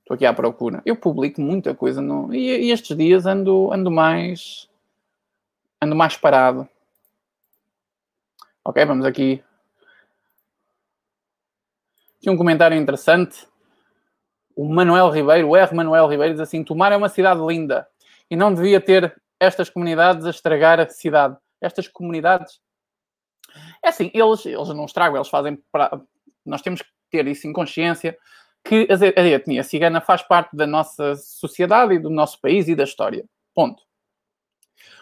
[0.00, 0.82] Estou aqui à procura.
[0.84, 2.34] Eu publico muita coisa no...
[2.34, 4.68] e, e estes dias ando, ando mais
[5.80, 6.68] ando mais parado.
[8.64, 9.40] Ok, vamos aqui.
[12.16, 13.46] Aqui um comentário interessante.
[14.56, 15.72] O Manuel Ribeiro, o R.
[15.72, 17.88] Manuel Ribeiro, diz assim: Tomar é uma cidade linda
[18.28, 21.38] e não devia ter estas comunidades a estragar a cidade.
[21.60, 22.60] Estas comunidades.
[23.82, 25.58] É assim, eles, eles não estragam, eles fazem.
[25.70, 26.00] Pra...
[26.44, 28.16] Nós temos que ter isso em consciência
[28.64, 28.86] que
[29.16, 33.24] a etnia cigana faz parte da nossa sociedade e do nosso país e da história.
[33.54, 33.82] Ponto.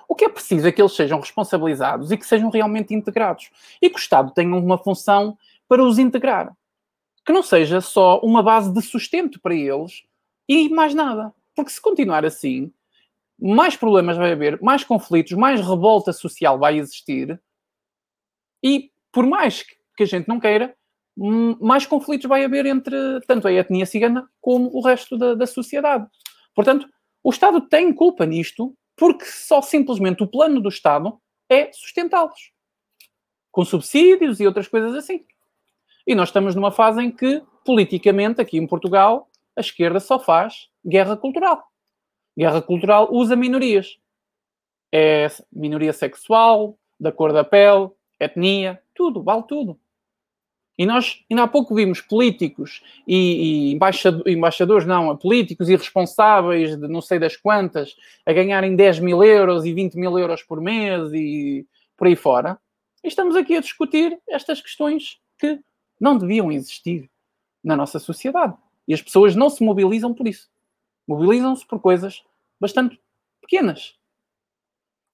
[0.09, 3.51] O que é preciso é que eles sejam responsabilizados e que sejam realmente integrados.
[3.83, 5.37] E que o Estado tenha uma função
[5.69, 6.57] para os integrar.
[7.27, 10.05] Que não seja só uma base de sustento para eles
[10.49, 11.35] e mais nada.
[11.55, 12.73] Porque se continuar assim,
[13.39, 17.39] mais problemas vai haver, mais conflitos, mais revolta social vai existir.
[18.63, 19.65] E por mais
[19.97, 20.75] que a gente não queira,
[21.61, 26.07] mais conflitos vai haver entre tanto a etnia cigana como o resto da, da sociedade.
[26.55, 26.89] Portanto,
[27.23, 32.53] o Estado tem culpa nisto porque só simplesmente o plano do Estado é sustentá-los
[33.51, 35.25] com subsídios e outras coisas assim.
[36.07, 40.69] E nós estamos numa fase em que, politicamente, aqui em Portugal, a esquerda só faz
[40.87, 41.65] guerra cultural.
[42.39, 43.99] Guerra cultural usa minorias.
[44.95, 49.79] É minoria sexual, da cor da pele, etnia, tudo, vale tudo.
[50.79, 56.87] E nós, ainda há pouco vimos políticos e, e embaixadores, embaixadores, não, políticos irresponsáveis de
[56.87, 61.13] não sei das quantas, a ganharem 10 mil euros e 20 mil euros por mês
[61.13, 61.67] e
[61.97, 62.57] por aí fora.
[63.03, 65.59] E estamos aqui a discutir estas questões que
[66.01, 67.11] não deviam existir
[67.63, 68.55] na nossa sociedade.
[68.87, 70.49] E as pessoas não se mobilizam por isso.
[71.09, 72.23] Mobilizam-se por coisas
[72.61, 73.01] bastante
[73.41, 73.97] pequenas.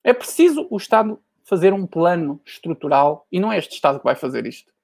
[0.03, 4.15] É preciso o Estado fazer um plano estrutural e não é este Estado que vai
[4.15, 4.75] fazer isto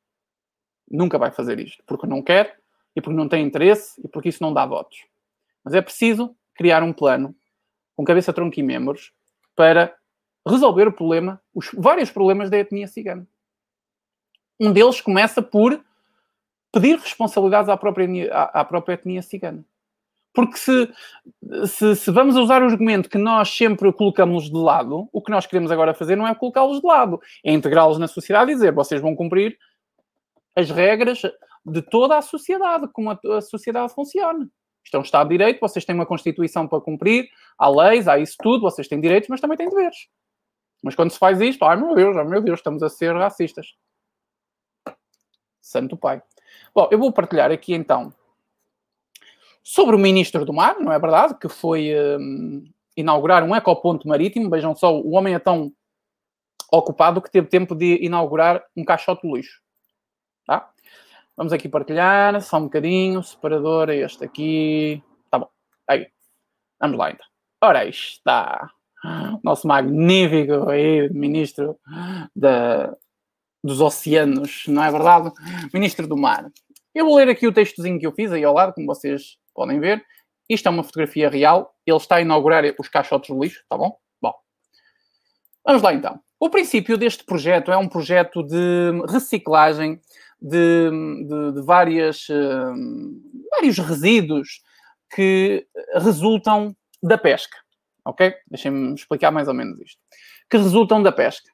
[0.91, 2.59] nunca vai fazer isto, porque não quer
[2.95, 5.05] e porque não tem interesse e porque isso não dá votos.
[5.63, 7.33] Mas é preciso criar um plano
[7.95, 9.13] com cabeça, tronco e membros
[9.55, 9.95] para
[10.45, 13.25] resolver o problema, os vários problemas da etnia cigana.
[14.59, 15.83] Um deles começa por
[16.71, 19.63] pedir responsabilidades à própria, à, à própria etnia cigana.
[20.33, 20.89] Porque se,
[21.67, 25.45] se, se, vamos usar o argumento que nós sempre colocamos de lado, o que nós
[25.45, 29.01] queremos agora fazer não é colocá-los de lado, é integrá-los na sociedade e dizer vocês
[29.01, 29.57] vão cumprir
[30.55, 31.21] as regras
[31.65, 34.49] de toda a sociedade, como a, a sociedade funciona.
[34.83, 38.17] Isto é um Estado de Direito, vocês têm uma Constituição para cumprir, há leis, há
[38.17, 40.07] isso tudo, vocês têm direitos, mas também têm deveres.
[40.81, 43.75] Mas quando se faz isto, ai meu Deus, ai meu Deus, estamos a ser racistas.
[45.61, 46.21] Santo Pai.
[46.73, 48.11] Bom, eu vou partilhar aqui então
[49.63, 51.35] sobre o Ministro do Mar, não é verdade?
[51.39, 52.63] Que foi um,
[52.95, 54.49] inaugurar um ecoponto marítimo.
[54.49, 55.71] Vejam só, o homem é tão
[56.71, 59.61] ocupado que teve tempo de inaugurar um caixote de lixo.
[60.45, 60.71] Tá?
[61.35, 65.03] Vamos aqui partilhar, só um bocadinho, separador é este aqui.
[65.29, 65.49] Tá bom,
[65.87, 66.07] aí.
[66.79, 67.25] Vamos lá então.
[67.63, 68.69] Ora, aí está.
[69.43, 71.77] Nosso magnífico aí, ministro
[72.35, 72.95] da,
[73.63, 75.31] dos oceanos, não é verdade?
[75.73, 76.51] Ministro do mar.
[76.93, 79.79] Eu vou ler aqui o textozinho que eu fiz aí ao lado, como vocês podem
[79.79, 80.03] ver.
[80.49, 81.73] Isto é uma fotografia real.
[81.85, 83.97] Ele está a inaugurar os caixotes de lixo, tá bom?
[84.21, 84.33] Bom.
[85.65, 86.19] Vamos lá então.
[86.39, 90.01] O princípio deste projeto é um projeto de reciclagem
[90.41, 92.73] de, de, de várias, uh,
[93.51, 94.61] vários resíduos
[95.13, 97.55] que resultam da pesca.
[98.03, 98.33] Ok?
[98.49, 100.01] Deixem-me explicar mais ou menos isto.
[100.49, 101.49] Que resultam da pesca.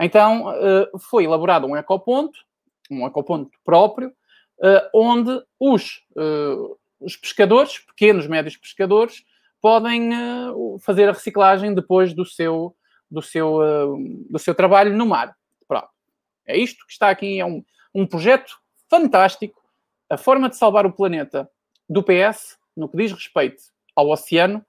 [0.00, 2.38] Então, uh, foi elaborado um ecoponto,
[2.90, 6.00] um ecoponto próprio, uh, onde os,
[7.00, 9.24] os pescadores, pequenos, médios pescadores,
[9.60, 10.10] podem
[10.80, 12.74] fazer a reciclagem depois do seu,
[13.10, 13.58] do seu,
[14.28, 15.36] do seu trabalho no mar.
[15.66, 15.88] Pronto.
[16.46, 17.64] É isto que está aqui, é um,
[17.94, 18.58] um projeto
[18.88, 19.62] fantástico.
[20.08, 21.50] A forma de salvar o planeta
[21.88, 23.62] do PS, no que diz respeito
[23.94, 24.64] ao oceano,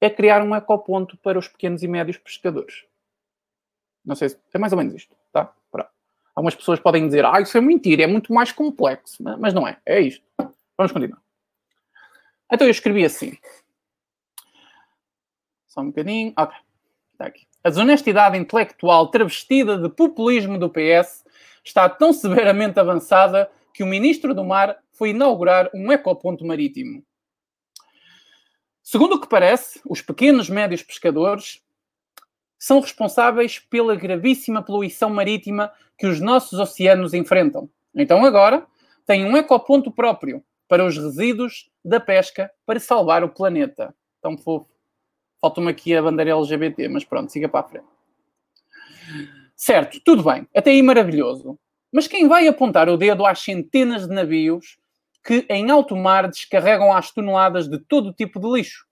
[0.00, 2.84] é criar um ecoponto para os pequenos e médios pescadores.
[4.04, 5.52] Não sei se é mais ou menos isto, tá?
[6.36, 9.22] Algumas pessoas podem dizer, ah, isso é mentira, é muito mais complexo.
[9.22, 10.22] Mas não é, é isto.
[10.76, 11.25] Vamos continuar.
[12.52, 13.36] Então eu escrevi assim.
[15.66, 16.32] Só um bocadinho.
[16.36, 16.56] Ok.
[17.12, 17.46] Está aqui.
[17.64, 21.24] A desonestidade intelectual travestida de populismo do PS
[21.64, 27.02] está tão severamente avançada que o ministro do Mar foi inaugurar um ecoponto marítimo.
[28.82, 31.60] Segundo o que parece, os pequenos médios pescadores
[32.58, 37.68] são responsáveis pela gravíssima poluição marítima que os nossos oceanos enfrentam.
[37.94, 38.66] Então agora
[39.04, 43.94] têm um ecoponto próprio para os resíduos da pesca para salvar o planeta.
[44.20, 44.68] Tão fofo.
[45.40, 47.86] Falta-me aqui a bandeira LGBT, mas pronto, siga para a frente.
[49.54, 51.58] Certo, tudo bem, até aí maravilhoso.
[51.92, 54.78] Mas quem vai apontar o dedo às centenas de navios
[55.24, 58.84] que em alto mar descarregam às toneladas de todo tipo de lixo?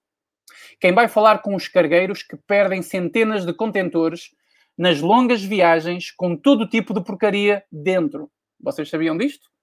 [0.80, 4.30] Quem vai falar com os cargueiros que perdem centenas de contentores
[4.78, 8.30] nas longas viagens com todo tipo de porcaria dentro?
[8.60, 9.53] Vocês sabiam disto?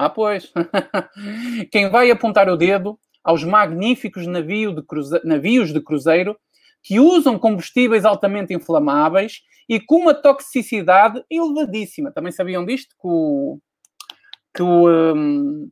[0.00, 0.50] Ah, pois.
[1.70, 5.20] Quem vai apontar o dedo aos magníficos navio de cruze...
[5.22, 6.38] navios de cruzeiro
[6.82, 12.10] que usam combustíveis altamente inflamáveis e com uma toxicidade elevadíssima.
[12.10, 12.96] Também sabiam disto?
[12.98, 13.60] Que o,
[14.54, 15.70] que o, um,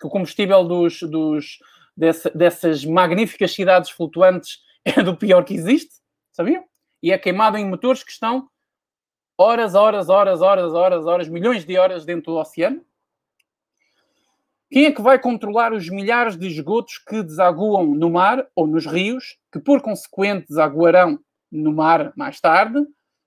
[0.00, 1.58] que o combustível dos, dos,
[1.96, 5.94] dessa, dessas magníficas cidades flutuantes é do pior que existe?
[6.32, 6.64] Sabiam?
[7.00, 8.48] E é queimado em motores que estão
[9.38, 12.84] horas, horas, horas, horas, horas, horas, milhões de horas dentro do oceano.
[14.70, 18.86] Quem é que vai controlar os milhares de esgotos que desaguam no mar ou nos
[18.86, 21.18] rios, que por consequente desaguarão
[21.50, 22.84] no mar mais tarde,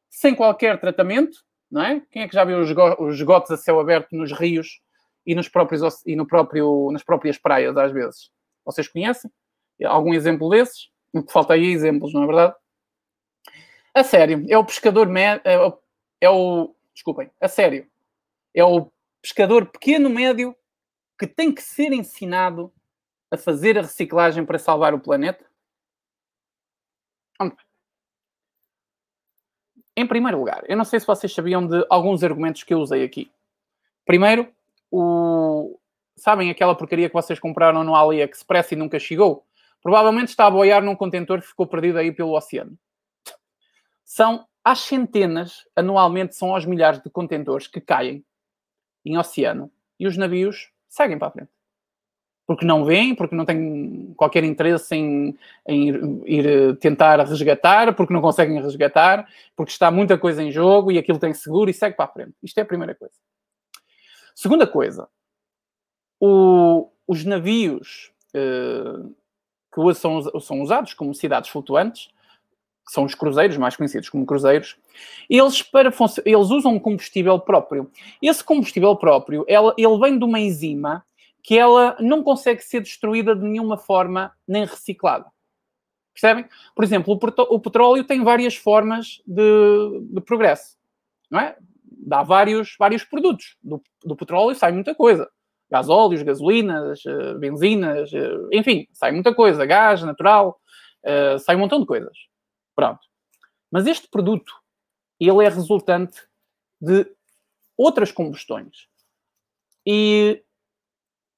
[0.09, 1.37] sem qualquer tratamento?
[1.69, 2.01] Não é?
[2.11, 4.81] Quem é que já viu os esgotos a céu aberto nos rios
[5.25, 8.29] e, nos próprios, e no próprio, nas próprias praias, às vezes?
[8.65, 9.31] Vocês conhecem?
[9.85, 10.89] Algum exemplo desses?
[11.29, 12.55] Falta aí exemplos, não é verdade?
[13.93, 15.41] A sério, é o pescador médio.
[15.43, 15.79] É o,
[16.21, 16.75] é o.
[16.93, 17.87] Desculpem, a sério.
[18.53, 18.91] É o
[19.21, 20.55] pescador pequeno médio
[21.17, 22.71] que tem que ser ensinado
[23.31, 25.45] a fazer a reciclagem para salvar o planeta?
[29.99, 33.03] Em primeiro lugar, eu não sei se vocês sabiam de alguns argumentos que eu usei
[33.03, 33.31] aqui.
[34.05, 34.47] Primeiro,
[34.91, 35.79] o...
[36.15, 39.43] sabem aquela porcaria que vocês compraram no AliExpress e nunca chegou?
[39.81, 42.77] Provavelmente está a boiar num contentor que ficou perdido aí pelo oceano.
[44.05, 48.23] São às centenas, anualmente são aos milhares de contentores que caem
[49.03, 51.49] em oceano e os navios seguem para a frente.
[52.45, 55.37] Porque não vêm, porque não têm qualquer interesse em,
[55.67, 60.51] em ir, ir, eh, tentar resgatar, porque não conseguem resgatar, porque está muita coisa em
[60.51, 62.33] jogo e aquilo tem seguro e segue para a frente.
[62.41, 63.15] Isto é a primeira coisa.
[64.33, 65.09] Segunda coisa,
[66.21, 69.13] o, os navios uh,
[69.73, 72.09] que hoje são, são usados como cidades flutuantes
[72.87, 74.77] que são os cruzeiros, mais conhecidos como cruzeiros,
[75.29, 75.91] eles, para
[76.25, 77.91] eles usam um combustível próprio.
[78.21, 81.03] Esse combustível próprio, ela, ele vem de uma enzima
[81.43, 85.25] que ela não consegue ser destruída de nenhuma forma, nem reciclada.
[86.13, 86.45] Percebem?
[86.73, 90.77] Por exemplo, o, petróleo tem várias formas de, de, progresso,
[91.29, 91.55] não é?
[91.83, 93.57] Dá vários, vários produtos.
[93.61, 95.29] Do, do petróleo sai muita coisa.
[95.69, 99.65] Gasóleos, gasolinas, eh, benzinas, eh, enfim, sai muita coisa.
[99.65, 100.59] Gás natural,
[101.03, 102.26] uh, sai um montão de coisas.
[102.77, 102.99] Pronto.
[103.71, 104.53] Mas este produto,
[105.19, 106.21] ele é resultante
[106.79, 107.11] de
[107.75, 108.87] outras combustões.
[109.83, 110.43] E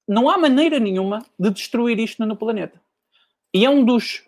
[0.06, 2.82] não há maneira nenhuma de destruir isto no planeta.
[3.54, 4.28] E é um dos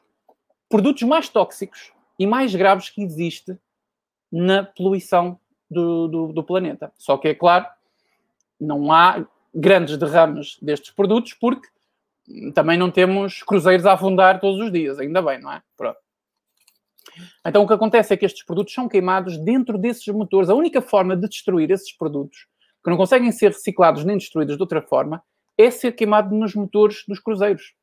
[0.70, 3.60] produtos mais tóxicos e mais graves que existe
[4.32, 5.38] na poluição
[5.70, 6.94] do, do, do, planeta.
[6.98, 7.68] Só que, é claro,
[8.58, 11.68] não há grandes derrames destes produtos porque
[12.54, 15.62] também não temos cruzeiros a afundar todos os dias, ainda bem, não é?
[15.76, 16.00] Pronto.
[17.46, 20.50] Então o que acontece é que estes produtos são queimados dentro desses motores.
[20.50, 22.48] A única forma de destruir esses produtos,
[22.84, 25.24] que não conseguem ser reciclados nem destruídos de outra forma,
[25.58, 27.74] é ser queimado nos motores dos cruzeiros.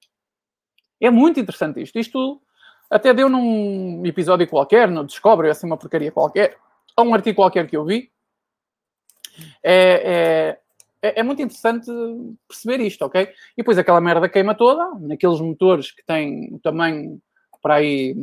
[1.01, 1.99] É muito interessante isto.
[1.99, 2.43] Isto
[2.91, 6.57] até deu num episódio qualquer, no Discovery, assim uma porcaria qualquer,
[6.97, 8.11] ou um artigo qualquer que eu vi.
[9.63, 10.59] É,
[11.03, 11.91] é, é, é muito interessante
[12.49, 13.23] perceber isto, ok?
[13.23, 17.21] E depois aquela merda queima toda, naqueles motores que têm o tamanho
[17.63, 18.17] para aí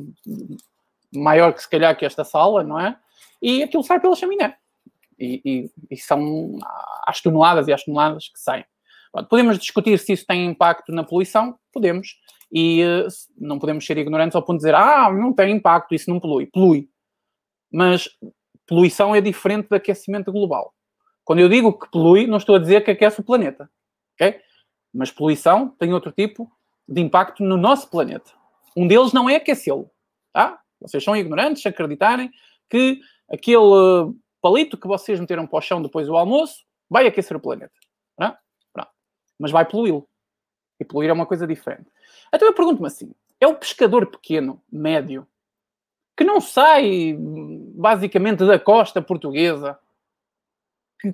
[1.15, 2.97] maior que se calhar que esta sala, não é?
[3.41, 4.57] E aquilo sai pela chaminé.
[5.17, 6.57] E, e, e são
[7.05, 8.65] as toneladas e as toneladas que saem.
[9.29, 11.57] Podemos discutir se isso tem impacto na poluição?
[11.71, 12.17] Podemos.
[12.51, 16.09] E uh, não podemos ser ignorantes ao ponto de dizer, ah, não tem impacto, isso
[16.09, 16.47] não polui.
[16.47, 16.89] Polui.
[17.71, 18.09] Mas
[18.67, 20.73] poluição é diferente de aquecimento global.
[21.23, 23.69] Quando eu digo que polui, não estou a dizer que aquece o planeta.
[24.13, 24.39] ok?
[24.93, 26.51] Mas poluição tem outro tipo
[26.87, 28.31] de impacto no nosso planeta.
[28.77, 29.89] Um deles não é aquecê-lo.
[30.31, 30.59] Tá?
[30.87, 32.31] Vocês são ignorantes se acreditarem
[32.69, 32.99] que
[33.31, 37.73] aquele palito que vocês meteram para o chão depois do almoço vai aquecer o planeta.
[38.17, 38.35] Não?
[38.73, 38.89] Pronto.
[39.39, 40.07] Mas vai poluí-lo.
[40.79, 41.89] E poluir é uma coisa diferente.
[42.33, 45.27] Então eu pergunto-me assim: é o pescador pequeno, médio,
[46.17, 49.79] que não sai basicamente da costa portuguesa,
[50.99, 51.13] que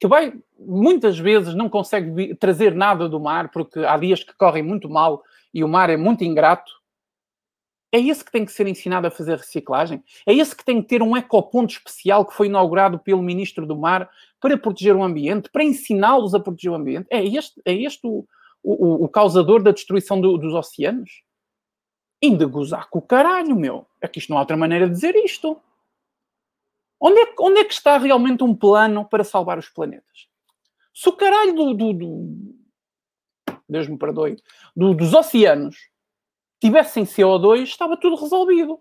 [0.00, 4.62] que vai, muitas vezes não consegue trazer nada do mar, porque há dias que correm
[4.62, 6.77] muito mal e o mar é muito ingrato,
[7.90, 10.02] é esse que tem que ser ensinado a fazer reciclagem?
[10.26, 13.76] É esse que tem que ter um ecoponto especial que foi inaugurado pelo Ministro do
[13.76, 17.06] Mar para proteger o ambiente, para ensiná-los a proteger o ambiente?
[17.10, 18.26] É este, é este o,
[18.62, 21.22] o, o causador da destruição do, dos oceanos?
[22.22, 23.86] Ainda gozar com o caralho, meu.
[24.02, 25.58] É que isto não há outra maneira de dizer isto.
[27.00, 30.28] Onde é, onde é que está realmente um plano para salvar os planetas?
[30.92, 32.54] Se o caralho do, do, do
[33.68, 34.36] Deus me perdoe,
[34.76, 35.88] do, dos oceanos
[36.60, 38.78] tivessem CO2, estava tudo resolvido.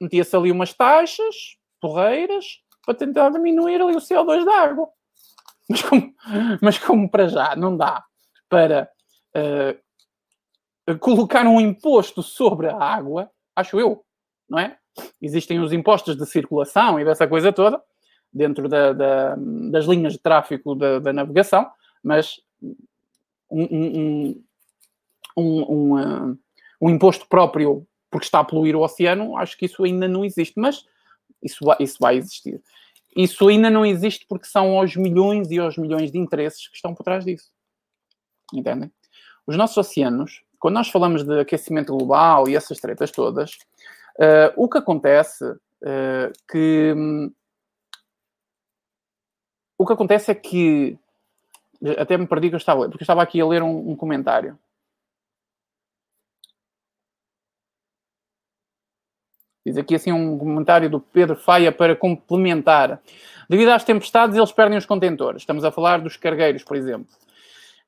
[0.00, 4.88] Metia-se ali umas taxas, porreiras, para tentar diminuir ali o CO2 da água.
[5.68, 6.14] Mas como,
[6.60, 8.04] mas como para já não dá
[8.50, 8.86] para
[9.34, 14.04] uh, colocar um imposto sobre a água, acho eu,
[14.46, 14.76] não é?
[15.22, 17.82] Existem os impostos de circulação e dessa coisa toda,
[18.30, 19.36] dentro da, da,
[19.70, 21.66] das linhas de tráfego da, da navegação,
[22.02, 22.34] mas
[23.50, 24.44] um, um,
[25.36, 26.38] um, um,
[26.84, 30.52] um imposto próprio porque está a poluir o oceano, acho que isso ainda não existe,
[30.56, 30.84] mas
[31.42, 32.62] isso vai, isso vai existir.
[33.16, 36.94] Isso ainda não existe porque são os milhões e os milhões de interesses que estão
[36.94, 37.50] por trás disso.
[38.52, 38.92] Entendem?
[39.46, 43.52] Os nossos oceanos, quando nós falamos de aquecimento global e essas tretas todas,
[44.18, 46.94] uh, o que acontece uh, que
[49.78, 50.98] o que acontece é que
[51.98, 54.58] até me perdi que eu estava porque eu estava aqui a ler um, um comentário.
[59.74, 63.02] Diz aqui assim um comentário do Pedro Faia para complementar.
[63.50, 65.42] Devido às tempestades, eles perdem os contentores.
[65.42, 67.08] Estamos a falar dos cargueiros, por exemplo.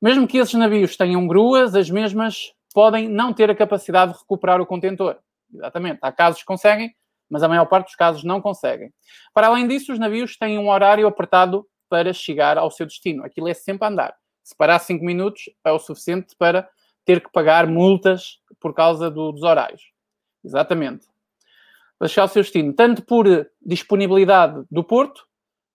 [0.01, 4.59] Mesmo que esses navios tenham gruas, as mesmas podem não ter a capacidade de recuperar
[4.59, 5.17] o contentor.
[5.53, 5.99] Exatamente.
[6.01, 6.93] Há casos que conseguem,
[7.29, 8.91] mas a maior parte dos casos não conseguem.
[9.33, 13.23] Para além disso, os navios têm um horário apertado para chegar ao seu destino.
[13.23, 14.13] Aquilo é sempre andar.
[14.43, 16.67] Se parar 5 minutos, é o suficiente para
[17.05, 19.83] ter que pagar multas por causa do, dos horários.
[20.43, 21.07] Exatamente.
[21.99, 23.25] Para chegar seu destino, tanto por
[23.61, 25.25] disponibilidade do porto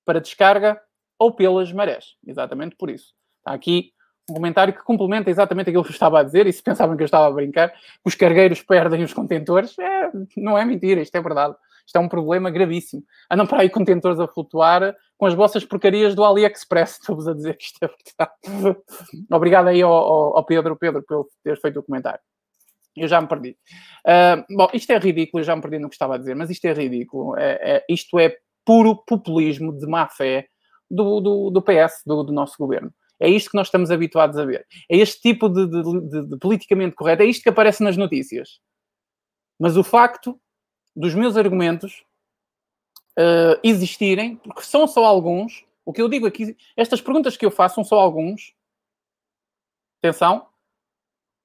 [0.04, 0.80] para descarga
[1.18, 2.16] ou pelas marés.
[2.26, 3.12] Exatamente por isso.
[3.38, 3.92] Está aqui
[4.30, 7.02] um comentário que complementa exatamente aquilo que eu estava a dizer, e se pensavam que
[7.02, 11.14] eu estava a brincar, que os cargueiros perdem os contentores, é, não é mentira, isto
[11.16, 11.56] é verdade.
[11.84, 13.02] Isto é um problema gravíssimo.
[13.30, 16.98] Andam para aí contentores a flutuar com as vossas porcarias do AliExpress.
[17.02, 18.80] Estou-vos a dizer que isto é verdade.
[19.30, 22.20] Obrigado aí ao, ao, Pedro, Pedro, por ter feito o comentário.
[22.96, 23.56] Eu já me perdi.
[24.06, 26.50] Uh, bom, isto é ridículo, eu já me perdi no que estava a dizer, mas
[26.50, 27.36] isto é ridículo.
[27.38, 30.46] É, é, isto é puro populismo de má fé
[30.90, 32.92] do, do, do PS, do, do nosso governo.
[33.18, 34.66] É isto que nós estamos habituados a ver.
[34.90, 37.22] É este tipo de, de, de, de politicamente correto.
[37.22, 38.60] É isto que aparece nas notícias.
[39.58, 40.40] Mas o facto
[40.94, 42.04] dos meus argumentos
[43.18, 47.50] uh, existirem, porque são só alguns, o que eu digo aqui, estas perguntas que eu
[47.50, 48.54] faço são só alguns.
[50.02, 50.48] Atenção,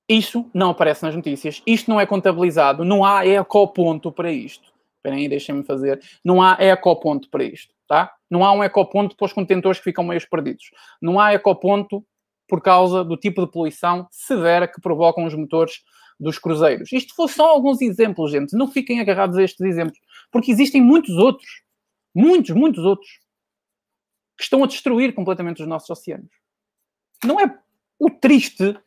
[0.09, 4.71] isto não aparece nas notícias, isto não é contabilizado, não há ecoponto para isto.
[4.97, 6.01] Esperem aí, deixem-me fazer.
[6.23, 8.13] Não há ecoponto para isto, tá?
[8.29, 10.71] Não há um ecoponto para os contentores que ficam meio perdidos.
[11.01, 12.05] Não há ecoponto
[12.47, 15.83] por causa do tipo de poluição severa que provocam os motores
[16.19, 16.91] dos cruzeiros.
[16.91, 18.55] Isto foram só alguns exemplos, gente.
[18.55, 19.99] Não fiquem agarrados a estes exemplos,
[20.31, 21.61] porque existem muitos outros,
[22.15, 23.19] muitos, muitos outros,
[24.37, 26.31] que estão a destruir completamente os nossos oceanos.
[27.23, 27.57] Não é
[27.99, 28.77] o triste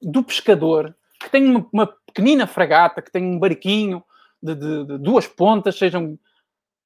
[0.00, 4.02] do pescador que tem uma, uma pequenina fragata, que tem um barquinho
[4.42, 6.18] de, de, de duas pontas, sejam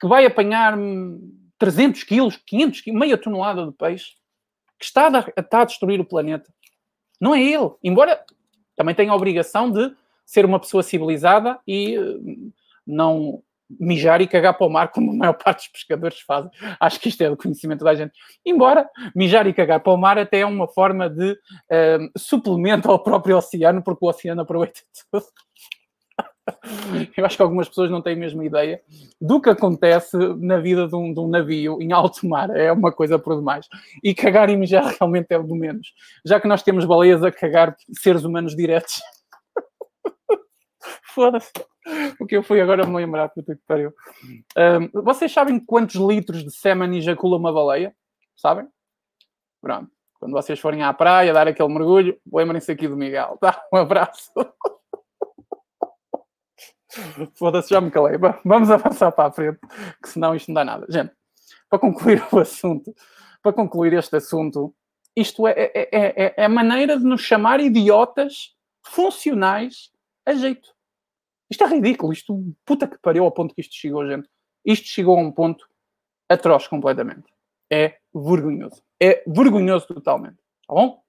[0.01, 0.79] que vai apanhar
[1.59, 4.13] 300 quilos, 500 quilos, meia tonelada de peixe,
[4.79, 6.53] que está a, está a destruir o planeta.
[7.21, 7.71] Não é ele.
[7.83, 8.25] Embora
[8.75, 12.51] também tenha a obrigação de ser uma pessoa civilizada e eh,
[12.87, 13.43] não
[13.79, 16.51] mijar e cagar para o mar, como a maior parte dos pescadores fazem.
[16.79, 18.13] Acho que isto é do conhecimento da gente.
[18.45, 22.99] Embora mijar e cagar para o mar até é uma forma de uh, suplemento ao
[22.99, 24.81] próprio oceano, porque o oceano aproveita
[25.11, 25.27] tudo.
[27.17, 28.81] Eu acho que algumas pessoas não têm a mesma ideia
[29.21, 32.51] do que acontece na vida de um, de um, navio em alto mar.
[32.51, 33.67] É uma coisa por demais.
[34.03, 35.93] E cagar e mijar realmente é o do menos.
[36.25, 39.01] Já que nós temos baleias a cagar seres humanos diretos.
[41.15, 41.53] Foda-se.
[42.19, 43.93] O que eu fui agora me lembrar, puta que pariu.
[44.57, 47.95] Um, vocês sabem quantos litros de sêmen ejacula uma baleia?
[48.37, 48.69] Sabem?
[49.61, 49.91] Pronto.
[50.19, 53.39] Quando vocês forem à praia, dar aquele mergulho, lembrem-se aqui do Miguel.
[53.41, 53.65] Tá?
[53.73, 54.31] Um abraço.
[57.35, 58.19] Foda-se, já me calei.
[58.45, 59.59] Vamos avançar para a frente,
[60.03, 60.87] que senão isto não dá nada.
[60.91, 61.13] Gente,
[61.71, 62.95] para concluir o assunto,
[63.43, 64.75] para concluir este assunto,
[65.17, 68.55] isto é, é, é, é a maneira de nos chamar idiotas
[68.85, 69.91] funcionais
[70.27, 70.69] a jeito.
[71.51, 72.13] Isto é ridículo.
[72.13, 74.29] Isto, puta que pariu ao ponto que isto chegou, gente.
[74.65, 75.69] Isto chegou a um ponto
[76.29, 77.33] atroz completamente.
[77.71, 78.83] É vergonhoso.
[79.01, 80.37] É vergonhoso totalmente.
[80.67, 81.03] Tá bom?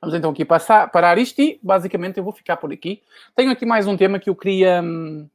[0.00, 3.02] Vamos então aqui passar, parar isto e basicamente eu vou ficar por aqui.
[3.36, 5.28] Tenho aqui mais um tema que eu queria hum,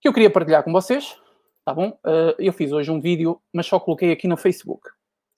[0.00, 1.16] que eu queria partilhar com vocês.
[1.64, 1.90] Tá bom?
[2.04, 4.90] Uh, eu fiz hoje um vídeo, mas só coloquei aqui no Facebook.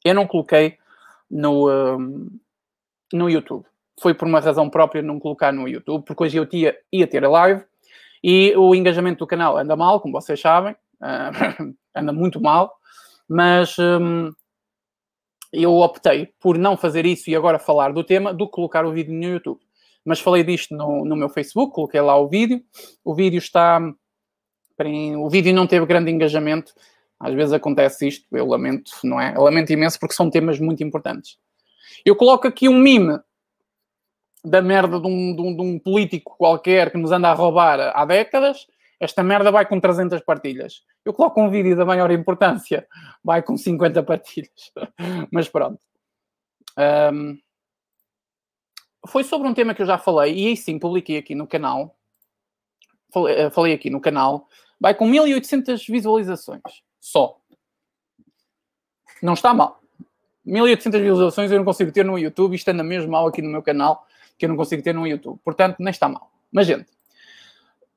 [0.02, 0.78] Eu não coloquei
[1.30, 2.30] no, uh,
[3.12, 3.66] no YouTube.
[4.00, 7.24] Foi por uma razão própria não colocar no YouTube, porque hoje eu tia, ia ter
[7.24, 7.64] a live
[8.22, 12.74] e o engajamento do canal anda mal, como vocês sabem, uh, anda muito mal,
[13.28, 14.32] mas um,
[15.52, 18.92] eu optei por não fazer isso e agora falar do tema do que colocar o
[18.92, 19.60] vídeo no YouTube.
[20.04, 22.62] Mas falei disto no, no meu Facebook, coloquei lá o vídeo.
[23.04, 23.80] O vídeo está
[25.16, 26.72] o vídeo não teve grande engajamento.
[27.18, 29.34] Às vezes acontece isto, eu lamento, não é?
[29.36, 31.38] Eu lamento imenso porque são temas muito importantes.
[32.04, 33.18] Eu coloco aqui um mime
[34.44, 37.80] da merda de um, de um, de um político qualquer que nos anda a roubar
[37.94, 38.66] há décadas.
[39.00, 40.82] Esta merda vai com 300 partilhas.
[41.04, 42.86] Eu coloco um vídeo da maior importância,
[43.22, 44.72] vai com 50 partilhas.
[45.32, 45.80] Mas pronto.
[47.12, 47.38] Um,
[49.06, 51.96] foi sobre um tema que eu já falei e aí sim publiquei aqui no canal.
[53.12, 54.48] Falei, eh, falei aqui no canal
[54.80, 56.60] vai com 1800 visualizações
[57.00, 57.38] só.
[59.22, 59.80] Não está mal.
[60.44, 63.62] 1800 visualizações eu não consigo ter no YouTube, isto anda mesmo mal aqui no meu
[63.62, 64.06] canal,
[64.38, 65.38] que eu não consigo ter no YouTube.
[65.44, 66.30] Portanto, nem está mal.
[66.52, 66.86] Mas, gente,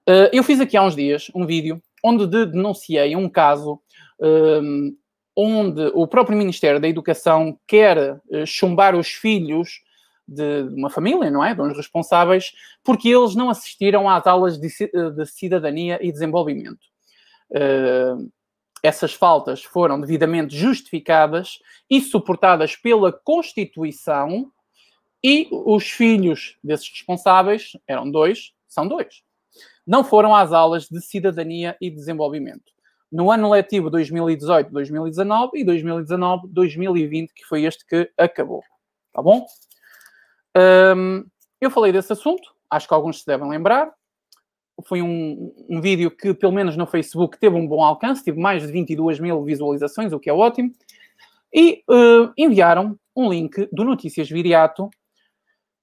[0.08, 3.82] eh, eu fiz aqui há uns dias um vídeo onde denunciei um caso
[4.20, 4.92] um, eh,
[5.36, 9.84] onde o próprio Ministério da Educação quer eh, chumbar os filhos
[10.28, 11.54] de uma família, não é?
[11.54, 12.54] De uns responsáveis,
[12.84, 16.86] porque eles não assistiram às aulas de, de cidadania e desenvolvimento.
[18.84, 21.60] Essas faltas foram devidamente justificadas
[21.90, 24.52] e suportadas pela Constituição
[25.28, 29.24] e os filhos desses responsáveis, eram dois, são dois,
[29.86, 32.72] não foram às aulas de cidadania e desenvolvimento.
[33.12, 38.64] No ano letivo 2018-2019 e 2019-2020, que foi este que acabou.
[39.12, 39.46] Tá bom?
[40.96, 41.26] Um,
[41.60, 43.92] eu falei desse assunto, acho que alguns se devem lembrar.
[44.86, 48.66] Foi um, um, vídeo que, pelo menos no Facebook, teve um bom alcance, teve mais
[48.66, 50.72] de 22 mil visualizações, o que é ótimo.
[51.54, 54.90] E uh, enviaram um link do Notícias Viriato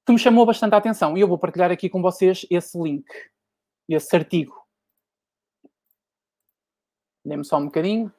[0.04, 1.16] que me chamou bastante a atenção.
[1.16, 3.06] E eu vou partilhar aqui com vocês esse link,
[3.88, 4.54] esse artigo.
[7.24, 8.12] Dê-me só um bocadinho.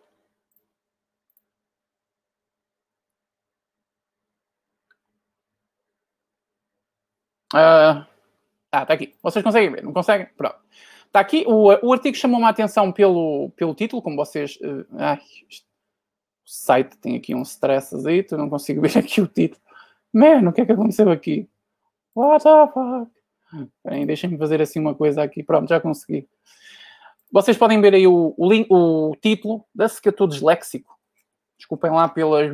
[7.53, 8.06] Uh,
[8.72, 9.16] ah, está aqui.
[9.22, 9.84] Vocês conseguem ver?
[9.84, 10.28] Não conseguem?
[10.36, 10.57] Pronto.
[11.06, 11.45] Está aqui.
[11.48, 14.57] O, o artigo chamou-me a atenção pelo, pelo título, como vocês.
[14.57, 19.62] Uh, ai, o site tem aqui um stress aí, não consigo ver aqui o título.
[20.12, 21.49] Mano, o que é que aconteceu aqui?
[22.16, 23.12] What the fuck?
[23.84, 25.44] Bem, deixem-me fazer assim uma coisa aqui.
[25.44, 26.26] Pronto, já consegui.
[27.32, 29.66] Vocês podem ver aí o, o, link, o título.
[29.74, 30.98] Dá-se que eu estou disléxico.
[31.58, 32.50] Desculpem lá pelas.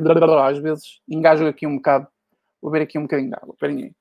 [0.48, 2.08] Às vezes engajo aqui um bocado.
[2.60, 3.54] Vou ver aqui um bocadinho de água.
[3.54, 3.94] Esperem aí.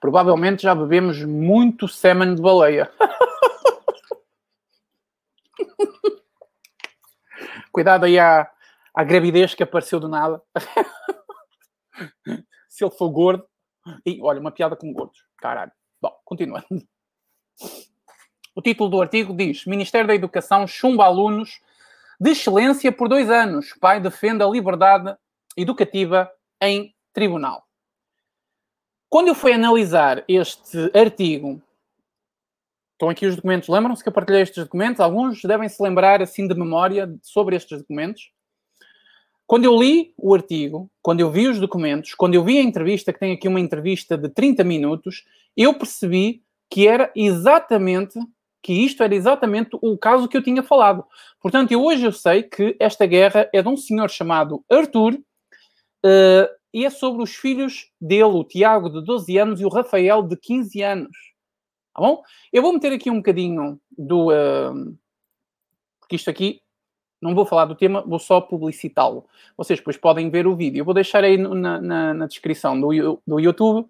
[0.00, 2.90] Provavelmente já bebemos muito sêmen de baleia.
[7.70, 8.50] Cuidado aí à,
[8.94, 10.42] à gravidez que apareceu do nada.
[12.68, 13.46] Se ele for gordo.
[14.06, 15.26] E, olha, uma piada com gordos.
[15.38, 15.72] Caralho.
[16.00, 16.66] Bom, continuando.
[18.54, 21.60] O título do artigo diz: Ministério da Educação chumba alunos
[22.20, 23.72] de excelência por dois anos.
[23.80, 25.16] Pai defende a liberdade
[25.56, 26.30] educativa
[26.60, 27.66] em tribunal.
[29.08, 31.60] Quando eu fui analisar este artigo,
[32.92, 35.00] estão aqui os documentos, lembram-se que eu partilhei estes documentos?
[35.00, 38.32] Alguns devem se lembrar assim de memória sobre estes documentos.
[39.46, 43.12] Quando eu li o artigo, quando eu vi os documentos, quando eu vi a entrevista,
[43.12, 45.24] que tem aqui uma entrevista de 30 minutos,
[45.56, 48.18] eu percebi que era exatamente,
[48.62, 51.04] que isto era exatamente o caso que eu tinha falado.
[51.40, 56.48] Portanto, eu hoje eu sei que esta guerra é de um senhor chamado Arthur, uh,
[56.72, 60.36] e é sobre os filhos dele, o Tiago, de 12 anos, e o Rafael, de
[60.36, 61.16] 15 anos.
[61.94, 62.22] Tá bom?
[62.50, 64.28] Eu vou meter aqui um bocadinho do.
[64.28, 64.96] Uh,
[66.00, 66.61] porque isto aqui,
[67.22, 69.24] não vou falar do tema, vou só publicitá-lo.
[69.56, 70.80] Vocês depois podem ver o vídeo.
[70.80, 73.88] Eu vou deixar aí na, na, na descrição do, do YouTube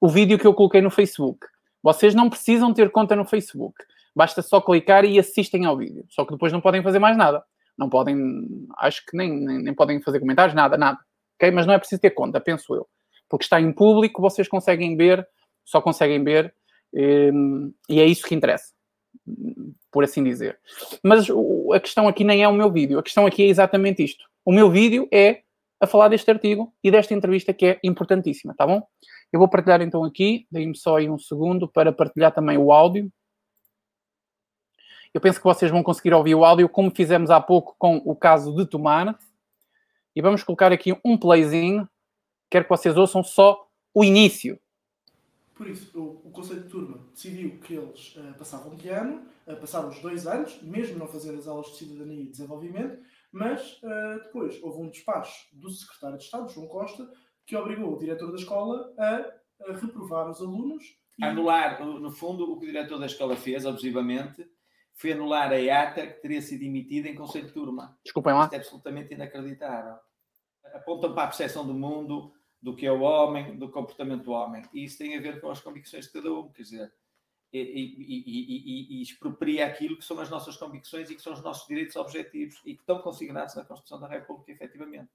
[0.00, 1.46] o vídeo que eu coloquei no Facebook.
[1.82, 3.76] Vocês não precisam ter conta no Facebook.
[4.14, 6.04] Basta só clicar e assistem ao vídeo.
[6.08, 7.44] Só que depois não podem fazer mais nada.
[7.78, 10.98] Não podem, acho que nem, nem, nem podem fazer comentários, nada, nada
[11.42, 11.50] ok?
[11.50, 12.86] Mas não é preciso ter conta, penso eu.
[13.28, 15.26] Porque está em público, vocês conseguem ver,
[15.64, 16.54] só conseguem ver,
[16.94, 18.72] hum, e é isso que interessa,
[19.90, 20.58] por assim dizer.
[21.02, 21.28] Mas
[21.74, 24.24] a questão aqui nem é o meu vídeo, a questão aqui é exatamente isto.
[24.44, 25.42] O meu vídeo é
[25.80, 28.86] a falar deste artigo e desta entrevista que é importantíssima, tá bom?
[29.32, 33.10] Eu vou partilhar então aqui, deem-me só aí um segundo para partilhar também o áudio.
[35.12, 38.14] Eu penso que vocês vão conseguir ouvir o áudio como fizemos há pouco com o
[38.16, 39.18] caso de Tomar.
[40.14, 41.88] E vamos colocar aqui um playzinho.
[42.50, 44.58] Quero que vocês ouçam só o início.
[45.62, 49.56] Por isso, o, o Conselho de Turma decidiu que eles uh, passavam de ano, uh,
[49.58, 54.24] passaram os dois anos, mesmo não fazendo as aulas de cidadania e desenvolvimento, mas uh,
[54.24, 57.08] depois houve um despacho do secretário de Estado, João Costa,
[57.46, 60.82] que obrigou o diretor da escola a, a reprovar os alunos.
[61.16, 61.24] E...
[61.24, 64.44] Anular, no fundo, o que o diretor da escola fez, abusivamente,
[64.94, 67.96] foi anular a ata que teria sido emitida em Conselho de Turma.
[68.02, 68.42] Desculpem lá.
[68.46, 69.94] Isto é absolutamente inacreditável.
[70.74, 72.32] Apontam para a percepção do mundo,
[72.62, 74.62] do que é o homem, do comportamento do homem.
[74.72, 76.92] E isso tem a ver com as convicções de cada um, quer dizer,
[77.52, 81.42] e, e, e, e, expropria aquilo que são as nossas convicções e que são os
[81.42, 85.10] nossos direitos objetivos e que estão consignados na Constituição da República, efetivamente.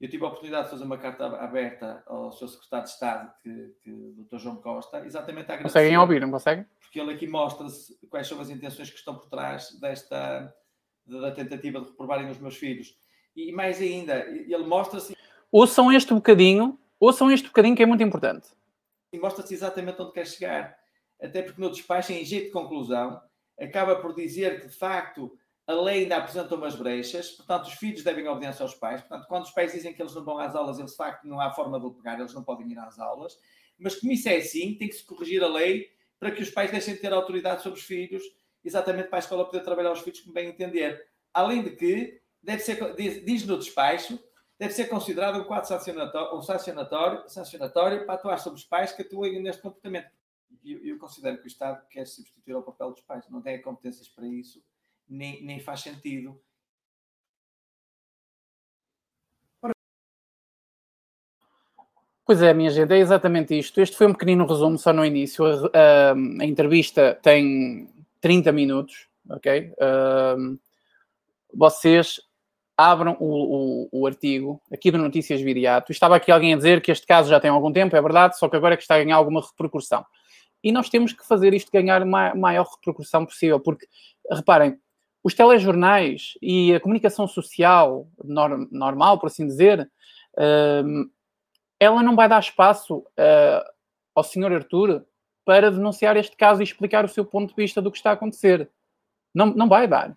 [0.00, 3.74] Eu tive a oportunidade de fazer uma carta aberta ao seu secretário de Estado, que,
[3.82, 4.38] que o Dr.
[4.38, 5.78] João Costa, exatamente a agradecer.
[5.78, 6.66] Conseguem ouvir, não conseguem?
[6.80, 7.66] Porque ele aqui mostra
[8.10, 10.54] quais são as intenções que estão por trás desta
[11.06, 12.96] da tentativa de reprovarem os meus filhos.
[13.34, 15.16] E mais ainda, ele mostra-se.
[15.50, 18.48] Ouçam este bocadinho, ouçam este bocadinho que é muito importante.
[19.12, 20.76] E mostra-se exatamente onde quer chegar
[21.20, 23.20] até porque no despacho, em jeito de conclusão,
[23.58, 25.32] acaba por dizer que, de facto,
[25.66, 29.00] a lei ainda apresenta umas brechas, portanto, os filhos devem obediência aos pais.
[29.02, 31.40] Portanto, quando os pais dizem que eles não vão às aulas, eles, de facto, não
[31.40, 33.38] há forma de o pegar, eles não podem ir às aulas.
[33.78, 36.70] Mas, como isso é assim, tem que se corrigir a lei para que os pais
[36.72, 38.22] deixem de ter autoridade sobre os filhos,
[38.64, 41.00] exatamente para a escola poder trabalhar os filhos como bem entender.
[41.32, 44.18] Além de que, deve ser, diz, diz no despacho,
[44.62, 49.02] deve ser considerado um quadro sancionatório, um sancionatório, sancionatório para atuar sobre os pais que
[49.02, 50.08] atuem neste comportamento
[50.64, 54.06] eu, eu, considero que o Estado quer substituir o papel dos pais, não tem competências
[54.06, 54.62] para isso,
[55.08, 56.40] nem, nem faz sentido.
[62.24, 63.80] Pois é, minha gente, é exatamente isto.
[63.80, 65.44] Este foi um pequenino resumo só no início.
[65.44, 69.72] A, a, a entrevista tem 30 minutos, ok?
[69.72, 70.56] Uh,
[71.52, 72.20] vocês
[72.76, 75.92] abram o, o, o, artigo aqui do Notícias Viriato.
[75.92, 78.48] Estava aqui alguém a dizer que este caso já tem algum tempo, é verdade, só
[78.48, 80.04] que agora é que está a ganhar alguma repercussão.
[80.62, 83.86] E nós temos que fazer isto ganhar uma maior repercussão possível, porque,
[84.30, 84.78] reparem,
[85.24, 89.88] os telejornais e a comunicação social norm, normal, por assim dizer,
[90.34, 91.10] uh,
[91.78, 93.70] ela não vai dar espaço uh,
[94.14, 95.04] ao senhor Arthur
[95.44, 98.14] para denunciar este caso e explicar o seu ponto de vista do que está a
[98.14, 98.70] acontecer.
[99.34, 100.16] Não, não vai dar.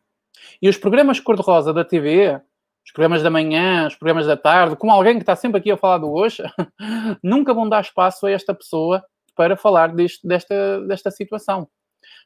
[0.62, 2.40] E os programas cor-de-rosa da TV,
[2.86, 5.78] os programas da manhã, os programas da tarde, com alguém que está sempre aqui a
[5.78, 6.44] falar do hoje,
[7.24, 9.04] nunca vão dar espaço a esta pessoa
[9.36, 11.68] para falar deste, desta, desta situação.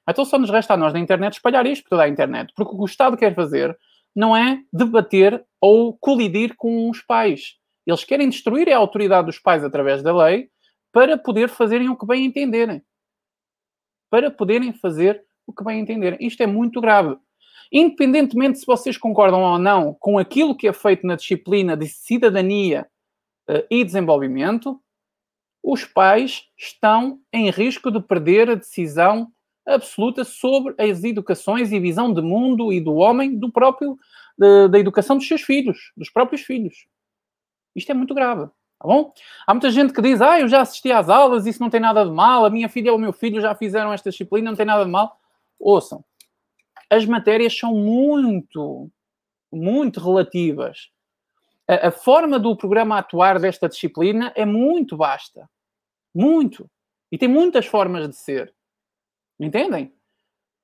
[0.08, 2.74] Então só nos resta a nós na internet espalhar isto por toda a internet, porque
[2.74, 3.78] o que o Estado quer fazer
[4.16, 7.56] não é debater ou colidir com os pais.
[7.86, 10.50] Eles querem destruir a autoridade dos pais através da lei
[10.92, 12.82] para poder fazerem o que bem entenderem.
[14.10, 16.18] Para poderem fazer o que bem entenderem.
[16.22, 17.18] Isto é muito grave.
[17.72, 22.88] Independentemente se vocês concordam ou não com aquilo que é feito na disciplina de cidadania
[23.50, 24.82] uh, e desenvolvimento,
[25.64, 29.32] os pais estão em risco de perder a decisão
[29.68, 33.98] absoluta sobre as educações e visão de mundo e do homem do próprio
[34.38, 36.88] de, da educação dos seus filhos, dos próprios filhos.
[37.76, 38.48] Isto é muito grave,
[38.80, 39.14] tá bom?
[39.46, 42.06] Há muita gente que diz: "Ah, eu já assisti às aulas, isso não tem nada
[42.06, 44.66] de mal, a minha filha ou o meu filho já fizeram esta disciplina, não tem
[44.66, 45.20] nada de mal".
[45.60, 46.04] Ouçam.
[46.90, 48.90] As matérias são muito
[49.52, 50.92] muito relativas
[51.70, 55.48] a, a forma do programa atuar desta disciplina é muito vasta.
[56.14, 56.68] Muito.
[57.12, 58.52] E tem muitas formas de ser.
[59.40, 59.94] Entendem?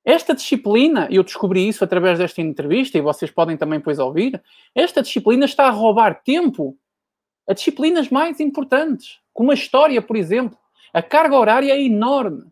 [0.04, 4.42] Esta disciplina, eu descobri isso através desta entrevista, e vocês podem também depois ouvir,
[4.74, 6.76] esta disciplina está a roubar tempo
[7.48, 10.58] a disciplinas mais importantes, como a história, por exemplo.
[10.92, 12.50] A carga horária é enorme.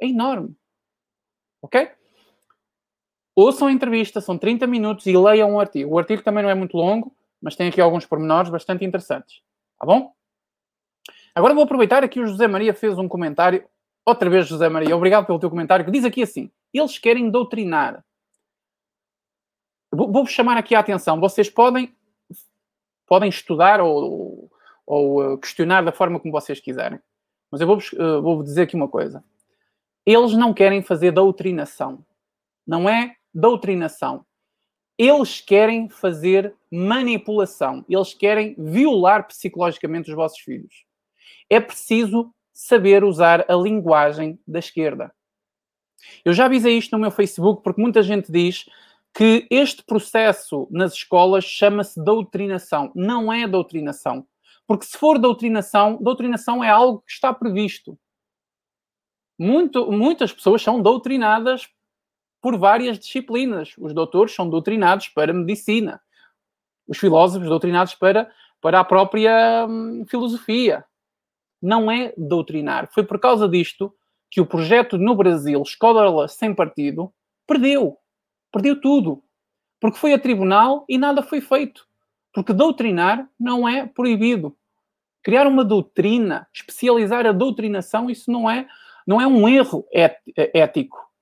[0.00, 0.56] É enorme.
[1.62, 1.90] Ok?
[3.36, 5.94] Ouçam a entrevista, são 30 minutos, e leiam o artigo.
[5.94, 9.42] O artigo também não é muito longo, mas tem aqui alguns pormenores bastante interessantes.
[9.78, 10.12] Tá bom?
[11.34, 13.64] Agora vou aproveitar aqui o José Maria fez um comentário.
[14.06, 18.04] Outra vez, José Maria, obrigado pelo teu comentário, que diz aqui assim: eles querem doutrinar.
[19.92, 21.20] Vou-vos chamar aqui a atenção.
[21.20, 21.94] Vocês podem,
[23.06, 24.50] podem estudar ou,
[24.86, 27.00] ou questionar da forma como vocês quiserem.
[27.50, 29.24] Mas eu vou-vos uh, vou dizer aqui uma coisa.
[30.04, 32.04] Eles não querem fazer doutrinação.
[32.66, 34.24] Não é doutrinação
[34.98, 40.84] eles querem fazer manipulação, eles querem violar psicologicamente os vossos filhos.
[41.50, 45.12] É preciso saber usar a linguagem da esquerda.
[46.24, 48.66] Eu já avisei isto no meu Facebook porque muita gente diz
[49.12, 52.92] que este processo nas escolas chama-se doutrinação.
[52.94, 54.26] Não é doutrinação.
[54.66, 57.98] Porque se for doutrinação, doutrinação é algo que está previsto.
[59.38, 61.68] Muito, muitas pessoas são doutrinadas
[62.44, 63.74] por várias disciplinas.
[63.78, 65.98] Os doutores são doutrinados para medicina.
[66.86, 68.30] Os filósofos doutrinados para,
[68.60, 70.84] para a própria hum, filosofia.
[71.62, 72.90] Não é doutrinar.
[72.92, 73.94] Foi por causa disto
[74.30, 77.10] que o projeto no Brasil, Escola Sem Partido,
[77.46, 77.96] perdeu.
[78.52, 79.24] Perdeu tudo.
[79.80, 81.86] Porque foi a tribunal e nada foi feito.
[82.30, 84.54] Porque doutrinar não é proibido.
[85.22, 88.68] Criar uma doutrina, especializar a doutrinação, isso não é,
[89.06, 89.86] não é um erro
[90.52, 91.13] ético.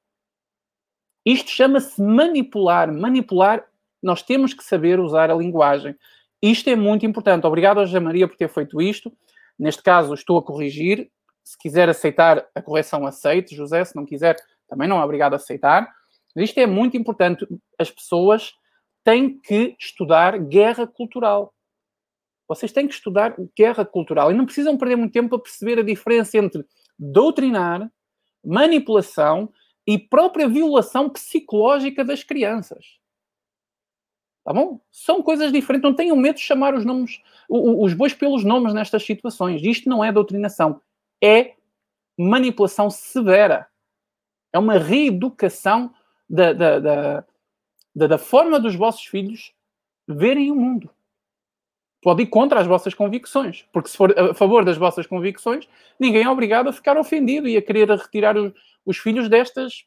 [1.24, 2.92] Isto chama-se manipular.
[2.92, 3.64] Manipular,
[4.02, 5.96] nós temos que saber usar a linguagem.
[6.42, 7.46] Isto é muito importante.
[7.46, 9.12] Obrigado a José Maria por ter feito isto.
[9.58, 11.10] Neste caso, estou a corrigir.
[11.44, 13.54] Se quiser aceitar a correção, aceite.
[13.54, 14.36] José, se não quiser,
[14.68, 15.88] também não é obrigado a aceitar.
[16.34, 17.46] Isto é muito importante.
[17.78, 18.52] As pessoas
[19.04, 21.54] têm que estudar guerra cultural.
[22.48, 25.82] Vocês têm que estudar guerra cultural e não precisam perder muito tempo a perceber a
[25.82, 26.64] diferença entre
[26.98, 27.90] doutrinar,
[28.44, 29.52] manipulação
[29.86, 33.00] e própria violação psicológica das crianças.
[34.44, 34.80] Tá bom?
[34.90, 35.88] São coisas diferentes.
[35.88, 39.62] Não tenham medo de chamar os nomes, os bois pelos nomes nestas situações.
[39.62, 40.80] Isto não é doutrinação.
[41.22, 41.54] É
[42.18, 43.68] manipulação severa.
[44.52, 45.94] É uma reeducação
[46.28, 47.24] da, da, da,
[47.94, 49.52] da, forma dos vossos filhos
[50.08, 50.90] verem o mundo.
[52.02, 55.68] Pode ir contra as vossas convicções, porque se for a favor das vossas convicções,
[56.00, 58.52] ninguém é obrigado a ficar ofendido e a querer retirar os,
[58.84, 59.84] os filhos destas,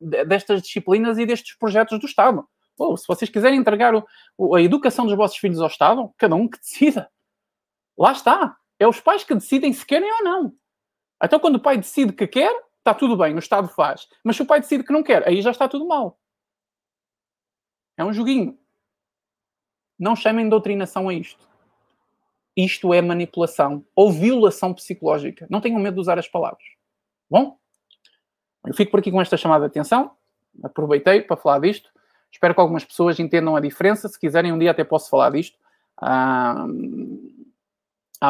[0.00, 2.46] destas disciplinas e destes projetos do Estado.
[2.76, 3.94] Pô, se vocês quiserem entregar
[4.38, 7.10] o, a educação dos vossos filhos ao Estado, cada um que decida.
[7.96, 8.56] Lá está.
[8.78, 10.54] É os pais que decidem se querem ou não.
[11.22, 14.08] Então, quando o pai decide que quer, está tudo bem, o Estado faz.
[14.24, 16.18] Mas se o pai decide que não quer, aí já está tudo mal.
[17.98, 18.58] É um joguinho.
[19.98, 21.46] Não chamem doutrinação a isto.
[22.56, 25.46] Isto é manipulação ou violação psicológica.
[25.50, 26.64] Não tenham medo de usar as palavras.
[27.28, 27.59] Bom?
[28.66, 30.12] Eu fico por aqui com esta chamada de atenção.
[30.62, 31.90] Aproveitei para falar disto.
[32.30, 34.08] Espero que algumas pessoas entendam a diferença.
[34.08, 35.56] Se quiserem, um dia até posso falar disto.
[35.96, 36.66] Há,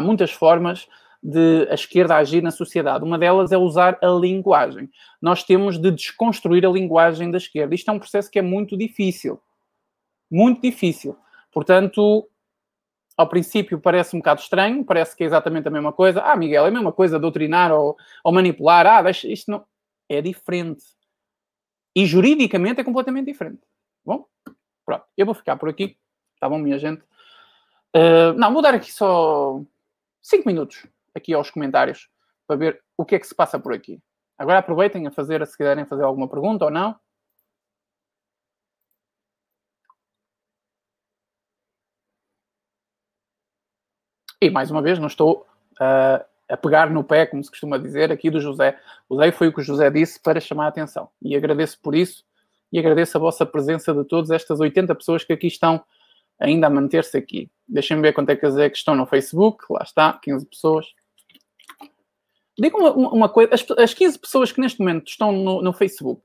[0.00, 0.88] muitas formas
[1.22, 3.04] de a esquerda agir na sociedade.
[3.04, 4.88] Uma delas é usar a linguagem.
[5.20, 7.74] Nós temos de desconstruir a linguagem da esquerda.
[7.74, 9.38] Isto é um processo que é muito difícil.
[10.30, 11.16] Muito difícil.
[11.52, 12.26] Portanto,
[13.16, 16.22] ao princípio parece um bocado estranho, parece que é exatamente a mesma coisa.
[16.22, 18.86] Ah, Miguel, é a mesma coisa doutrinar ou, ou manipular.
[18.86, 19.64] Ah, deixa, isto não
[20.10, 20.84] é diferente.
[21.94, 23.62] E juridicamente é completamente diferente.
[24.04, 24.26] Bom,
[24.84, 25.04] pronto.
[25.16, 25.96] Eu vou ficar por aqui.
[26.40, 27.02] Tá bom, minha gente?
[27.94, 29.60] Uh, não, vou dar aqui só
[30.22, 32.08] 5 minutos aqui aos comentários
[32.46, 34.00] para ver o que é que se passa por aqui.
[34.36, 36.98] Agora aproveitem a fazer, se quiserem fazer alguma pergunta ou não.
[44.40, 48.10] E mais uma vez, não estou uh, a pegar no pé, como se costuma dizer,
[48.10, 48.78] aqui do José.
[49.08, 51.08] Usei foi o que o José disse para chamar a atenção.
[51.22, 52.24] E agradeço por isso
[52.72, 55.82] e agradeço a vossa presença de todas estas 80 pessoas que aqui estão
[56.38, 57.50] ainda a manter-se aqui.
[57.68, 59.64] Deixem-me ver quanto é que é que estão no Facebook.
[59.70, 60.86] Lá está, 15 pessoas.
[62.58, 66.22] Diga uma, uma, coisa: as, as 15 pessoas que neste momento estão no, no Facebook,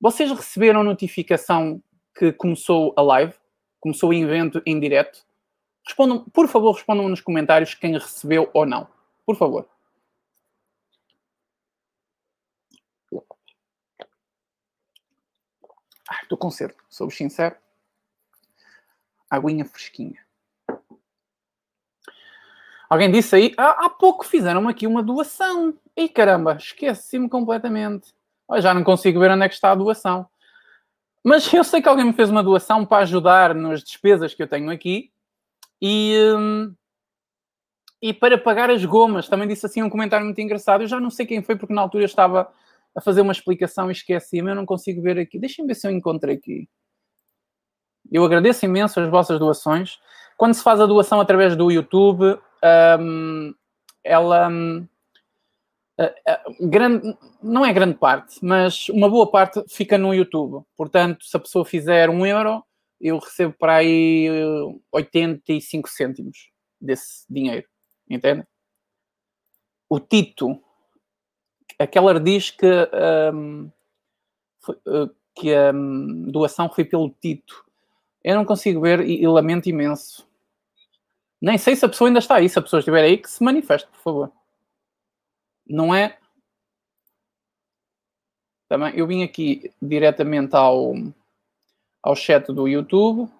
[0.00, 1.82] vocês receberam notificação
[2.16, 3.34] que começou a live?
[3.80, 5.24] Começou o evento em direto?
[5.86, 8.86] Respondam, por favor, respondam nos comentários quem recebeu ou não.
[9.24, 9.68] Por favor.
[16.08, 17.56] Ah, estou com sede, sou sincero.
[19.30, 20.20] Aguinha fresquinha.
[22.90, 25.74] Alguém disse aí, ah, há pouco fizeram aqui uma doação.
[25.96, 28.12] E caramba, esqueci-me completamente.
[28.46, 30.28] Oh, já não consigo ver onde é que está a doação.
[31.24, 34.48] Mas eu sei que alguém me fez uma doação para ajudar nas despesas que eu
[34.48, 35.10] tenho aqui.
[35.80, 36.74] E, hum,
[38.02, 40.82] e para pagar as gomas, também disse assim um comentário muito engraçado.
[40.82, 42.52] Eu já não sei quem foi, porque na altura eu estava
[42.96, 44.50] a fazer uma explicação e esqueci-me.
[44.50, 45.38] Eu não consigo ver aqui.
[45.38, 46.68] Deixem-me ver se eu encontro aqui.
[48.10, 50.00] Eu agradeço imenso as vossas doações.
[50.36, 52.36] Quando se faz a doação através do YouTube,
[53.00, 53.54] um,
[54.02, 54.48] ela.
[54.48, 54.88] Um,
[56.60, 60.64] grande, não é grande parte, mas uma boa parte fica no YouTube.
[60.76, 62.64] Portanto, se a pessoa fizer um euro,
[63.00, 64.28] eu recebo para aí
[64.90, 66.50] 85 cêntimos
[66.80, 67.71] desse dinheiro.
[68.12, 68.46] Entende?
[69.88, 70.62] O Tito,
[71.78, 72.66] aquela diz que,
[73.34, 73.70] um,
[74.60, 77.64] foi, uh, que a um, doação foi pelo Tito.
[78.22, 80.28] Eu não consigo ver e, e, lamento imenso.
[81.40, 82.48] Nem sei se a pessoa ainda está aí.
[82.48, 84.32] Se a pessoa estiver aí, que se manifeste, por favor.
[85.66, 86.18] Não é.
[88.68, 90.94] Também, eu vim aqui diretamente ao,
[92.02, 93.30] ao chat do YouTube,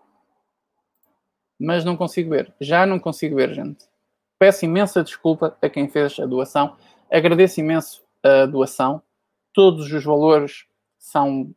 [1.58, 2.54] mas não consigo ver.
[2.58, 3.91] Já não consigo ver, gente.
[4.42, 6.76] Peço imensa desculpa a quem fez a doação.
[7.08, 9.00] Agradeço imenso a doação.
[9.54, 10.64] Todos os valores
[10.98, 11.54] são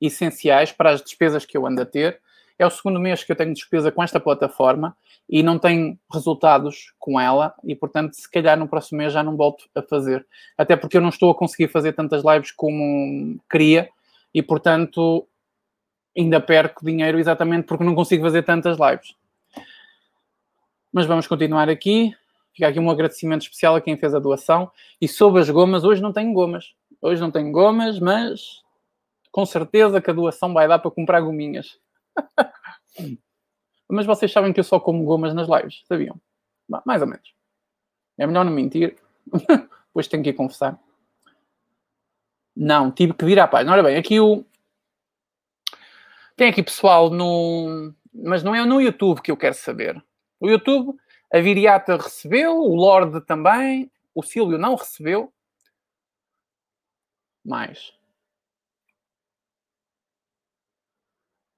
[0.00, 2.20] essenciais para as despesas que eu ando a ter.
[2.58, 4.96] É o segundo mês que eu tenho despesa com esta plataforma
[5.28, 9.36] e não tenho resultados com ela e, portanto, se calhar no próximo mês já não
[9.36, 10.26] volto a fazer.
[10.58, 13.88] Até porque eu não estou a conseguir fazer tantas lives como queria
[14.34, 15.24] e, portanto,
[16.18, 19.14] ainda perco dinheiro exatamente porque não consigo fazer tantas lives.
[20.92, 22.12] Mas vamos continuar aqui.
[22.54, 24.70] Fica aqui um agradecimento especial a quem fez a doação.
[25.00, 26.74] E sobre as gomas, hoje não tenho gomas.
[27.02, 28.62] Hoje não tenho gomas, mas
[29.32, 31.78] com certeza que a doação vai dar para comprar gominhas.
[33.90, 36.20] mas vocês sabem que eu só como gomas nas lives, sabiam?
[36.86, 37.34] Mais ou menos.
[38.16, 38.96] É melhor não mentir.
[39.88, 40.78] Depois tenho que ir confessar.
[42.54, 43.72] Não, tive que vir à página.
[43.72, 44.44] Ora bem, aqui o.
[46.36, 47.92] Tem aqui pessoal no.
[48.14, 50.00] Mas não é no YouTube que eu quero saber.
[50.38, 50.96] O YouTube,
[51.34, 55.32] a Viriata recebeu, o Lorde também, o Silvio não recebeu.
[57.44, 57.92] Mais.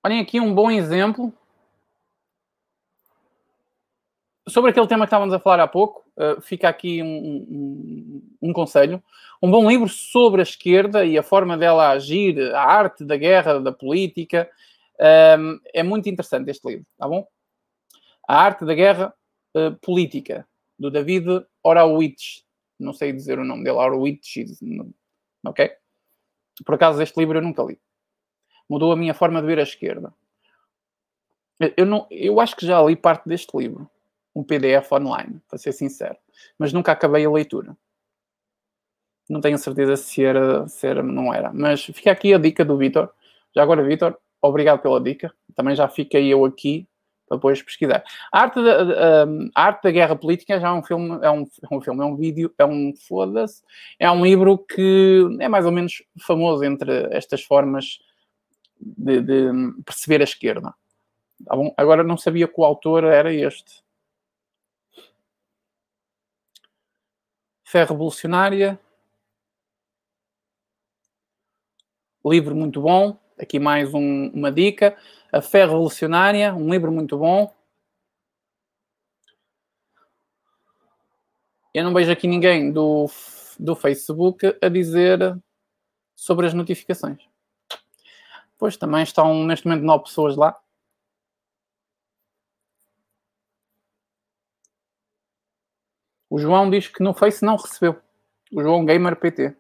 [0.03, 1.31] Olhem aqui um bom exemplo
[4.49, 6.11] sobre aquele tema que estávamos a falar há pouco.
[6.17, 9.05] Uh, fica aqui um, um, um, conselho.
[9.43, 13.61] Um bom livro sobre a esquerda e a forma dela agir, a arte da guerra,
[13.61, 14.51] da política.
[15.39, 17.29] Um, é muito interessante este livro, tá bom?
[18.27, 19.15] A Arte da Guerra
[19.57, 20.47] uh, Política,
[20.79, 22.45] do David Horowitz.
[22.79, 24.35] Não sei dizer o nome dele, Horowitz.
[25.45, 25.71] Ok?
[26.65, 27.81] Por acaso, este livro eu nunca li.
[28.69, 30.13] Mudou a minha forma de ver a esquerda.
[31.77, 33.89] Eu, não, eu acho que já li parte deste livro,
[34.35, 36.17] um PDF online, para ser sincero,
[36.59, 37.75] mas nunca acabei a leitura.
[39.29, 41.53] Não tenho certeza se era, se era não era.
[41.53, 43.11] Mas fica aqui a dica do Vitor.
[43.55, 45.35] Já agora, Vitor, obrigado pela dica.
[45.55, 46.87] Também já fiquei eu aqui
[47.29, 48.05] para depois pesquisar.
[48.33, 49.25] A arte, da,
[49.55, 52.05] a arte da guerra política já é um filme, é um, é um filme, é
[52.05, 53.63] um vídeo, é um foda-se,
[53.99, 57.99] é um livro que é mais ou menos famoso entre estas formas
[58.81, 60.75] de, de perceber a esquerda.
[61.45, 61.55] Tá?
[61.77, 63.85] Agora não sabia que o autor era este.
[67.65, 68.79] Fé Revolucionária.
[72.25, 73.19] Livro muito bom.
[73.39, 74.97] Aqui mais um, uma dica.
[75.37, 77.55] A Fé Revolucionária, um livro muito bom.
[81.75, 83.05] Eu não vejo aqui ninguém do,
[83.59, 85.39] do Facebook a dizer
[86.15, 87.23] sobre as notificações.
[88.57, 90.59] Pois também estão neste momento nove pessoas lá.
[96.31, 98.01] O João diz que no Face não recebeu.
[98.51, 99.55] O João Gamer PT.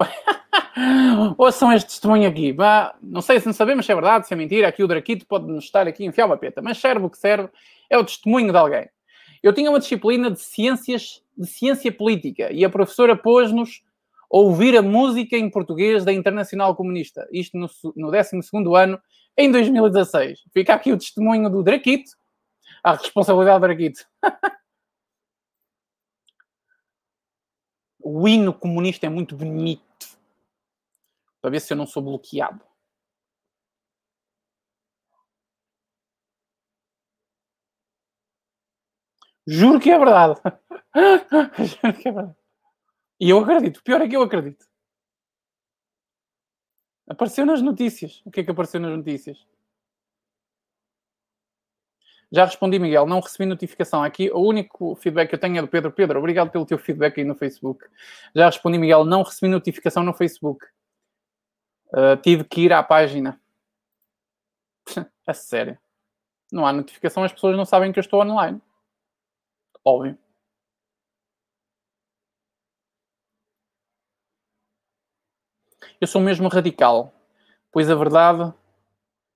[1.38, 2.52] Ouçam este testemunho aqui.
[2.52, 4.68] Bah, não sei se não sabemos se é verdade, se é mentira.
[4.68, 6.60] Aqui o Draquito pode-nos estar aqui enfiar uma peta.
[6.60, 7.48] Mas serve o que serve.
[7.88, 8.88] É o testemunho de alguém.
[9.42, 12.52] Eu tinha uma disciplina de ciências, de ciência política.
[12.52, 13.82] E a professora pôs-nos
[14.32, 17.28] a ouvir a música em português da Internacional Comunista.
[17.32, 18.30] Isto no, no 12
[18.74, 18.98] ano,
[19.36, 20.40] em 2016.
[20.52, 22.10] Fica aqui o testemunho do Draquito.
[22.82, 24.00] A responsabilidade do Draquito.
[28.04, 29.82] o hino comunista é muito bonito
[31.40, 32.62] para ver se eu não sou bloqueado.
[39.46, 40.40] Juro que é verdade.
[41.82, 42.36] Juro que é verdade.
[43.20, 43.78] E eu acredito.
[43.78, 44.66] O pior é que eu acredito.
[47.06, 48.22] Apareceu nas notícias.
[48.24, 49.46] O que é que apareceu nas notícias?
[52.34, 53.06] Já respondi, Miguel.
[53.06, 54.02] Não recebi notificação.
[54.02, 55.92] Aqui o único feedback que eu tenho é do Pedro.
[55.92, 57.86] Pedro, obrigado pelo teu feedback aí no Facebook.
[58.34, 59.04] Já respondi, Miguel.
[59.04, 60.66] Não recebi notificação no Facebook.
[61.92, 63.40] Uh, tive que ir à página.
[65.26, 65.78] É sério.
[66.52, 68.60] Não há notificação, as pessoas não sabem que eu estou online.
[69.82, 70.18] Óbvio.
[75.98, 77.10] Eu sou mesmo radical,
[77.72, 78.52] pois a verdade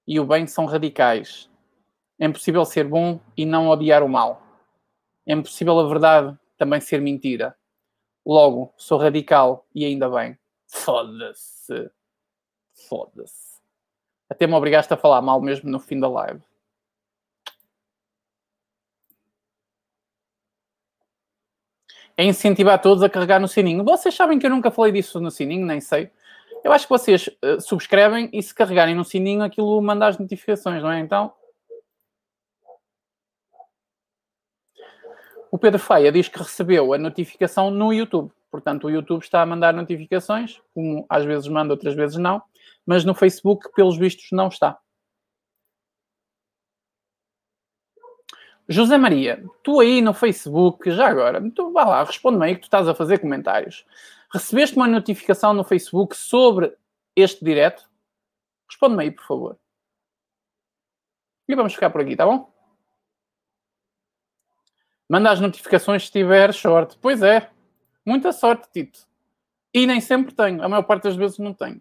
[0.07, 1.49] e o bem são radicais.
[2.19, 4.43] É impossível ser bom e não odiar o mal.
[5.27, 7.57] É impossível a verdade também ser mentira.
[8.27, 10.39] Logo, sou radical e ainda bem.
[10.66, 11.90] Foda-se.
[12.89, 13.59] Foda-se.
[14.28, 16.43] Até me obrigaste a falar mal mesmo no fim da live.
[22.16, 23.85] É incentivar todos a carregar no sininho.
[23.85, 26.11] Vocês sabem que eu nunca falei disso no sininho, nem sei.
[26.65, 30.82] Eu acho que vocês uh, subscrevem e se carregarem no sininho aquilo manda as notificações,
[30.82, 30.99] não é?
[30.99, 31.32] Então.
[35.51, 38.31] O Pedro Feia diz que recebeu a notificação no YouTube.
[38.51, 42.43] Portanto, o YouTube está a mandar notificações, como às vezes manda, outras vezes não
[42.89, 44.81] mas no Facebook, pelos vistos, não está.
[48.66, 52.65] José Maria, tu aí no Facebook, já agora, tu vá lá, responde-me aí que tu
[52.65, 53.85] estás a fazer comentários.
[54.33, 56.75] Recebeste uma notificação no Facebook sobre
[57.15, 57.87] este direto?
[58.66, 59.59] Responde-me aí, por favor.
[61.47, 62.51] E vamos ficar por aqui, tá bom?
[65.09, 66.99] Manda as notificações se tiver short.
[67.01, 67.51] Pois é.
[68.05, 69.07] Muita sorte, Tito.
[69.73, 70.63] E nem sempre tenho.
[70.63, 71.81] A maior parte das vezes não tenho.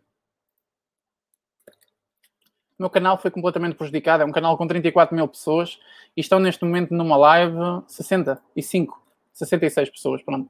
[2.77, 4.23] O meu canal foi completamente prejudicado.
[4.23, 5.79] É um canal com 34 mil pessoas
[6.15, 7.55] e estão neste momento numa live
[7.87, 9.01] 65,
[9.33, 10.21] 66 pessoas.
[10.21, 10.49] Pronto.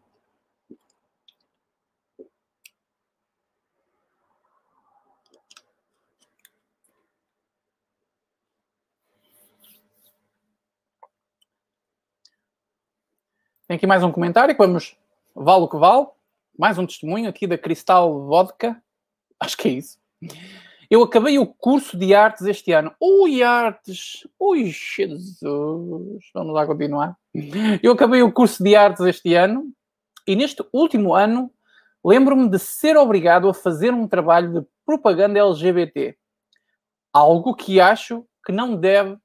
[13.68, 14.95] Tem aqui mais um comentário que vamos.
[15.35, 16.07] Vale o que vale.
[16.57, 18.81] Mais um testemunho aqui da Cristal Vodka.
[19.38, 19.99] Acho que é isso.
[20.89, 22.95] Eu acabei o curso de artes este ano.
[22.98, 24.26] Ui, artes!
[24.39, 25.41] Ui, Jesus!
[26.34, 27.18] Vamos lá continuar.
[27.84, 29.69] Eu acabei o curso de artes este ano
[30.26, 31.52] e neste último ano
[32.02, 36.18] lembro-me de ser obrigado a fazer um trabalho de propaganda LGBT.
[37.11, 39.18] Algo que acho que não deve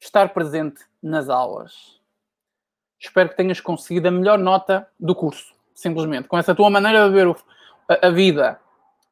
[0.00, 2.00] estar presente nas aulas.
[3.02, 6.28] Espero que tenhas conseguido a melhor nota do curso, simplesmente.
[6.28, 7.26] Com essa tua maneira de ver
[7.88, 8.60] a, a vida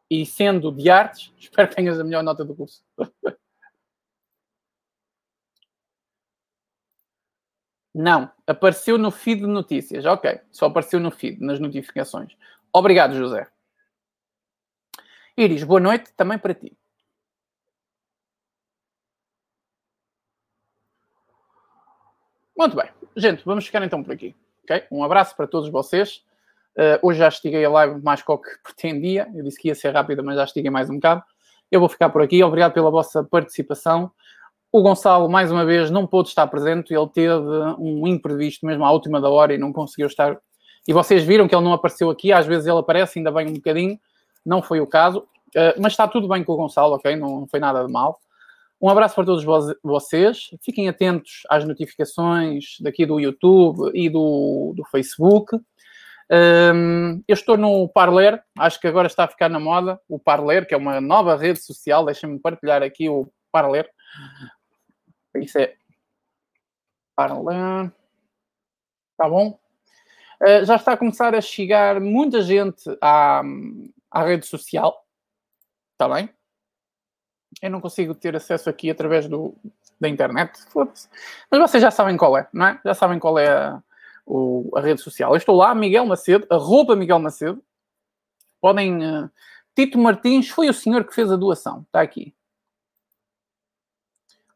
[0.09, 2.85] e sendo de artes, espero que tenhas a melhor nota do curso.
[7.93, 10.07] Não, apareceu no feed de notícias.
[10.07, 12.37] Ok, só apareceu no feed, nas notificações.
[12.73, 13.49] Obrigado, José.
[15.37, 16.79] Iris, boa noite também para ti.
[22.61, 22.91] Muito bem.
[23.16, 24.37] Gente, vamos ficar então por aqui.
[24.65, 24.82] Okay?
[24.93, 26.23] Um abraço para todos vocês.
[26.77, 29.27] Uh, hoje já estiguei a live mais que o que pretendia.
[29.35, 31.23] Eu disse que ia ser rápida, mas já estiguei mais um bocado.
[31.73, 32.45] Eu vou ficar por aqui.
[32.45, 34.11] Obrigado pela vossa participação.
[34.70, 36.93] O Gonçalo, mais uma vez, não pôde estar presente.
[36.93, 37.32] Ele teve
[37.78, 40.37] um imprevisto mesmo à última da hora e não conseguiu estar.
[40.87, 42.31] E vocês viram que ele não apareceu aqui.
[42.31, 43.99] Às vezes ele aparece, ainda bem um bocadinho.
[44.45, 45.20] Não foi o caso.
[45.57, 47.16] Uh, mas está tudo bem com o Gonçalo, ok?
[47.16, 48.20] Não, não foi nada de mal.
[48.81, 49.44] Um abraço para todos
[49.82, 50.51] vocês.
[50.62, 55.55] Fiquem atentos às notificações daqui do YouTube e do, do Facebook.
[56.32, 60.66] Um, eu estou no Parler, acho que agora está a ficar na moda, o Parler,
[60.66, 62.05] que é uma nova rede social.
[62.05, 63.90] Deixem-me partilhar aqui o Parler.
[65.35, 65.74] Isso é
[67.15, 67.93] Parler.
[69.19, 69.59] Tá bom?
[70.40, 73.43] Uh, já está a começar a chegar muita gente à,
[74.11, 75.05] à rede social.
[75.93, 76.31] Está bem?
[77.63, 79.55] Eu não consigo ter acesso aqui através do,
[80.01, 80.59] da internet.
[80.75, 82.81] Mas vocês já sabem qual é, não é?
[82.85, 83.83] Já sabem qual é a,
[84.27, 85.33] o, a rede social.
[85.33, 87.63] Eu estou lá, Miguel Macedo, arroba Miguel Macedo.
[88.61, 89.05] Podem.
[89.05, 89.31] Uh,
[89.75, 91.83] Tito Martins foi o senhor que fez a doação.
[91.83, 92.35] Está aqui.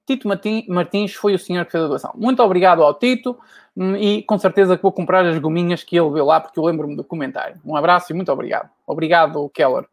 [0.06, 0.28] Tito
[0.68, 2.12] Martins foi o senhor que fez a doação.
[2.14, 3.38] Muito obrigado ao Tito
[3.74, 6.64] hum, e com certeza que vou comprar as gominhas que ele viu lá, porque eu
[6.64, 7.58] lembro-me do comentário.
[7.64, 8.68] Um abraço e muito obrigado.
[8.86, 9.86] Obrigado, Keller.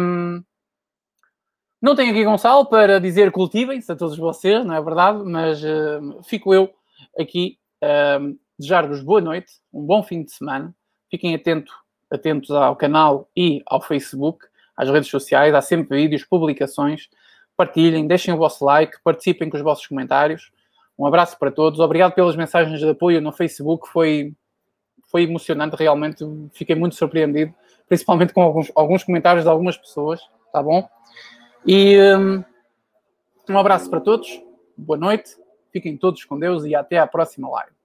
[0.00, 0.42] Um,
[1.80, 5.22] não tenho aqui Gonçalo para dizer cultivem-se a todos vocês, não é verdade?
[5.24, 6.72] Mas uh, fico eu
[7.18, 10.74] aqui uh, desejar-vos boa noite, um bom fim de semana.
[11.10, 11.72] Fiquem atento,
[12.10, 14.44] atentos ao canal e ao Facebook,
[14.76, 15.54] às redes sociais.
[15.54, 17.08] Há sempre vídeos, publicações.
[17.56, 20.50] Partilhem, deixem o vosso like, participem com os vossos comentários.
[20.98, 21.78] Um abraço para todos.
[21.78, 23.88] Obrigado pelas mensagens de apoio no Facebook.
[23.88, 24.34] Foi,
[25.06, 26.24] foi emocionante, realmente.
[26.52, 27.54] Fiquei muito surpreendido,
[27.88, 30.20] principalmente com alguns, alguns comentários de algumas pessoas.
[30.52, 30.88] Tá bom?
[31.66, 32.44] E um,
[33.48, 34.42] um abraço para todos,
[34.76, 35.36] boa noite,
[35.72, 37.77] fiquem todos com Deus e até à próxima live.